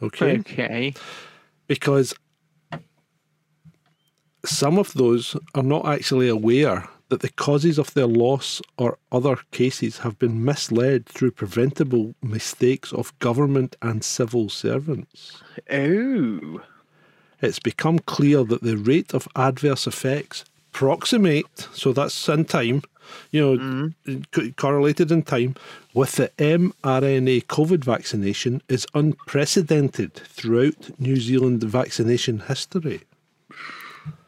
[0.00, 0.38] Okay.
[0.38, 0.94] Okay.
[1.66, 2.14] because
[4.44, 9.36] some of those are not actually aware that the causes of their loss or other
[9.50, 15.42] cases have been misled through preventable mistakes of government and civil servants.
[15.70, 16.60] Oh.
[17.40, 20.44] It's become clear that the rate of adverse effects
[20.78, 22.82] proximate, so that's in time,
[23.32, 24.20] you know, mm-hmm.
[24.30, 25.56] co- correlated in time,
[25.92, 33.00] with the mRNA COVID vaccination is unprecedented throughout New Zealand vaccination history.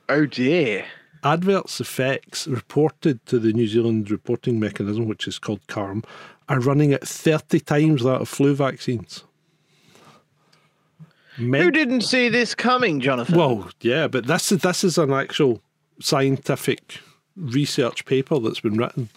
[0.09, 0.86] Oh dear.
[1.22, 6.02] Adverse effects reported to the New Zealand reporting mechanism, which is called CARM,
[6.48, 9.22] are running at 30 times that of flu vaccines.
[11.39, 13.39] Men- Who didn't see this coming, Jonathan?
[13.39, 15.62] well, yeah, but this is this is an actual
[16.01, 17.01] scientific
[17.36, 19.09] research paper that's been written.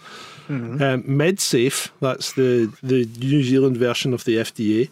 [0.50, 4.90] Um, MedSafe, that's the the New Zealand version of the FDA,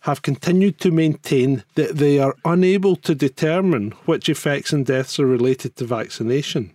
[0.00, 5.26] have continued to maintain that they are unable to determine which effects and deaths are
[5.26, 6.72] related to vaccination.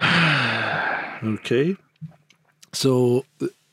[0.02, 1.76] okay,
[2.72, 3.24] so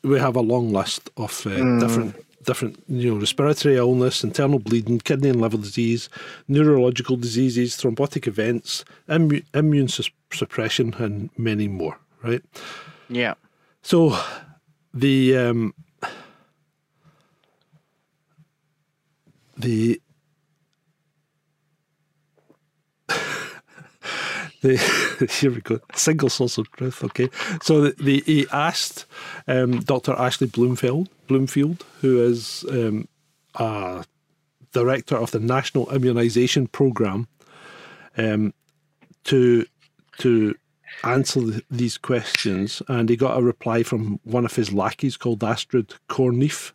[0.03, 4.99] we have a long list of uh, different different you know respiratory illness, internal bleeding,
[4.99, 6.09] kidney and liver disease,
[6.47, 11.97] neurological diseases, thrombotic events, immu- immune sus- suppression, and many more.
[12.23, 12.43] Right.
[13.09, 13.33] yeah.
[13.81, 14.15] So
[14.93, 15.73] the um,
[19.57, 20.01] the
[24.61, 24.77] the
[25.41, 27.03] here we go single source of truth.
[27.03, 27.29] Okay,
[27.61, 29.05] so the, the he asked
[29.47, 30.13] um, Dr.
[30.13, 33.07] Ashley Bloomfield Bloomfield, who is um,
[33.55, 34.03] a
[34.73, 37.29] director of the National Immunisation Programme,
[38.17, 38.53] um,
[39.23, 39.65] to
[40.17, 40.53] to
[41.05, 41.39] answer
[41.71, 46.73] these questions, and he got a reply from one of his lackeys called Astrid Koornneef.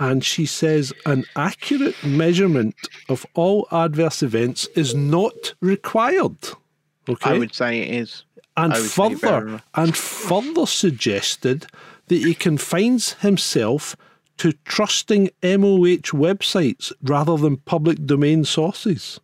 [0.00, 2.74] And she says an accurate measurement
[3.08, 6.38] of all adverse events is not required.
[7.08, 7.30] Okay.
[7.30, 8.24] I would say it is.
[8.56, 11.66] and I would say very further and further suggested
[12.10, 13.96] that he confines himself
[14.36, 19.20] to trusting MOH websites rather than public domain sources.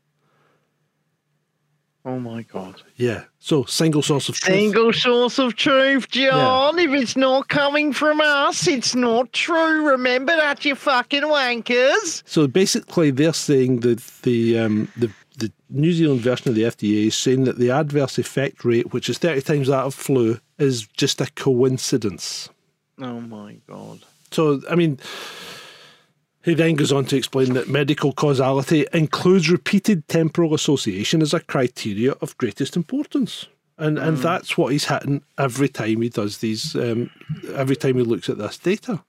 [2.05, 2.81] Oh my god.
[2.95, 3.25] Yeah.
[3.41, 4.57] So single source of truth.
[4.57, 6.79] Single source of truth, John.
[6.79, 9.91] If it's not coming from us, it's not true.
[9.91, 12.23] Remember that, you fucking wankers.
[12.25, 17.09] So basically, they're saying that the um, the the New Zealand version of the FDA
[17.09, 20.87] is saying that the adverse effect rate, which is thirty times that of flu, is
[20.87, 22.49] just a coincidence.
[22.98, 24.01] Oh my god.
[24.31, 24.98] So, I mean,
[26.44, 31.40] he then goes on to explain that medical causality includes repeated temporal association as a
[31.40, 33.47] criteria of greatest importance.
[33.78, 37.10] And, and that's what he's hitting every time he does these, um,
[37.55, 39.02] every time he looks at this data.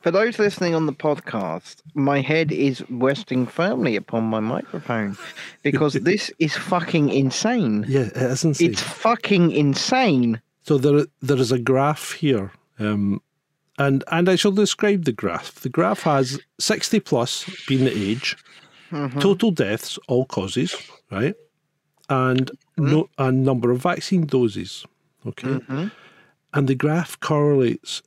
[0.00, 5.16] For those listening on the podcast, my head is resting firmly upon my microphone
[5.62, 7.84] because this is fucking insane.
[7.86, 8.70] Yeah, it is insane.
[8.70, 10.40] It's fucking insane.
[10.64, 13.20] So there, there is a graph here, um,
[13.78, 15.54] and and I shall describe the graph.
[15.56, 18.36] The graph has sixty plus being the age,
[18.90, 19.18] mm-hmm.
[19.18, 20.74] total deaths, all causes,
[21.10, 21.34] right,
[22.08, 22.90] and mm-hmm.
[22.90, 24.84] no a number of vaccine doses.
[25.26, 25.88] Okay, mm-hmm.
[26.54, 28.02] and the graph correlates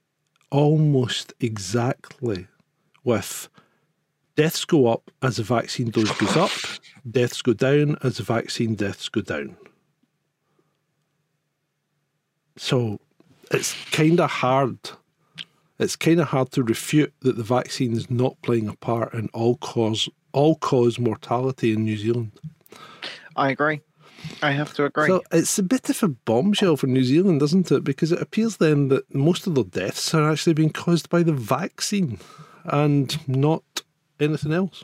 [0.51, 2.47] almost exactly
[3.03, 3.49] with
[4.35, 6.51] deaths go up as the vaccine dose goes up,
[7.09, 9.57] deaths go down as the vaccine deaths go down.
[12.57, 12.99] So
[13.51, 14.77] it's kind of hard.
[15.77, 19.29] It's kind of hard to refute that the vaccine is not playing a part in
[19.33, 22.31] all cause all cause mortality in New Zealand.
[23.35, 23.81] I agree.
[24.41, 25.07] I have to agree.
[25.07, 27.83] So it's a bit of a bombshell for New Zealand, isn't it?
[27.83, 31.33] Because it appears then that most of the deaths are actually being caused by the
[31.33, 32.19] vaccine
[32.65, 33.63] and not
[34.19, 34.83] anything else.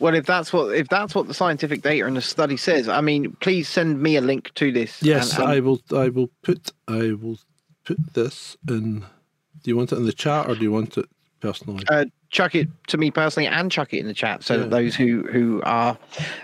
[0.00, 3.00] Well, if that's what if that's what the scientific data and the study says, I
[3.00, 5.02] mean, please send me a link to this.
[5.02, 5.80] Yes, and- and- I will.
[5.94, 6.70] I will put.
[6.86, 7.38] I will
[7.84, 9.00] put this in.
[9.00, 11.06] Do you want it in the chat or do you want it
[11.40, 11.84] personally?
[11.88, 14.60] uh, chuck it to me personally and chuck it in the chat so Yeah.
[14.60, 15.96] that those who who are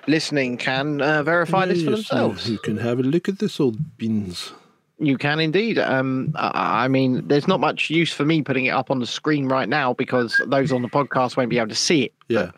[0.06, 2.48] listening can uh, verify this for themselves.
[2.50, 4.52] You can have a look at this old beans.
[4.98, 5.78] You can indeed.
[5.78, 9.06] Um, I I mean, there's not much use for me putting it up on the
[9.06, 12.14] screen right now because those on the podcast won't be able to see it.
[12.28, 12.46] Yeah.
[12.46, 12.54] But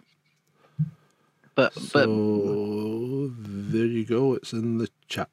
[1.57, 4.35] but So there you go.
[4.35, 5.29] It's in the chat.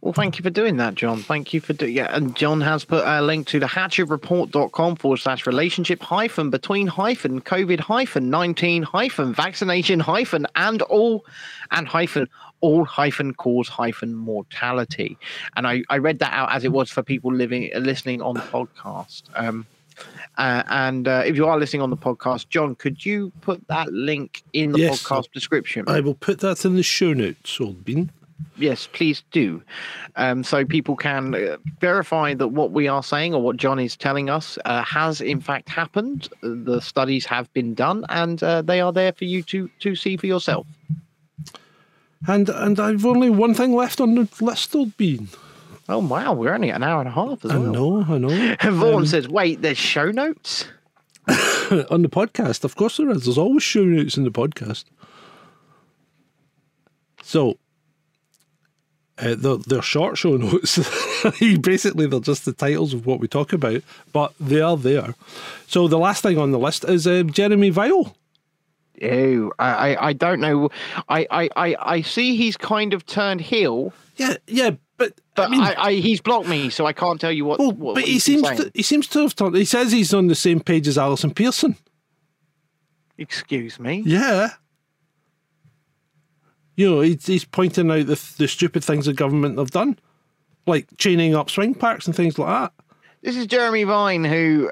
[0.00, 1.18] Well, thank you for doing that, John.
[1.18, 2.08] Thank you for doing yeah.
[2.10, 7.40] And John has put a link to the hatchardreport.com forward slash relationship hyphen between hyphen
[7.40, 11.24] COVID hyphen 19 hyphen vaccination hyphen and all
[11.70, 12.28] and hyphen
[12.62, 15.16] all hyphen cause hyphen mortality.
[15.54, 18.40] And I, I read that out as it was for people living listening on the
[18.40, 19.22] podcast.
[19.36, 19.66] Um,
[20.38, 23.92] uh, and uh, if you are listening on the podcast, John, could you put that
[23.92, 25.84] link in the Yes, podcast description?
[25.88, 28.10] I will put that in the show notes, old bean.
[28.56, 29.62] Yes, please do.
[30.16, 33.96] Um, so people can uh, verify that what we are saying or what John is
[33.96, 36.28] telling us uh, has in fact happened.
[36.42, 40.16] The studies have been done, and uh, they are there for you to to see
[40.16, 40.66] for yourself.
[42.26, 45.28] And and I've only one thing left on the list, old bean.
[45.92, 47.72] Oh wow, we're only at an hour and a half as I well.
[47.72, 48.56] know, I know.
[48.72, 50.66] Vaughan says, "Wait, there's show notes."
[51.28, 53.24] on the podcast, of course there is.
[53.24, 54.84] There's always show notes in the podcast.
[57.22, 57.58] So,
[59.18, 60.78] uh, they're, they're short show notes.
[61.60, 63.82] Basically, they're just the titles of what we talk about,
[64.12, 65.14] but they are there.
[65.66, 68.16] So, the last thing on the list is uh, Jeremy Vile.
[69.00, 70.70] Ew, I, I, I don't know.
[71.08, 74.70] I, I, I, I see he's kind of turned heel, Yeah, yeah,
[75.34, 77.58] but, I mean, I, I, he's blocked me, so I can't tell you what.
[77.58, 79.56] well, what but he seems to, he seems to have turned.
[79.56, 81.76] He says he's on the same page as Alison Pearson.
[83.16, 84.02] Excuse me.
[84.04, 84.50] Yeah.
[86.76, 89.98] You know, he's, he's pointing out the, the stupid things the government have done,
[90.66, 92.72] like chaining up swing parks and things like that.
[93.22, 94.70] This is Jeremy Vine, who,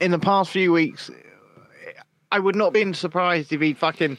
[0.00, 1.10] in the past few weeks,
[2.32, 4.18] I would not have been surprised if he fucking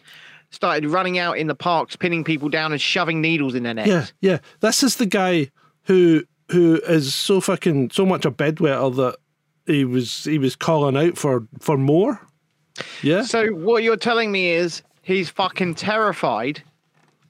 [0.50, 3.90] started running out in the parks, pinning people down and shoving needles in their necks.
[3.90, 4.38] Yeah, yeah.
[4.60, 5.52] This is the guy
[5.84, 9.18] who who is so fucking so much a bedwetter that
[9.66, 12.22] he was he was calling out for for more.
[13.02, 13.24] Yeah.
[13.24, 16.62] So what you're telling me is he's fucking terrified,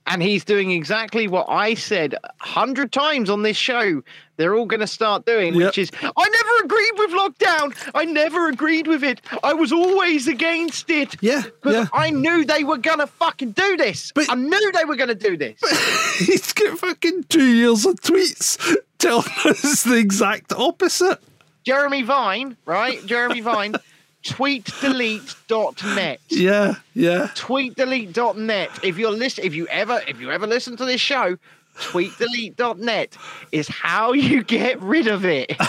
[0.08, 4.02] and he's doing exactly what I said a hundred times on this show.
[4.38, 5.66] They're all going to start doing, Yep.
[5.68, 7.92] which is I never agreed with lockdown.
[7.96, 9.20] I never agreed with it.
[9.44, 11.16] I was always against it.
[11.22, 11.88] Yeah, Because yeah.
[11.92, 14.12] I knew they were gonna fucking do this.
[14.14, 15.60] But- I knew they were gonna do this.
[16.20, 21.20] He's got fucking two years of tweets telling us the exact opposite.
[21.66, 23.04] Jeremy Vine, right?
[23.08, 23.76] Jeremy Vine,
[24.28, 26.20] tweetdelete.net.
[26.30, 27.30] Yeah, yeah.
[27.36, 28.70] Tweetdelete.net.
[28.84, 31.38] If you're listen, if you ever, if you ever listen to this show,
[31.78, 33.18] tweetdelete.net
[33.52, 35.52] is how you get rid of it.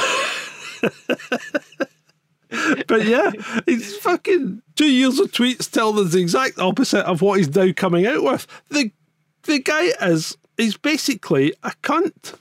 [2.87, 3.31] But yeah,
[3.67, 7.73] he's fucking two years of tweets telling us the exact opposite of what he's now
[7.77, 8.47] coming out with.
[8.71, 8.91] The
[9.43, 12.39] the guy is he's basically a cunt.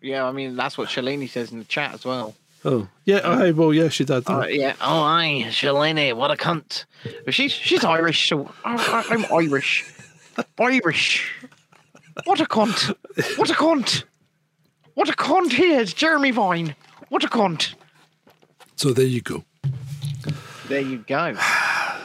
[0.00, 2.36] yeah, I mean that's what Shalini says in the chat as well.
[2.64, 4.28] Oh yeah, aye, well yeah, she did.
[4.28, 4.74] Uh, yeah.
[4.80, 6.84] Oh, aye, Shalini, what a cunt.
[7.24, 9.86] But she's she's Irish, so I, I, I'm Irish.
[10.58, 11.32] Irish.
[12.24, 12.94] What a cunt.
[13.38, 14.04] What a cunt.
[14.94, 16.74] What a cunt he is, Jeremy Vine.
[17.08, 17.74] What a cunt.
[18.76, 19.44] so there you go.
[20.68, 21.34] There you go.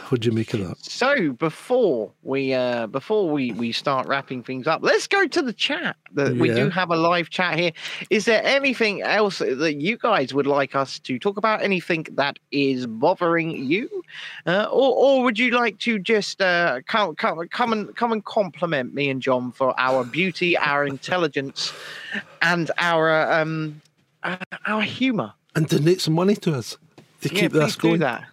[0.05, 0.85] What'd you make of that?
[0.85, 5.51] So before we uh before we we start wrapping things up, let's go to the
[5.51, 5.95] chat.
[6.13, 7.71] That we do have a live chat here.
[8.11, 11.63] Is there anything else that you guys would like us to talk about?
[11.63, 13.89] Anything that is bothering you,
[14.45, 18.23] uh, or or would you like to just uh come come come and come and
[18.25, 21.73] compliment me and John for our beauty, our intelligence,
[22.43, 23.81] and our um
[24.21, 24.37] uh,
[24.67, 25.33] our humor?
[25.55, 26.77] And donate some money to us
[27.21, 27.95] to yeah, keep us going.
[27.95, 28.25] do that.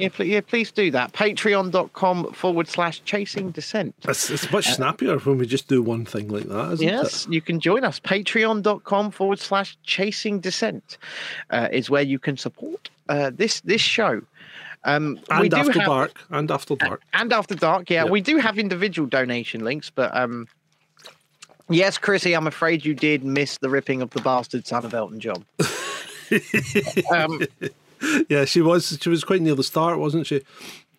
[0.00, 1.12] Yeah, pl- yeah, please do that.
[1.12, 3.94] Patreon.com forward slash chasing descent.
[4.08, 6.92] It's, it's much snappier when we just do one thing like that, isn't it?
[6.92, 8.00] Yes, you can join us.
[8.00, 10.98] Patreon.com forward slash chasing descent
[11.50, 14.22] uh, is where you can support uh, this this show.
[14.84, 15.20] Um.
[15.30, 16.20] And after have, dark.
[16.30, 17.02] And after dark.
[17.12, 18.10] And after dark, yeah, Yeah.
[18.10, 20.48] we do have individual donation links, but um,
[21.68, 25.20] yes, Chrissy, I'm afraid you did miss the ripping of the bastard son of Elton
[25.20, 25.44] John.
[27.12, 27.40] um,
[28.28, 28.98] Yeah, she was.
[29.00, 30.42] She was quite near the start, wasn't she?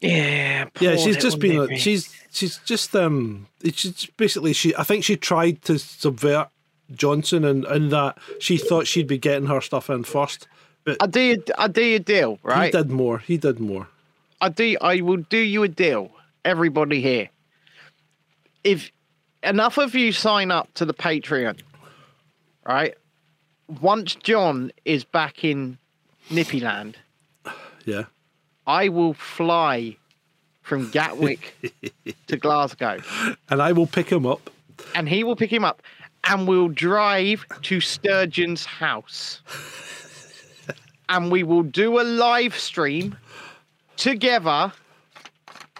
[0.02, 1.76] yeah, Yeah, she's just been.
[1.78, 3.48] She's she's just um.
[3.64, 4.76] It's just basically she.
[4.76, 6.50] I think she tried to subvert
[6.92, 10.48] Johnson, and and that she thought she'd be getting her stuff in first,
[10.84, 12.66] but I do, you- I do you a deal, right?
[12.74, 13.20] he did more.
[13.20, 13.88] He did more.
[14.40, 14.76] I do.
[14.82, 16.12] I will do you a deal,
[16.46, 17.30] everybody here.
[18.64, 18.92] If
[19.44, 21.60] enough of you sign up to the Patreon,
[22.66, 22.96] right?
[23.82, 25.78] Once John is back in
[26.32, 26.96] Nippyland,
[27.86, 28.06] Yeah.
[28.68, 29.98] I will fly
[30.62, 31.74] from Gatwick
[32.28, 33.00] to Glasgow,
[33.50, 34.50] And I will pick him up.
[34.96, 35.82] and he will pick him up,
[36.26, 39.42] and we'll drive to Sturgeon's house,
[41.10, 43.18] and we will do a live stream
[43.98, 44.72] together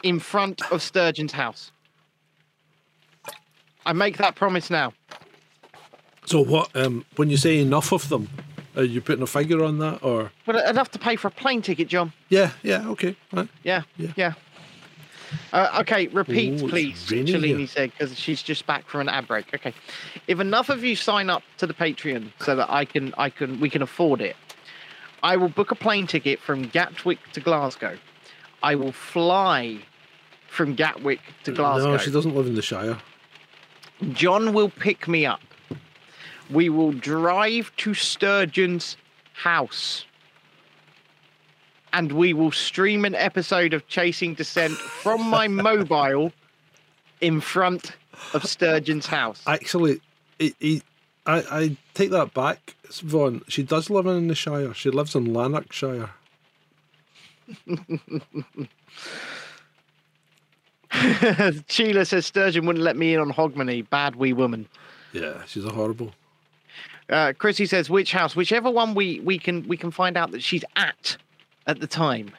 [0.04, 1.72] in front of Sturgeon's house.
[3.86, 4.94] I make that promise now.
[6.26, 6.76] So what?
[6.76, 8.30] Um, when you say enough of them,
[8.76, 10.32] are you putting a figure on that, or?
[10.46, 12.14] But enough to pay for a plane ticket, John.
[12.30, 12.52] Yeah.
[12.64, 12.88] Yeah.
[12.90, 13.16] Okay.
[13.32, 13.50] Right.
[13.64, 14.14] Yeah, Yeah.
[14.16, 14.34] yeah.
[15.54, 17.06] Uh, okay, repeat, Ooh, please.
[17.08, 19.54] Shalini said because she's just back from an ad break.
[19.54, 19.74] Okay,
[20.28, 23.60] if enough of you sign up to the Patreon so that I can, I can,
[23.60, 24.36] we can afford it,
[25.24, 27.98] I will book a plane ticket from Gatwick to Glasgow.
[28.64, 29.80] I will fly
[30.50, 31.92] from Gatwick to Glasgow.
[31.92, 32.98] No, she doesn't live in the Shire.
[34.12, 35.42] John will pick me up.
[36.52, 38.98] We will drive to Sturgeon's
[39.34, 40.06] house.
[41.94, 46.32] And we will stream an episode of Chasing Descent from my mobile
[47.20, 47.92] in front
[48.34, 49.44] of Sturgeon's house.
[49.46, 50.00] Actually,
[50.40, 50.84] it, it,
[51.26, 53.42] I I take that back, Vaughn.
[53.48, 54.74] She does live in the Shire.
[54.74, 56.10] She lives in Lanarkshire.
[61.68, 63.90] Sheila says Sturgeon wouldn't let me in on Hogmanay.
[63.90, 64.68] Bad wee woman.
[65.14, 66.14] Yeah, she's a horrible.
[67.12, 70.42] Uh, Chrissy says which house, whichever one we, we can we can find out that
[70.42, 71.18] she's at
[71.68, 72.32] at the time.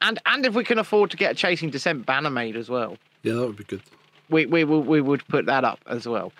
[0.00, 2.96] And and if we can afford to get a Chasing Descent banner made as well.
[3.24, 3.82] Yeah, that would be good.
[4.30, 6.32] we we will we would put that up as well.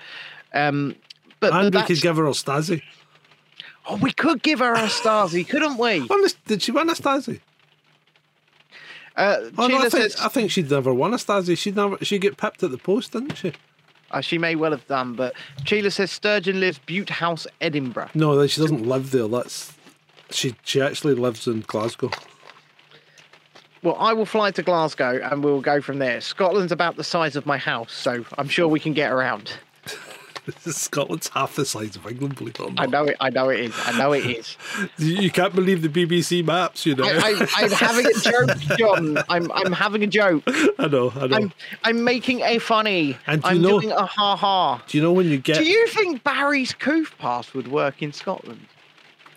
[0.54, 0.94] Um,
[1.40, 2.82] but, And but we could give her a Stasi.
[3.88, 6.08] oh, we could give her a Stasi, couldn't we?
[6.46, 7.40] Did she win a Stasi?
[9.16, 11.58] Uh, Oh, no, I, think, says I think she'd never won a Stasi.
[11.58, 11.98] She'd never.
[12.04, 13.52] She get pipped at the post, didn't she?
[14.10, 18.10] Uh, she may well have done, but Sheila says Sturgeon lives Bute House, Edinburgh.
[18.14, 19.28] No, she doesn't live there.
[19.28, 19.74] That's
[20.30, 20.54] she.
[20.64, 22.10] She actually lives in Glasgow.
[23.82, 26.20] Well, I will fly to Glasgow and we'll go from there.
[26.20, 29.52] Scotland's about the size of my house, so I'm sure we can get around.
[30.66, 33.16] Scotland's half the size of England, believe it or I know it.
[33.20, 33.74] I know it is.
[33.84, 34.56] I know it is.
[34.98, 37.04] You, can't believe the BBC maps, you know.
[37.04, 39.18] I, I, I'm having a joke, John.
[39.28, 40.42] I'm I'm having a joke.
[40.46, 41.36] I know, I know.
[41.36, 41.52] I'm
[41.84, 43.16] I'm making a funny.
[43.26, 44.82] And I'm know- doing a ha ha.
[44.86, 45.58] Do you know when you get?
[45.58, 48.66] Do you think Barry's Coof Pass would work in Scotland?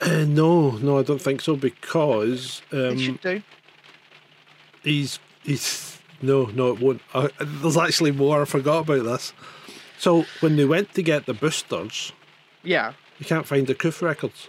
[0.01, 3.41] Uh, no, no, I don't think so because It um, should do.
[4.83, 7.01] he's he's no, no, it won't.
[7.13, 8.41] Uh, there's actually more.
[8.41, 9.33] I forgot about this.
[10.01, 12.11] So when they went to get the boosters,
[12.63, 12.93] Yeah.
[13.19, 14.47] you can't find the Coof records.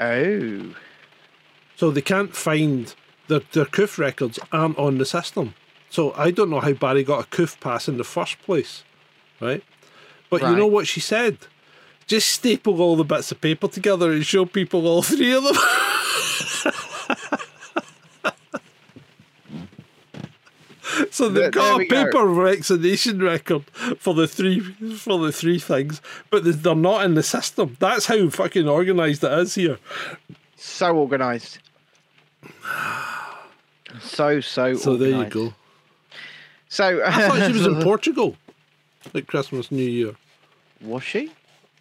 [0.00, 0.74] Oh.
[1.76, 2.92] So they can't find
[3.28, 5.54] their their Coof records aren't on the system.
[5.90, 8.82] So I don't know how Barry got a coof pass in the first place,
[9.40, 9.62] right?
[10.28, 11.38] But you know what she said?
[12.08, 15.56] Just staple all the bits of paper together and show people all three of them.
[21.10, 22.04] so There- they've got there a go.
[22.06, 23.64] paper vaccination record
[23.98, 24.60] for the three
[24.96, 26.00] for the three things,
[26.30, 27.76] but they- they're not in the system.
[27.80, 29.78] That's how fucking organised it is here.
[30.56, 31.58] So organised.
[34.00, 34.74] So so.
[34.74, 35.54] So there you go.
[36.68, 38.36] So I thought she was in Portugal
[39.14, 40.14] at Christmas, New Year.
[40.80, 41.30] was she?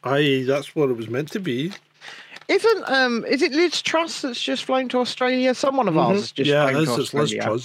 [0.04, 1.72] Aye, that's what it was meant to be.
[2.48, 5.56] Isn't um is it Liz Truss that's just flown to Australia?
[5.56, 6.76] Someone of ours has just Mm-hmm.
[6.76, 7.62] yeah, flown to it's Liz Australia.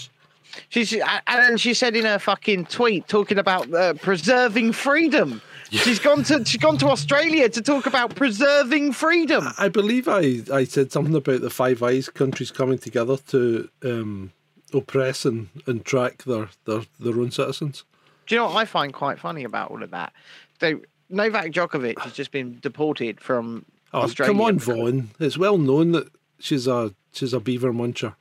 [0.71, 0.89] Truss.
[0.89, 0.95] She's
[1.27, 5.41] and she said in her fucking tweet talking about uh, preserving freedom.
[5.71, 9.49] She's gone to she's gone to Australia to talk about preserving freedom.
[9.59, 14.33] I believe I, I said something about the Five Eyes countries coming together to um,
[14.75, 17.85] oppress and, and track their, their, their own citizens.
[18.27, 20.13] Do you know what I find quite funny about all of that?
[20.61, 24.33] So Novak Djokovic has just been deported from Oh, Australia.
[24.33, 25.11] come on, because- Vaughan.
[25.21, 26.09] It's well known that
[26.41, 28.15] she's a she's a beaver muncher.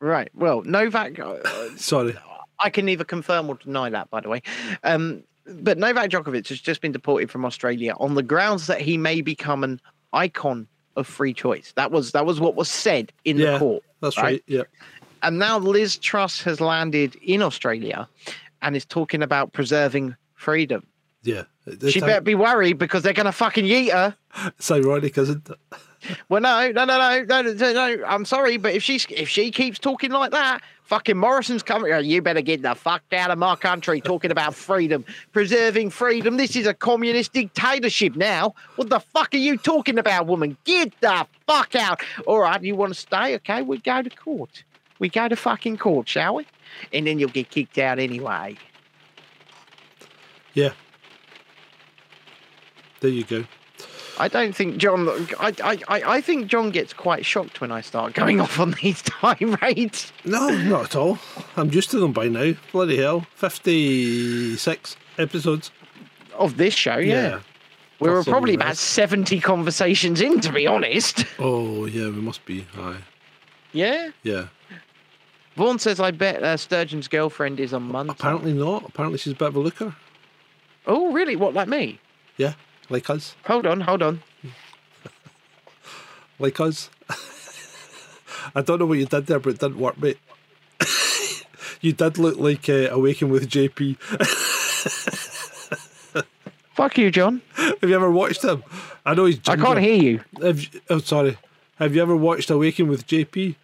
[0.00, 0.28] Right.
[0.34, 1.18] Well, Novak.
[1.18, 1.36] Uh,
[1.76, 2.16] Sorry.
[2.60, 4.42] I can neither confirm or deny that, by the way.
[4.82, 8.96] Um, but Novak Djokovic has just been deported from Australia on the grounds that he
[8.96, 9.80] may become an
[10.12, 10.66] icon
[10.96, 11.72] of free choice.
[11.76, 13.82] That was that was what was said in Yeah, the court.
[14.00, 14.42] That's right.
[14.46, 14.62] Yeah.
[15.22, 18.08] And now Liz Truss has landed in Australia
[18.62, 20.86] and is talking about preserving freedom.
[21.22, 21.44] Yeah.
[21.88, 24.16] She better be worried because they're going to fucking yeet her.
[24.46, 25.58] it's ironic, isn't it?
[26.28, 28.04] Well, no, no, no, no, no, no.
[28.06, 31.92] I'm sorry, but if she if she keeps talking like that, fucking Morrison's coming.
[31.92, 36.36] Oh, you better get the fuck out of my country talking about freedom, preserving freedom.
[36.36, 38.54] This is a communist dictatorship now.
[38.76, 40.56] What the fuck are you talking about, woman?
[40.64, 42.00] Get the fuck out.
[42.26, 43.34] All right, you want to stay?
[43.36, 44.64] Okay, we go to court.
[44.98, 46.46] We go to fucking court, shall we?
[46.92, 48.56] And then you'll get kicked out anyway.
[50.54, 50.72] Yeah.
[53.00, 53.44] There you go.
[54.18, 55.08] I don't think John.
[55.38, 59.02] I, I, I think John gets quite shocked when I start going off on these
[59.02, 60.12] tirades.
[60.24, 61.18] No, not at all.
[61.56, 62.54] I'm used to them by now.
[62.72, 63.26] Bloody hell.
[63.34, 65.70] 56 episodes.
[66.34, 67.40] Of this show, yeah.
[67.98, 68.76] We were probably about.
[68.76, 71.24] 70 conversations in, to be honest.
[71.38, 72.66] Oh, yeah, we must be.
[72.76, 72.98] Aye.
[73.72, 74.10] Yeah.
[74.22, 74.48] Yeah.
[75.56, 78.12] Vaughan says, I bet uh, Sturgeon's girlfriend is a Monday.
[78.12, 78.86] Apparently not.
[78.86, 79.96] Apparently she's a bit of a looker.
[80.86, 81.36] Oh, really?
[81.36, 81.98] What, like me?
[82.36, 82.52] Yeah,
[82.90, 83.34] like us.
[83.46, 84.22] Hold on, hold on.
[86.38, 86.90] Like us.
[88.54, 90.18] I don't know what you did there, but it didn't work, mate.
[91.80, 93.96] you did look like uh, Awaken with JP.
[96.74, 97.40] Fuck you, John.
[97.54, 98.62] Have you ever watched him?
[99.06, 99.40] I know he's.
[99.48, 100.20] I can't hear you.
[100.42, 101.38] Have you- oh, sorry.
[101.76, 103.56] Have you ever watched Awaken with JP?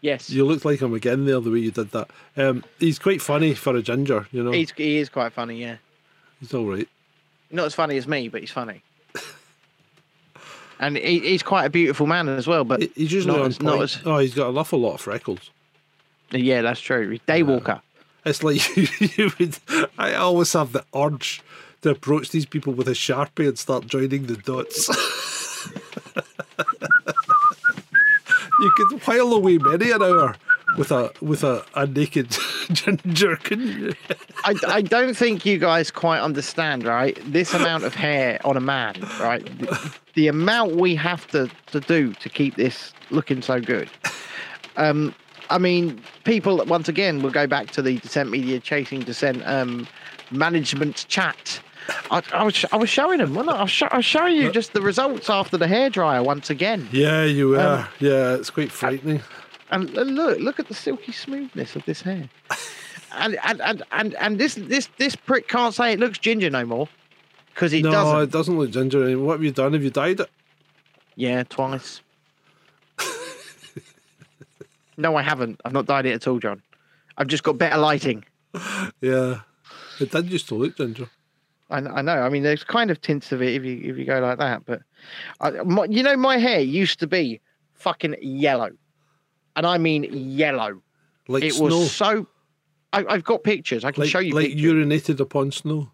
[0.00, 0.30] Yes.
[0.30, 2.08] You looked like him again there, the way you did that.
[2.36, 4.52] Um, he's quite funny for a ginger, you know.
[4.52, 5.76] He's, he is quite funny, yeah.
[6.38, 6.88] He's all right.
[7.52, 8.82] Not as funny as me, but he's funny.
[10.80, 13.82] and he, he's quite a beautiful man as well, but He's usually not as, not
[13.82, 15.50] as, Oh, he's got an awful lot of freckles.
[16.30, 17.18] yeah, that's true.
[17.28, 17.80] Daywalker.
[18.24, 19.58] It's like you, you would.
[19.98, 21.42] I always have the urge
[21.82, 24.88] to approach these people with a sharpie and start joining the dots.
[28.60, 30.36] you could while away many an hour
[30.76, 32.36] with a with a, a naked
[33.50, 33.92] you?
[34.44, 37.18] I, I don't think you guys quite understand, right?
[37.26, 39.44] This amount of hair on a man, right?
[39.58, 43.88] The, the amount we have to, to do to keep this looking so good.
[44.76, 45.14] Um,
[45.50, 49.86] I mean, people once again will go back to the Descent Media Chasing Descent um,
[50.30, 51.60] management chat.
[52.10, 53.34] I, I was I was showing them.
[53.34, 56.88] Well, I'll, show, I'll show you just the results after the hairdryer once again.
[56.92, 57.88] Yeah, you Um, are.
[57.98, 59.20] yeah, it's quite frightening.
[59.72, 62.28] And look, look at the silky smoothness of this hair.
[63.14, 66.64] And and, and, and and this this this prick can't say it looks ginger no
[66.64, 66.88] more.
[67.52, 68.22] Because it no, doesn't.
[68.22, 69.04] it doesn't look ginger.
[69.04, 69.26] anymore.
[69.26, 69.74] What have you done?
[69.74, 70.30] Have you dyed it?
[71.14, 72.00] Yeah, twice.
[74.96, 75.60] no, I haven't.
[75.64, 76.62] I've not dyed it at all, John.
[77.18, 78.24] I've just got better lighting.
[79.00, 79.40] Yeah,
[80.00, 81.10] it did used to look ginger.
[81.70, 82.22] I, I know.
[82.22, 84.64] I mean, there's kind of tints of it if you if you go like that,
[84.64, 84.82] but
[85.40, 87.40] I, my, you know, my hair used to be
[87.74, 88.70] fucking yellow,
[89.56, 90.82] and I mean yellow.
[91.28, 91.78] Like it snow.
[91.78, 92.26] was so.
[92.92, 93.84] I, I've got pictures.
[93.84, 94.34] I can like, show you.
[94.34, 94.72] like pictures.
[94.72, 95.90] urinated upon snow.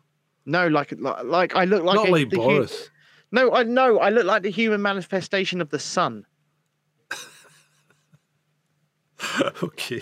[0.46, 2.90] No, like like, like I look like Not a- like Boris.
[3.30, 3.98] no, I know.
[3.98, 6.26] I look like the human manifestation of the sun.
[9.62, 10.00] okay.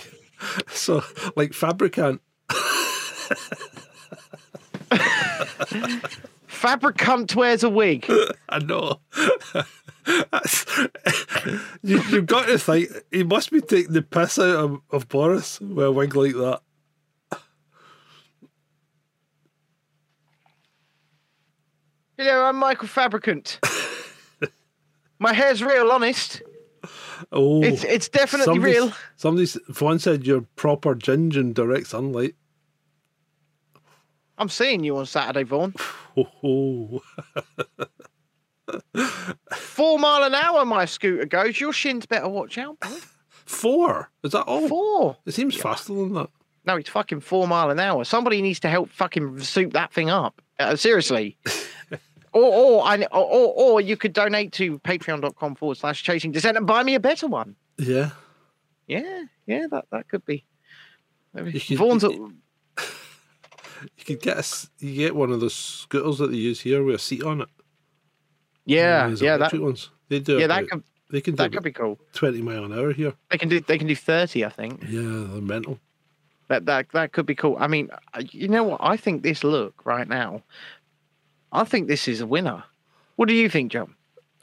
[0.69, 1.03] So,
[1.35, 2.21] like Fabricant.
[6.57, 8.11] Fabric cunt wears a wig.
[8.49, 9.01] I know.
[11.83, 15.61] you, have got to think he must be taking the piss out of, of Boris
[15.61, 16.61] with a wig like that.
[22.17, 23.61] Hello, I'm Michael Fabricant.
[25.19, 26.41] My hair's real, honest.
[27.31, 28.93] Oh, it's it's definitely somebody, real.
[29.17, 29.49] Somebody
[29.81, 32.35] once said you're proper ginger in direct sunlight.
[34.39, 35.75] I'm seeing you on Saturday, Vaughn.
[39.55, 41.61] Four mile an hour, my scooter goes.
[41.61, 42.97] Your shins better watch out, boy.
[43.45, 44.11] four.
[44.25, 44.69] Is that all?
[44.69, 45.17] Four.
[45.27, 46.29] It seems faster than that.
[46.65, 48.05] No, it's fucking four mile an hour.
[48.05, 50.43] Somebody needs to help fucking soup that thing up.
[50.59, 51.37] Uh, seriously.
[52.33, 56.67] or, or, I, or, or, you could donate to patreon.com forward slash chasing descent and
[56.67, 57.55] buy me a better one.
[57.79, 58.11] Yeah.
[58.89, 60.45] Yeah, yeah, that, that could be.
[61.37, 62.11] You could- Vaughan's a,
[63.97, 64.45] You could get a,
[64.85, 67.49] you get one of those scooters that they use here with a seat on it.
[68.65, 69.91] yeah, yeah, that, ones.
[70.09, 70.39] They do.
[70.39, 71.99] yeah, about- that could They can do that could be cool.
[72.13, 73.13] twenty mile an hour here.
[73.31, 74.83] They can do they can do thirty, I think.
[74.89, 75.79] Yeah, they're mental.
[76.49, 77.57] That that that could be cool.
[77.59, 78.81] I mean, uh, you know what?
[78.83, 80.43] I think this look right now.
[81.53, 82.63] I think this is a winner.
[83.17, 83.95] What do you think, John?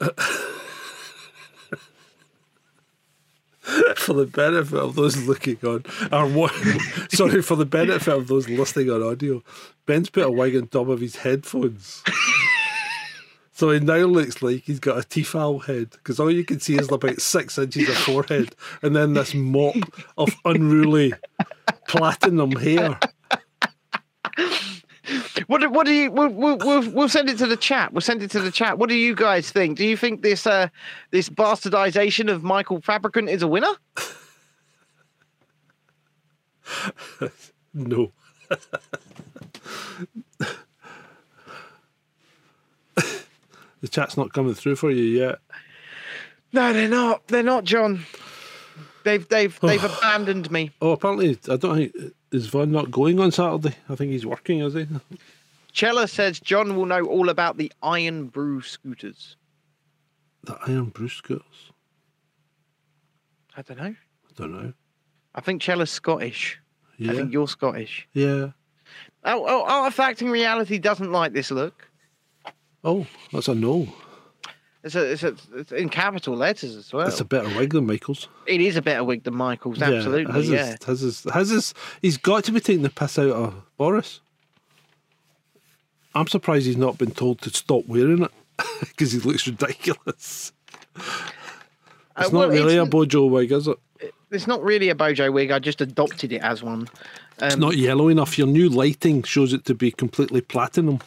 [3.96, 6.52] for the benefit of those looking on, or what?
[7.10, 9.42] sorry, for the benefit of those listening on audio,
[9.86, 12.02] Ben's put a wig on top of his headphones.
[13.56, 16.76] So he now looks like he's got a Tefal head because all you can see
[16.76, 19.76] is about six inches of forehead and then this mop
[20.18, 21.12] of unruly
[21.86, 22.98] platinum hair.
[25.46, 26.10] What do, what do you?
[26.10, 27.92] We'll, we'll, we'll, we'll send it to the chat.
[27.92, 28.78] We'll send it to the chat.
[28.78, 29.78] What do you guys think?
[29.78, 30.68] Do you think this uh
[31.10, 33.74] this bastardization of Michael Fabricant is a winner?
[37.74, 38.12] No.
[43.80, 45.38] the chat's not coming through for you yet.
[46.52, 47.26] No, they're not.
[47.26, 48.04] They're not, John.
[49.02, 50.70] They've they've they've abandoned me.
[50.80, 53.76] Oh, apparently, I don't think is Von not going on Saturday.
[53.88, 54.86] I think he's working, is he?
[55.72, 59.36] Chella says John will know all about the Iron Brew scooters.
[60.44, 61.72] The Iron Bruce scooters.
[63.56, 63.84] I don't know.
[63.94, 64.72] I don't know.
[65.34, 66.60] I think Chella's Scottish.
[66.98, 68.06] Yeah, I think you're Scottish.
[68.12, 68.50] yeah.
[69.24, 71.88] Oh, oh, Artifacting Reality doesn't like this look.
[72.84, 73.88] Oh, that's a no.
[74.84, 77.08] It's, a, it's, a, it's in capital letters as well.
[77.08, 78.28] It's a better wig than Michael's.
[78.46, 80.32] It is a better wig than Michael's, absolutely.
[80.50, 80.76] Yeah.
[80.86, 84.20] Is, his is, his he's got to be taking the piss out of Boris.
[86.14, 88.30] I'm surprised he's not been told to stop wearing it
[88.80, 90.52] because he looks ridiculous.
[90.96, 91.00] Uh,
[92.18, 93.78] It's well, not really a it's, Bojo wig, is it?
[94.30, 95.50] it's not really a Bojo wig.
[95.50, 96.88] I just adopted it as one.
[97.40, 98.38] It's Um, not yellow enough.
[98.38, 101.00] Your new lighting shows it to be completely platinum.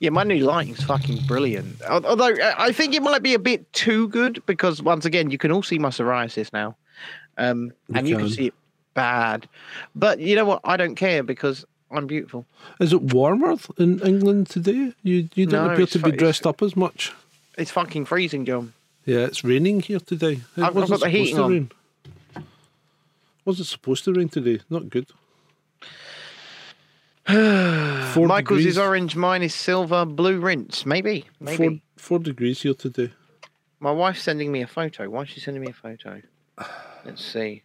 [0.00, 1.80] Yeah, my new lighting's fucking brilliant.
[1.82, 5.38] Although uh, I think it might be a bit too good because once again, you
[5.38, 6.76] can all see my psoriasis now,
[7.38, 8.34] um, You and you can can.
[8.34, 8.54] see it
[8.94, 9.48] bad.
[9.94, 10.60] But you know what?
[10.64, 12.44] I don't care because I'm beautiful.
[12.80, 14.92] Is it warmer in England today?
[15.02, 17.12] You you don't No, appear to be dressed up as much.
[17.56, 18.72] It's fucking freezing, John.
[19.06, 20.40] Yeah, it's raining here today.
[20.56, 21.52] It I've- I've got the heating supposed to on.
[21.52, 21.70] rain.
[23.44, 24.60] Was it supposed to rain today?
[24.70, 25.06] Not good.
[27.28, 30.84] Michael's degrees, is orange, mine is silver, blue rinse.
[30.84, 31.56] Maybe, maybe.
[31.56, 33.12] Four, four degrees here today.
[33.80, 35.08] My wife's sending me a photo.
[35.08, 36.20] Why is she sending me a photo?
[37.04, 37.62] Let's see.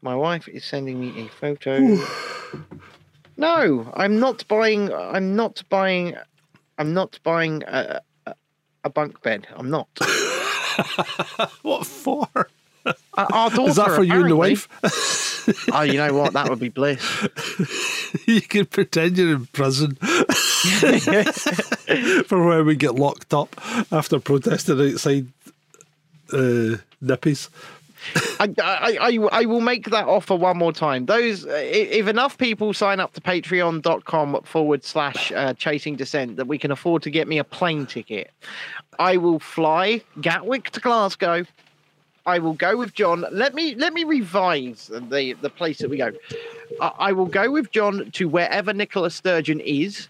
[0.00, 1.78] My wife is sending me a photo.
[3.36, 4.92] no, I'm not buying.
[4.92, 6.14] I'm not buying.
[6.78, 8.34] I'm not buying a, a,
[8.84, 9.46] a bunk bed.
[9.54, 9.88] I'm not.
[11.62, 12.28] What for?
[13.16, 14.68] Our daughter, Is that for you and the wife?
[15.72, 16.32] Oh, you know what?
[16.32, 17.00] That would be bliss.
[18.26, 19.94] you can pretend you're in prison
[22.26, 23.54] for where we get locked up
[23.92, 25.28] after protesting outside
[26.32, 27.48] uh, Nippies.
[28.40, 31.06] I, I, I, I will make that offer one more time.
[31.06, 36.46] Those, uh, if enough people sign up to patreon.com forward slash uh, chasing descent that
[36.46, 38.30] we can afford to get me a plane ticket,
[38.98, 41.44] I will fly Gatwick to Glasgow.
[42.26, 43.24] I will go with John.
[43.30, 46.10] Let me let me revise the the place that we go.
[46.80, 50.08] I, I will go with John to wherever Nicola Sturgeon is,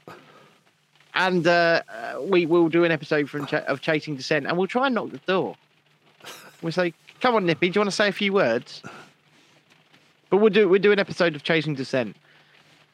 [1.14, 4.66] and uh, uh, we will do an episode from Ch- of Chasing Descent, and we'll
[4.66, 5.56] try and knock the door.
[6.62, 8.82] We'll say, "Come on, Nippy, do you want to say a few words?"
[10.30, 12.16] But we'll do we'll do an episode of Chasing Descent.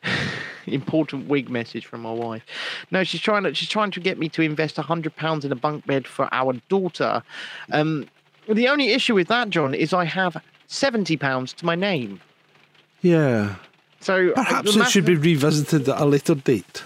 [0.66, 2.44] Important wig message from my wife.
[2.90, 5.52] No, she's trying to she's trying to get me to invest a hundred pounds in
[5.52, 7.22] a bunk bed for our daughter.
[7.70, 8.08] Um,
[8.48, 10.36] the only issue with that, John, is I have
[10.66, 12.20] seventy pounds to my name.
[13.02, 13.56] Yeah.
[14.00, 16.82] So uh, Perhaps it should be revisited at a later date.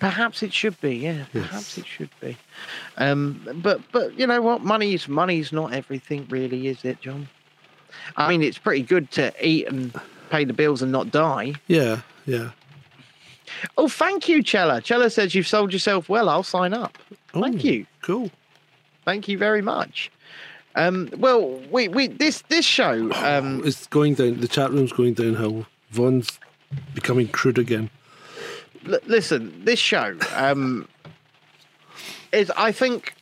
[0.00, 1.26] Perhaps it should be, yeah.
[1.32, 2.36] Perhaps it should be.
[2.96, 4.62] Um, but but you know what?
[4.64, 7.28] Money's money's not everything, really, is it, John?
[8.16, 9.92] I mean, it's pretty good to eat and
[10.28, 11.54] pay the bills and not die.
[11.68, 12.50] Yeah, yeah.
[13.78, 14.80] Oh, thank you, Chella.
[14.80, 16.28] Chella says you've sold yourself well.
[16.28, 16.98] I'll sign up.
[17.32, 17.86] Thank Oh, you.
[18.02, 18.30] Cool.
[19.04, 20.10] Thank you very much.
[20.76, 23.10] Um, well, we, we this this show.
[23.14, 24.40] Um, It's going down.
[24.40, 25.66] The chat room's going downhill.
[25.90, 26.38] Vaughn's
[26.94, 27.90] becoming crude again.
[28.86, 30.86] l- listen, this show um,
[32.32, 33.14] is, I think,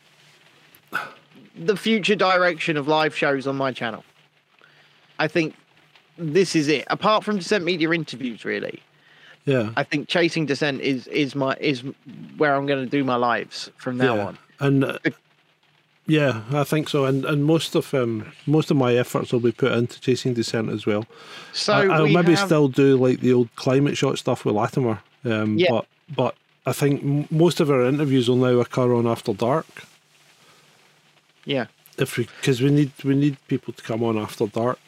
[1.57, 4.05] the future direction of live shows on my channel.
[5.21, 5.55] I think
[6.19, 6.85] this is it.
[6.89, 8.83] Apart from Descent Media interviews, really,
[9.45, 9.71] Yeah.
[9.77, 11.85] I think Chasing Descent is is my is
[12.37, 14.27] where I'm going to do my lives from now yeah.
[14.27, 14.39] on.
[14.59, 14.99] And uh,
[16.07, 17.05] yeah, I think so.
[17.05, 20.71] And and most of um most of my efforts will be put into chasing descent
[20.71, 21.07] as well.
[21.53, 24.55] So I, I'll we maybe have- still do like the old climate shot stuff with
[24.55, 25.01] Latimer.
[25.25, 25.71] Um, Yeah.
[25.71, 25.87] But
[26.17, 26.35] but
[26.67, 29.67] I think most of our interviews will now occur on After Dark.
[31.45, 31.67] yeah.
[31.97, 34.79] If we because we need we need people to come on After Dark.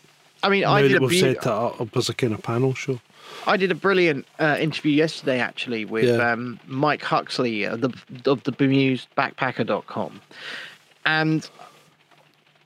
[0.43, 2.75] I mean, Now I did a we've set that up as a kind of panel
[2.75, 3.01] show.
[3.47, 6.33] I did a brilliant uh, interview yesterday, actually, with Yeah.
[6.33, 7.91] um, Mike Huxley of the
[8.31, 10.21] of the bemused backpacker.com.
[11.07, 11.49] and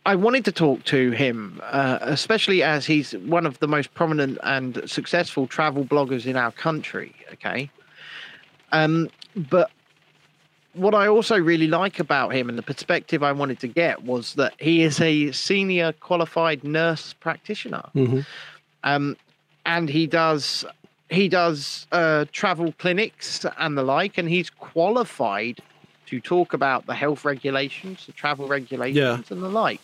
[0.07, 4.39] I wanted to talk to him, uh, especially as he's one of the most prominent
[4.43, 7.15] and successful travel bloggers in our country.
[7.35, 7.71] Okay,
[8.73, 9.71] um, but
[10.73, 14.35] what I also really like about him and the perspective I wanted to get was
[14.35, 18.25] that he is a senior qualified nurse practitioner Mhm.
[18.85, 19.17] um,
[19.67, 20.65] and he does
[21.11, 25.59] he does uh, travel clinics and the like, and he's qualified
[26.11, 29.81] to talk about the health regulations, the travel regulations, and the like.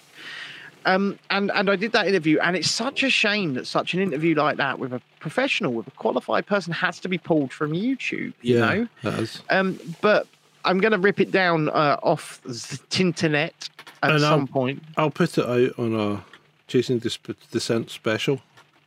[0.85, 4.01] Um, and and I did that interview, and it's such a shame that such an
[4.01, 7.73] interview like that with a professional, with a qualified person, has to be pulled from
[7.73, 8.33] YouTube.
[8.43, 9.43] You Yeah, know, that is.
[9.51, 10.27] um, but
[10.65, 13.69] I'm going to rip it down uh, off the internet
[14.03, 14.83] at And some I'll- point.
[14.97, 16.25] I'll put it out on a
[16.69, 17.19] chasing Dis-
[17.51, 18.41] descent special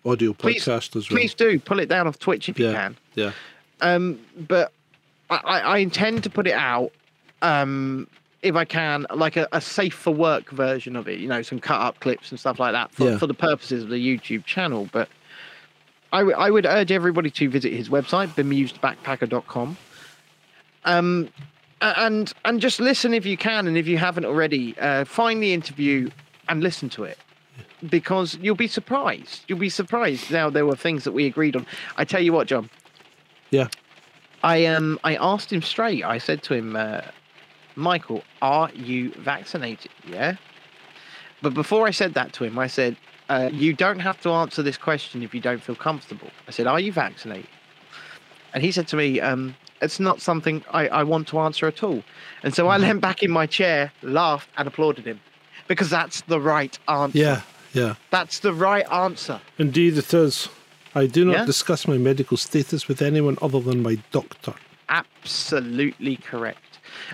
[0.06, 1.18] audio Please- podcast as well.
[1.20, 2.96] Please do pull it down off Twitch if you can.
[3.16, 3.32] Yeah.
[3.82, 4.72] Um, but
[5.30, 6.92] I I intend to put it out,
[7.42, 8.08] um,
[8.42, 11.20] if I can, like a, a safe for work version of it.
[11.20, 13.18] You know, some cut up clips and stuff like that for, Yeah.
[13.18, 14.88] for the purposes of the YouTube channel.
[14.92, 15.10] But
[16.14, 19.78] I, w- I would urge everybody to visit his website, bemusedbackpacker.com.
[20.86, 21.30] Um,
[21.82, 25.54] and and just listen if you can, and if you haven't already, uh, find the
[25.54, 26.10] interview
[26.50, 27.18] and listen to it
[27.90, 29.44] because you'll be surprised.
[29.48, 30.30] You'll be surprised.
[30.32, 31.66] Now there were things that we agreed on.
[31.96, 32.70] I tell you what, John.
[33.52, 33.68] Yeah.
[34.44, 36.04] I um I asked him straight.
[36.04, 37.02] I said to him, uh,
[37.80, 39.92] Michael, are you vaccinated?
[40.08, 40.36] Yeah.
[41.42, 42.98] But before I said that to him, I said,
[43.30, 46.30] uh, you don't have to answer this question if you don't feel comfortable.
[46.48, 47.50] I said, are you vaccinated?
[48.54, 51.82] And he said to me, um, it's not something I, I want to answer at
[51.84, 52.04] all.
[52.44, 55.22] And so I leant back in my chair, laughed, and applauded him
[55.68, 57.18] because that's the right answer.
[57.18, 57.42] Yeah.
[57.74, 57.96] Yeah.
[58.10, 59.40] That's the right answer.
[59.58, 60.50] Indeed, it is.
[60.96, 61.46] I do not Yeah?
[61.46, 64.56] discuss my medical status with anyone other than my doctor.
[64.90, 66.69] Absolutely correct.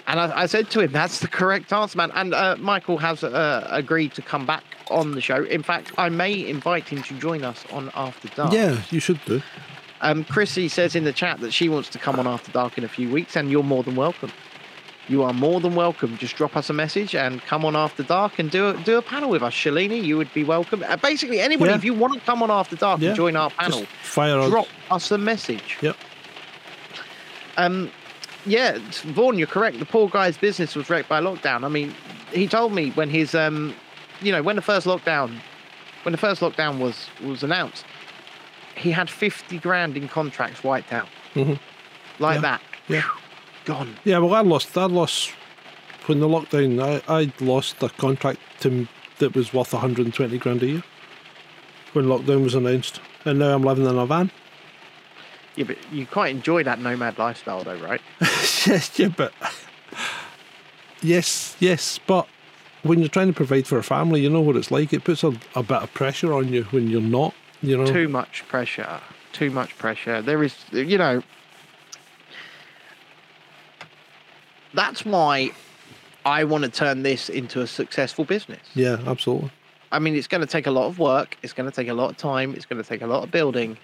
[0.07, 2.12] And I, I said to him, that's the correct answer, man.
[2.16, 5.44] And uh, Michael has uh, agreed to come back on the show.
[5.44, 8.53] In fact, I may invite him to join us on After Dark.
[8.53, 9.41] Yeah, you should do.
[10.02, 12.84] Um, Chrissy says in the chat that she wants to come on After Dark in
[12.84, 14.32] a few weeks, and you're more than welcome.
[15.07, 16.18] You are more than welcome.
[16.18, 19.02] Just drop us a message and come on After Dark and do a, do a
[19.03, 19.53] panel with us.
[19.53, 20.84] Shalini, you would be welcome.
[20.88, 21.78] Uh, basically, anybody, Yeah.
[21.78, 24.40] if you want to come on After Dark Yeah, and join our panel, Just fire
[24.40, 24.49] out.
[24.49, 25.78] drop us a message.
[25.82, 25.95] Yep.
[27.57, 27.91] Um,
[28.45, 29.80] yeah, Vaughan, you're correct.
[29.80, 31.63] The poor guy's business was wrecked by lockdown.
[31.63, 31.93] I mean,
[32.31, 33.73] he told me when his, um,
[34.22, 35.39] you know, when the first lockdown,
[36.03, 37.85] when the first lockdown was was announced,
[38.76, 41.59] he had 50 grand in contracts wiped out, Mhm.
[42.19, 42.61] like Yeah, that.
[42.88, 43.01] yeah.
[43.01, 43.11] Phew,
[43.65, 43.95] gone.
[44.03, 44.77] Yeah, well, I lost.
[44.77, 45.31] I lost
[46.05, 46.81] when the lockdown.
[47.07, 48.88] I I lost a contract to,
[49.19, 50.84] that was worth 120 grand a year
[51.93, 54.30] when lockdown was announced, and now I'm living in a van.
[55.56, 58.02] Yeah, but you quite enjoy that nomad lifestyle, though, right?
[58.22, 59.34] yes, yeah, but
[61.02, 62.27] yes, yes, but
[62.84, 64.94] when you're trying to provide for a family, you know what it's like.
[64.94, 67.34] It puts a, a bit of pressure on you when you're not.
[67.61, 67.86] You know.
[67.86, 68.99] Too much pressure.
[69.32, 70.22] Too much pressure.
[70.22, 71.23] There is, you know,
[74.73, 75.52] that's why
[76.26, 78.61] I want to turn this into a successful business.
[78.76, 79.52] Yeah, absolutely.
[79.91, 81.38] I mean, it's going to take a lot of work.
[81.41, 82.53] It's going to take a lot of time.
[82.53, 83.77] It's going to take a lot of building.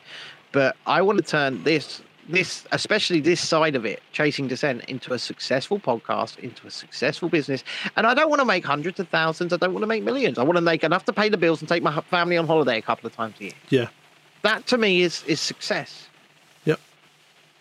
[0.52, 5.14] But I want to turn this, this, especially this side of it, chasing descent, into
[5.14, 7.64] a successful podcast, into a successful business.
[7.96, 9.54] And I don't want to make hundreds of thousands.
[9.54, 10.38] I don't want to make millions.
[10.38, 12.78] I want to make enough to pay the bills and take my family on holiday
[12.78, 13.54] a couple of times a year.
[13.70, 13.88] Yeah.
[14.44, 16.08] That to me is is success.
[16.66, 16.80] Yep.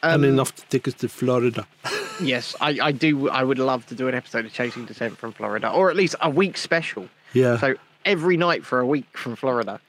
[0.02, 1.66] Um, and enough to take us to Florida.
[2.22, 3.30] Yes, I, I do.
[3.30, 6.16] I would love to do an episode of Chasing Descent from Florida, or at least
[6.20, 7.08] a week special.
[7.32, 7.58] Yeah.
[7.58, 9.80] So every night for a week from Florida.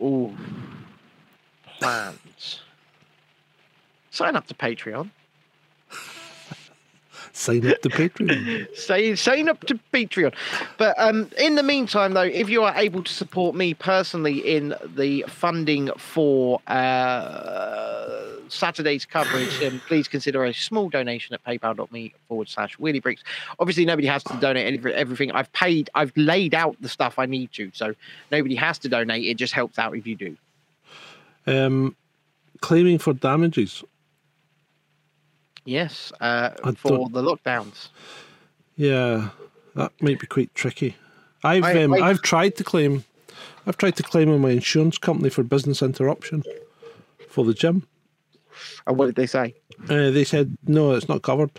[0.00, 0.34] Ooh,
[1.78, 2.60] plans.
[4.10, 5.10] sign up to Patreon.
[7.34, 8.76] Sign up to Patreon.
[8.76, 10.32] Say, sign up to Patreon.
[10.78, 14.72] But um, in the meantime, though, if you are able to support me personally in
[14.94, 22.48] the funding for uh, Saturday's coverage, then please consider a small donation at paypal.me forward
[22.48, 23.24] slash wheelie bricks.
[23.58, 25.32] Obviously, nobody has to donate everything.
[25.32, 27.72] I've paid, I've laid out the stuff I need to.
[27.74, 27.96] So
[28.30, 29.24] nobody has to donate.
[29.24, 30.36] It just helps out if you do.
[31.46, 31.96] Um,
[32.60, 33.84] claiming for damages.
[35.66, 37.88] Yes, uh, for the lockdowns.
[38.76, 39.30] Yeah,
[39.74, 40.96] that might be quite tricky.
[41.42, 43.04] I've I- um, I- I've tried to claim,
[43.66, 46.42] I've tried to claim on my insurance company for business interruption
[47.28, 47.86] for the gym.
[48.86, 49.54] And what did they say?
[49.88, 51.50] Uh, they said no, it's not covered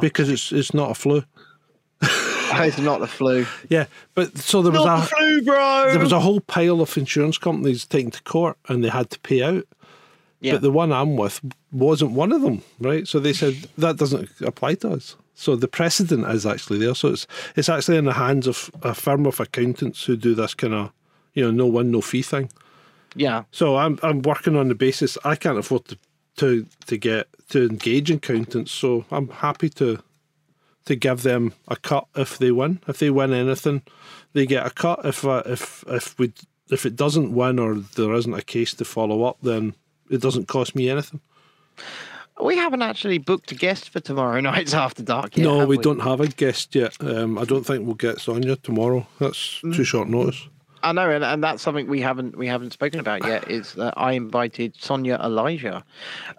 [0.00, 1.22] because it's it's not a flu.
[2.60, 3.46] It's not the flu.
[3.68, 5.84] Yeah, but so there was a the flu, bro.
[5.90, 9.20] there was a whole pile of insurance companies taken to court and they had to
[9.20, 9.64] pay out.
[10.40, 10.52] yeah.
[10.52, 13.06] But the one I'm with wasn't one of them, right?
[13.08, 15.16] So they said that doesn't apply to us.
[15.34, 16.94] So the precedent is actually there.
[16.94, 17.26] So it's
[17.56, 20.92] it's actually in the hands of a firm of accountants who do this kind of,
[21.34, 22.50] you know, no win, no fee thing.
[23.16, 23.44] yeah.
[23.50, 25.98] So I'm I'm working on the basis I can't afford to
[26.36, 28.72] to to get to engage accountants.
[28.72, 29.98] So I'm happy to
[30.86, 32.80] to give them a cut if they win.
[32.88, 33.82] If they win anything,
[34.32, 35.00] they get a cut.
[35.04, 36.32] If uh, if if we
[36.70, 39.74] if it doesn't win or there isn't a case to follow up, then
[40.10, 41.20] it doesn't cost me anything.
[42.42, 45.44] We haven't actually booked a guest for tomorrow night's After Dark yet.
[45.44, 46.96] no, have we, don't have a guest yet.
[47.00, 49.06] Um, I don't think we'll get Sonia tomorrow.
[49.20, 49.76] That's Mm.
[49.76, 50.48] too short notice.
[50.82, 53.50] I know, and, and that's something we haven't we haven't spoken about yet.
[53.50, 55.84] Is that I invited Sonia Elijah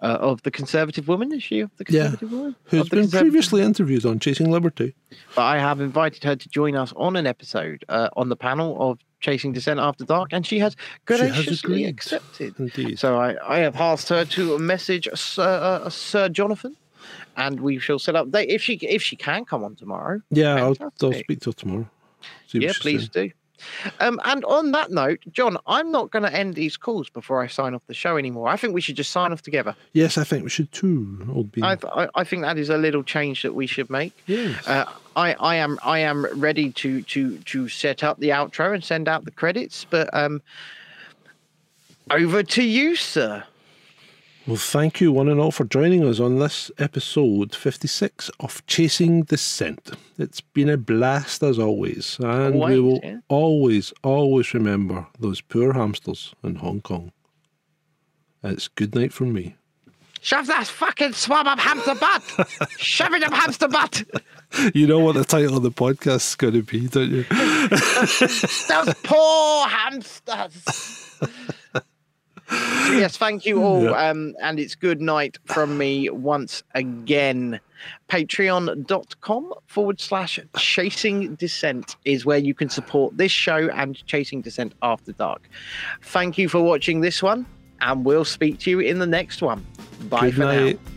[0.02, 1.32] uh, of the Conservative Woman.
[1.32, 2.56] Is she of the Yeah, Conservative Woman?
[2.64, 4.94] Who's been previously interviewed on Chasing Liberty.
[5.34, 8.76] But I have invited her to join us on an episode uh, on the panel
[8.90, 10.76] of Chasing Descent After Dark, and she has
[11.08, 12.54] She has graciously accepted.
[12.58, 12.98] Indeed.
[12.98, 16.76] So I, I have asked her to message Sir, uh, Sir Jonathan,
[17.36, 18.30] and we shall set up.
[18.30, 21.54] They, if she if she can come on tomorrow, yeah, I'll, I'll speak to her
[21.54, 21.88] tomorrow.
[22.52, 23.28] Yeah, please saying.
[23.28, 23.34] do.
[24.00, 27.46] Um, and on that note, John, I'm not going to end these calls before I
[27.46, 28.48] sign off the show anymore.
[28.48, 29.74] I think we should just sign off together.
[29.92, 31.26] Yes, I think we should too.
[31.34, 31.64] Old Bean.
[31.64, 34.12] I, I, I think that is a little change that we should make.
[34.26, 34.66] yes.
[34.66, 34.84] Uh,
[35.16, 39.06] I, I am I am ready to to to set up the outro and send
[39.06, 40.42] out the credits, but um,
[42.10, 43.44] over to you, sir.
[44.46, 49.22] Well, thank you, one and all, for joining us on this episode 56 of Chasing
[49.22, 49.92] Descent.
[50.18, 53.20] It's been a blast as always, and we will yeah.
[53.28, 57.10] always, always remember those poor hamsters in Hong Kong.
[58.42, 59.56] It's good night from me.
[60.20, 62.70] Shove that fucking swab up hamster butt.
[62.78, 64.04] Shove it up hamster butt.
[64.72, 67.24] You know what the title of the podcast is going to be, don't you?
[68.68, 71.18] Those poor hamsters.
[72.48, 72.54] So
[72.92, 73.84] yes, thank you all.
[73.84, 74.08] Yeah.
[74.10, 77.60] Um, and it's good night from me once again.
[78.08, 84.74] Patreon.com forward slash chasing descent is where you can support this show and chasing descent
[84.82, 85.48] after dark.
[86.02, 87.46] Thank you for watching this one,
[87.80, 89.66] and we'll speak to you in the next one.
[90.08, 90.78] Bye good for night.
[90.84, 90.90] now.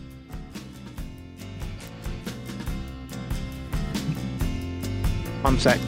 [5.43, 5.79] One sec.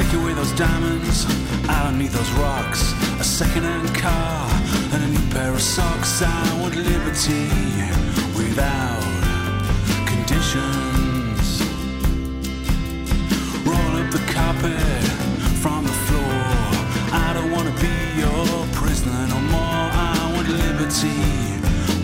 [0.00, 1.26] Take away those diamonds
[1.68, 2.94] out underneath those rocks.
[3.20, 4.48] A second-hand car
[4.94, 6.22] and a new pair of socks.
[6.22, 7.48] I want liberty
[8.34, 9.04] without
[10.06, 11.60] conditions.
[13.68, 15.04] Roll up the carpet
[15.60, 16.44] from the floor.
[17.12, 17.94] I don't wanna be
[18.24, 19.86] your prisoner no more.
[19.92, 21.20] I want liberty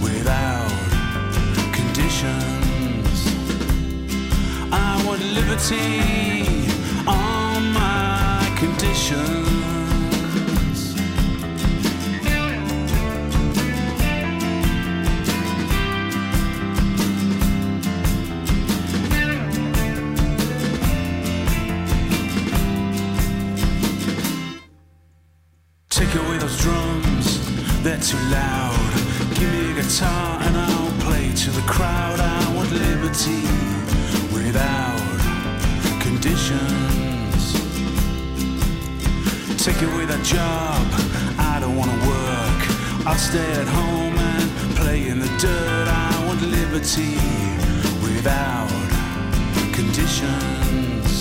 [0.05, 0.71] without
[1.73, 3.19] conditions.
[4.71, 6.66] I want liberty
[27.87, 28.93] they're too loud.
[29.39, 32.19] Give me a guitar and I'll play to the crowd.
[32.19, 33.47] I want liberty
[34.35, 34.99] without
[36.03, 37.43] conditions.
[39.65, 40.83] Take away that job,
[41.39, 42.61] I don't wanna work.
[43.07, 45.87] I'll stay at home and play in the dirt.
[45.87, 47.15] I want liberty
[48.03, 48.69] without
[49.79, 51.15] conditions.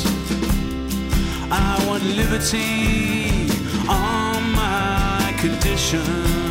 [1.51, 3.51] I want liberty
[3.87, 6.44] on my conditions.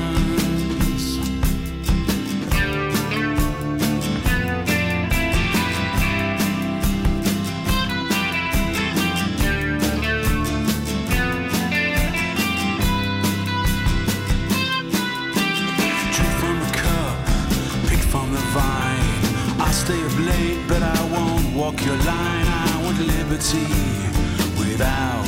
[21.85, 22.47] Your line.
[22.48, 23.66] I want liberty
[24.59, 25.27] without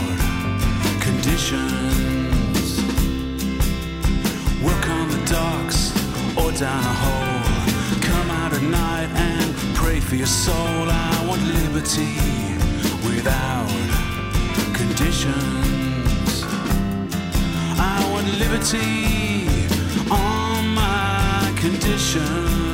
[1.00, 2.80] conditions.
[4.64, 5.92] Work on the docks
[6.36, 7.42] or down a hole.
[8.00, 10.88] Come out at night and pray for your soul.
[10.88, 12.14] I want liberty
[13.04, 13.68] without
[14.72, 16.44] conditions.
[17.78, 19.46] I want liberty
[20.10, 22.65] on my conditions.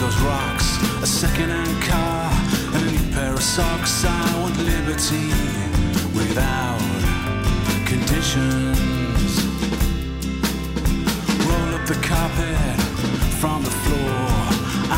[0.00, 0.76] Those rocks.
[1.02, 2.30] A second-hand car
[2.74, 4.04] and a new pair of socks.
[4.04, 5.26] I want liberty
[6.14, 6.78] without
[7.84, 9.30] conditions.
[11.48, 12.80] Roll up the carpet
[13.40, 14.22] from the floor.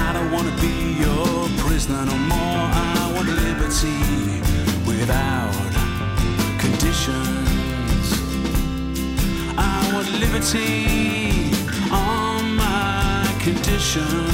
[0.05, 2.65] I don't wanna be your prisoner no more.
[2.73, 4.01] I want liberty
[4.87, 5.55] without
[6.59, 8.07] conditions.
[9.57, 11.53] I want liberty
[11.91, 14.30] on my conditions.